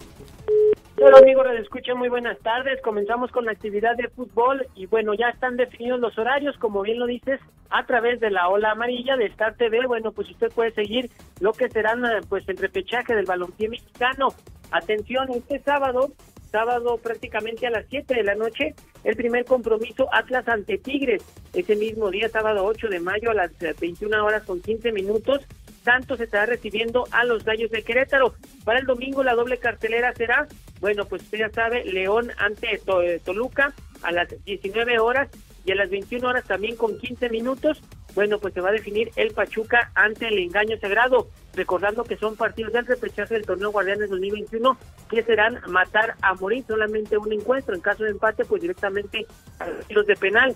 Hola 0.97 1.19
amigos 1.19 1.45
de 1.51 1.59
escucha, 1.59 1.97
muy 1.97 2.09
buenas 2.09 2.39
tardes. 2.39 2.81
Comenzamos 2.81 3.33
con 3.33 3.45
la 3.45 3.53
actividad 3.53 3.97
de 3.97 4.09
fútbol 4.09 4.67
y 4.77 4.87
bueno, 4.87 5.13
ya 5.13 5.29
están 5.29 5.57
definidos 5.57 6.01
los 6.01 6.17
horarios, 6.17 6.57
como 6.59 6.83
bien 6.83 7.01
lo 7.01 7.07
dices, 7.07 7.41
a 7.69 7.85
través 7.85 8.21
de 8.21 8.31
la 8.31 8.49
ola 8.49 8.71
amarilla 8.71 9.17
de 9.17 9.27
Star 9.27 9.57
TV. 9.57 9.87
Bueno, 9.87 10.13
pues 10.13 10.31
usted 10.31 10.53
puede 10.53 10.71
seguir 10.71 11.11
lo 11.41 11.53
que 11.53 11.69
serán 11.69 12.05
eh, 12.05 12.21
pues 12.29 12.49
el 12.49 12.57
repechaje 12.57 13.13
del 13.15 13.27
balompié 13.27 13.69
mexicano. 13.69 14.29
Atención, 14.71 15.29
este 15.33 15.59
sábado, 15.61 16.13
sábado 16.55 16.99
prácticamente 16.99 17.67
a 17.67 17.71
las 17.71 17.85
7 17.91 18.15
de 18.15 18.23
la 18.23 18.37
noche, 18.37 18.77
el 19.03 19.17
primer 19.17 19.45
compromiso 19.45 20.07
Atlas 20.13 20.47
ante 20.47 20.79
Tigres. 20.79 21.21
Ese 21.53 21.75
mismo 21.75 22.13
día, 22.13 22.29
sábado 22.29 22.65
8 22.65 22.87
de 22.91 23.01
mayo 23.01 23.33
a 23.33 23.35
las 23.35 23.51
21 23.59 24.17
eh, 24.17 24.21
horas 24.21 24.45
con 24.45 24.63
15 24.63 24.93
minutos, 24.93 25.41
Santos 25.83 26.21
estará 26.21 26.47
recibiendo 26.47 27.09
a 27.11 27.25
los 27.25 27.45
Gallos 27.45 27.73
de 27.73 27.83
Querétaro. 27.83 28.35
Para 28.65 28.79
el 28.79 28.87
domingo 28.87 29.25
la 29.25 29.35
doble 29.35 29.59
cartelera 29.59 30.15
será, 30.15 30.47
bueno, 30.81 31.07
pues 31.07 31.23
usted 31.23 31.39
ya 31.39 31.51
sabe, 31.51 31.85
León 31.87 32.31
ante 32.39 32.75
eh, 32.77 33.21
Toluca 33.25 33.75
a 34.03 34.13
las 34.13 34.29
19 34.45 35.01
horas 35.01 35.31
y 35.65 35.73
a 35.73 35.75
las 35.75 35.91
21 35.91 36.27
horas 36.27 36.45
también 36.45 36.77
con 36.77 36.99
15 36.99 37.29
minutos. 37.31 37.83
Bueno, 38.15 38.39
pues 38.39 38.55
se 38.55 38.61
va 38.61 38.69
a 38.69 38.73
definir 38.73 39.11
el 39.17 39.33
Pachuca 39.33 39.91
ante 39.95 40.29
el 40.29 40.39
engaño 40.39 40.79
sagrado, 40.79 41.29
recordando 41.55 42.05
que 42.05 42.17
son 42.17 42.37
partidos 42.37 42.73
del 42.73 42.87
repechaje 42.87 43.35
del 43.35 43.47
torneo 43.47 43.73
Guardianes 43.73 44.11
2021 44.11 44.79
que 45.11 45.23
serán 45.25 45.61
matar 45.69 46.15
a 46.23 46.35
morir 46.35 46.65
solamente 46.67 47.19
un 47.19 47.33
encuentro. 47.33 47.75
En 47.75 47.81
caso 47.81 48.05
de 48.05 48.11
empate, 48.11 48.45
pues 48.45 48.63
directamente 48.63 49.27
a 49.59 49.67
los 49.91 50.07
de 50.07 50.15
penal. 50.17 50.55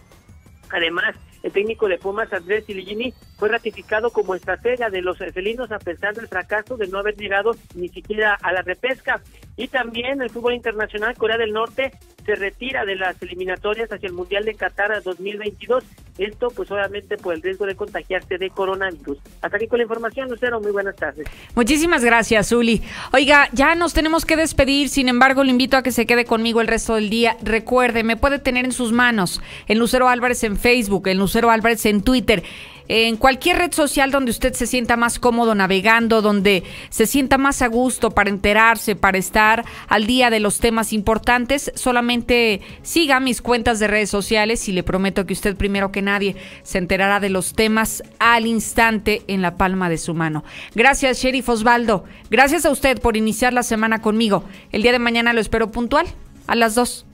Además, 0.70 1.16
el 1.42 1.52
técnico 1.52 1.88
de 1.88 1.98
Pumas, 1.98 2.32
Andrés 2.32 2.64
Siligini, 2.66 3.12
fue 3.36 3.48
ratificado 3.48 4.10
como 4.10 4.34
estratega 4.34 4.90
de 4.90 5.02
los 5.02 5.18
felinos 5.18 5.70
a 5.70 5.78
pesar 5.78 6.14
del 6.14 6.28
fracaso 6.28 6.76
de 6.76 6.88
no 6.88 6.98
haber 6.98 7.16
llegado 7.16 7.52
ni 7.74 7.88
siquiera 7.88 8.34
a 8.34 8.52
la 8.52 8.62
repesca. 8.62 9.22
Y 9.56 9.68
también 9.68 10.20
el 10.22 10.30
fútbol 10.30 10.54
internacional, 10.54 11.16
Corea 11.16 11.36
del 11.36 11.52
Norte 11.52 11.92
se 12.24 12.34
retira 12.34 12.84
de 12.84 12.96
las 12.96 13.20
eliminatorias 13.22 13.90
hacia 13.90 14.06
el 14.06 14.12
Mundial 14.12 14.44
de 14.44 14.54
Qatar 14.54 15.02
2022. 15.02 15.84
Esto, 16.18 16.48
pues 16.54 16.70
obviamente, 16.70 17.16
por 17.16 17.34
el 17.34 17.42
riesgo 17.42 17.64
de 17.64 17.76
contagiarse 17.76 18.38
de 18.38 18.50
coronavirus. 18.50 19.18
Hasta 19.40 19.56
aquí 19.56 19.66
con 19.66 19.78
la 19.78 19.84
información, 19.84 20.28
Lucero. 20.28 20.60
Muy 20.60 20.72
buenas 20.72 20.96
tardes. 20.96 21.26
Muchísimas 21.54 22.04
gracias, 22.04 22.50
Uli. 22.52 22.82
Oiga, 23.12 23.48
ya 23.52 23.74
nos 23.74 23.94
tenemos 23.94 24.24
que 24.24 24.36
despedir. 24.36 24.88
Sin 24.88 25.08
embargo, 25.08 25.44
le 25.44 25.50
invito 25.50 25.76
a 25.76 25.82
que 25.82 25.92
se 25.92 26.06
quede 26.06 26.24
conmigo 26.24 26.60
el 26.60 26.66
resto 26.66 26.96
del 26.96 27.08
día. 27.08 27.36
Recuerde, 27.42 28.02
me 28.02 28.16
puede 28.16 28.38
tener 28.38 28.64
en 28.64 28.72
sus 28.72 28.92
manos 28.92 29.40
en 29.66 29.78
Lucero 29.78 30.08
Álvarez 30.08 30.42
en 30.44 30.56
Facebook, 30.56 31.08
en 31.08 31.18
Lucero 31.18 31.50
Álvarez 31.50 31.86
en 31.86 32.02
Twitter 32.02 32.42
en 32.88 33.16
cualquier 33.16 33.58
red 33.58 33.72
social 33.72 34.10
donde 34.10 34.30
usted 34.30 34.54
se 34.54 34.66
sienta 34.66 34.96
más 34.96 35.18
cómodo 35.18 35.54
navegando, 35.54 36.22
donde 36.22 36.64
se 36.88 37.06
sienta 37.06 37.38
más 37.38 37.62
a 37.62 37.68
gusto 37.68 38.10
para 38.10 38.30
enterarse, 38.30 38.96
para 38.96 39.18
estar 39.18 39.64
al 39.88 40.06
día 40.06 40.30
de 40.30 40.40
los 40.40 40.58
temas 40.58 40.92
importantes, 40.92 41.70
solamente 41.74 42.60
siga 42.82 43.20
mis 43.20 43.42
cuentas 43.42 43.78
de 43.78 43.88
redes 43.88 44.10
sociales 44.10 44.68
y 44.68 44.72
le 44.72 44.82
prometo 44.82 45.26
que 45.26 45.34
usted 45.34 45.56
primero 45.56 45.92
que 45.92 46.02
nadie 46.02 46.36
se 46.62 46.78
enterará 46.78 47.20
de 47.20 47.30
los 47.30 47.52
temas 47.52 48.02
al 48.18 48.46
instante 48.46 49.22
en 49.28 49.42
la 49.42 49.56
palma 49.56 49.88
de 49.88 49.98
su 49.98 50.14
mano. 50.14 50.44
Gracias, 50.74 51.18
Sheriff 51.18 51.48
Osvaldo. 51.48 52.04
Gracias 52.30 52.64
a 52.64 52.70
usted 52.70 53.00
por 53.00 53.16
iniciar 53.16 53.52
la 53.52 53.62
semana 53.62 54.00
conmigo. 54.00 54.44
El 54.72 54.82
día 54.82 54.92
de 54.92 54.98
mañana 54.98 55.32
lo 55.32 55.40
espero 55.40 55.70
puntual 55.70 56.06
a 56.46 56.54
las 56.54 56.74
2. 56.74 57.07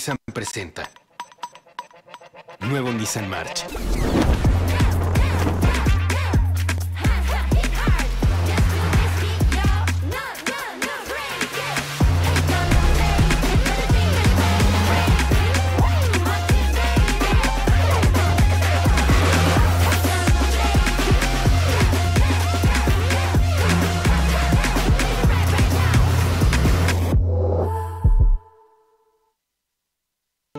Nissan 0.00 0.16
presenta 0.32 0.88
Nuevo 2.60 2.90
Nissan 2.90 3.28
March. 3.28 3.66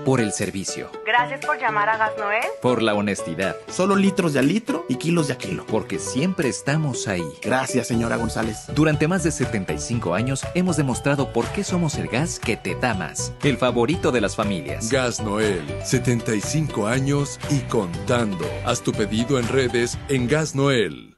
Por 0.04 0.22
el 0.22 0.32
servicio. 0.32 0.90
Gracias 1.06 1.46
por 1.46 1.60
llamar 1.60 1.90
a 1.90 1.98
Gas 1.98 2.12
Noel. 2.18 2.44
Por 2.62 2.82
la 2.82 2.94
honestidad. 2.94 3.56
Solo 3.68 3.96
litros 3.96 4.34
de 4.34 4.40
a 4.40 4.42
litro 4.42 4.86
y 4.90 4.96
kilos 4.96 5.28
de 5.28 5.34
a 5.34 5.38
kilo. 5.38 5.66
Porque 5.68 6.00
siempre 6.00 6.50
estamos 6.50 7.08
ahí. 7.08 7.24
Gracias, 7.42 7.88
señora 7.88 8.18
González. 8.18 8.66
Durante 8.74 9.08
más 9.08 9.24
de 9.24 9.32
75 9.32 10.14
años 10.14 10.46
hemos 10.56 10.78
demostrado 10.78 11.34
por 11.34 11.46
qué 11.50 11.64
somos 11.64 11.96
el 11.96 12.08
gas 12.08 12.40
que 12.40 12.58
te 12.58 12.76
da 12.76 12.94
más. 12.94 13.34
El 13.44 13.58
favorito 13.58 14.12
de 14.12 14.22
las 14.22 14.36
familias. 14.36 14.90
Gas 14.90 15.22
Noel, 15.22 15.64
75 15.84 16.88
años 16.88 17.40
y 17.50 17.60
contando. 17.62 18.46
Haz 18.66 18.82
tu 18.82 18.92
pedido 18.92 19.40
en 19.40 19.48
redes 19.48 19.98
en 20.10 20.28
Gas 20.28 20.56
Noel. 20.56 21.11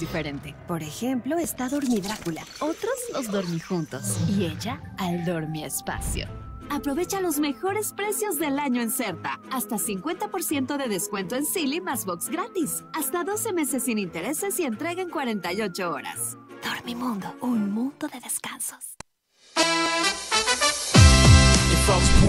Diferente. 0.00 0.54
Por 0.66 0.82
ejemplo, 0.82 1.38
está 1.38 1.68
Drácula. 2.00 2.42
otros 2.60 2.94
los 3.12 3.30
dormí 3.30 3.58
juntos 3.60 4.18
y 4.28 4.46
ella 4.46 4.80
al 4.98 5.24
espacio. 5.64 6.26
Aprovecha 6.70 7.20
los 7.20 7.38
mejores 7.38 7.92
precios 7.92 8.38
del 8.38 8.58
año 8.58 8.80
en 8.80 8.90
Certa. 8.90 9.40
Hasta 9.50 9.76
50% 9.76 10.76
de 10.76 10.88
descuento 10.88 11.36
en 11.36 11.44
Silly 11.44 11.80
más 11.80 12.04
box 12.04 12.28
gratis. 12.28 12.84
Hasta 12.94 13.24
12 13.24 13.52
meses 13.52 13.84
sin 13.84 13.98
intereses 13.98 14.58
y 14.58 14.64
entrega 14.64 15.02
en 15.02 15.10
48 15.10 15.90
horas. 15.90 16.36
Dormimundo, 16.64 17.34
un 17.40 17.72
mundo 17.72 18.08
de 18.08 18.20
descansos. 18.20 18.96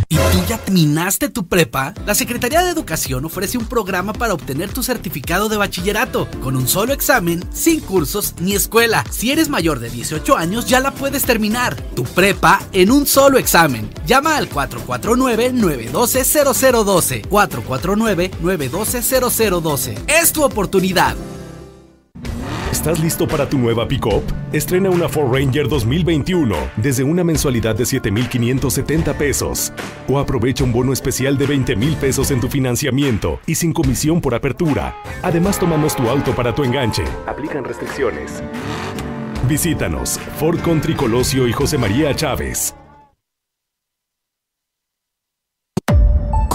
¿Y 0.08 0.16
tú 0.16 0.22
ya 0.48 0.56
terminaste 0.56 1.28
tu 1.28 1.46
prepa? 1.46 1.92
La 2.06 2.14
Secretaría 2.14 2.64
de 2.64 2.70
Educación 2.70 3.26
ofrece 3.26 3.58
un 3.58 3.66
programa 3.66 4.14
para 4.14 4.32
obtener 4.32 4.72
tu 4.72 4.82
certificado 4.82 5.50
de 5.50 5.58
bachillerato, 5.58 6.26
con 6.42 6.56
un 6.56 6.66
solo 6.66 6.94
examen, 6.94 7.44
sin 7.52 7.80
cursos 7.80 8.34
ni 8.40 8.54
escuela. 8.54 9.04
Si 9.10 9.30
eres 9.30 9.50
mayor 9.50 9.78
de 9.78 9.90
18 9.90 10.38
años, 10.38 10.64
ya 10.66 10.80
la 10.80 10.92
puedes 10.92 11.24
terminar. 11.24 11.76
Tu 11.94 12.04
prepa 12.04 12.62
en 12.72 12.90
un 12.90 13.06
solo 13.06 13.36
examen. 13.36 13.90
Llama 14.06 14.38
al 14.38 14.48
449-912-0012. 14.48 17.28
449-912-0012. 17.96 19.94
Es 20.08 20.32
tu 20.32 20.42
oportunidad. 20.44 21.16
¿Estás 22.70 23.00
listo 23.00 23.26
para 23.26 23.48
tu 23.48 23.58
nueva 23.58 23.88
pickup? 23.88 24.22
Estrena 24.52 24.90
una 24.90 25.08
Ford 25.08 25.34
Ranger 25.34 25.68
2021 25.68 26.54
desde 26.76 27.02
una 27.02 27.24
mensualidad 27.24 27.74
de 27.74 27.84
7,570 27.84 29.18
pesos. 29.18 29.72
O 30.08 30.18
aprovecha 30.18 30.62
un 30.64 30.72
bono 30.72 30.92
especial 30.92 31.36
de 31.36 31.46
20 31.46 31.76
mil 31.76 31.96
pesos 31.96 32.30
en 32.30 32.40
tu 32.40 32.48
financiamiento 32.48 33.40
y 33.44 33.56
sin 33.56 33.72
comisión 33.72 34.20
por 34.20 34.34
apertura. 34.34 34.96
Además, 35.22 35.58
tomamos 35.58 35.96
tu 35.96 36.08
auto 36.08 36.34
para 36.34 36.54
tu 36.54 36.62
enganche. 36.62 37.04
Aplican 37.26 37.64
restricciones. 37.64 38.42
Visítanos, 39.48 40.20
Ford 40.38 40.60
Country 40.60 40.94
Colosio 40.94 41.48
y 41.48 41.52
José 41.52 41.76
María 41.76 42.14
Chávez. 42.14 42.74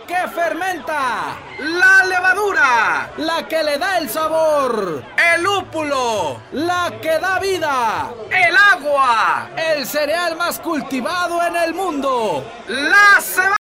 que 0.07 0.27
fermenta, 0.29 1.37
la 1.99 2.05
levadura, 2.05 3.11
la 3.17 3.47
que 3.47 3.63
le 3.63 3.77
da 3.77 3.97
el 3.97 4.09
sabor, 4.09 5.03
el 5.33 5.43
lúpulo, 5.43 6.39
la 6.53 6.91
que 7.01 7.19
da 7.19 7.39
vida, 7.39 8.11
el 8.29 8.55
agua, 8.55 9.49
el 9.55 9.85
cereal 9.85 10.35
más 10.35 10.59
cultivado 10.59 11.41
en 11.45 11.55
el 11.55 11.73
mundo, 11.73 12.43
la 12.67 13.21
cebada 13.21 13.62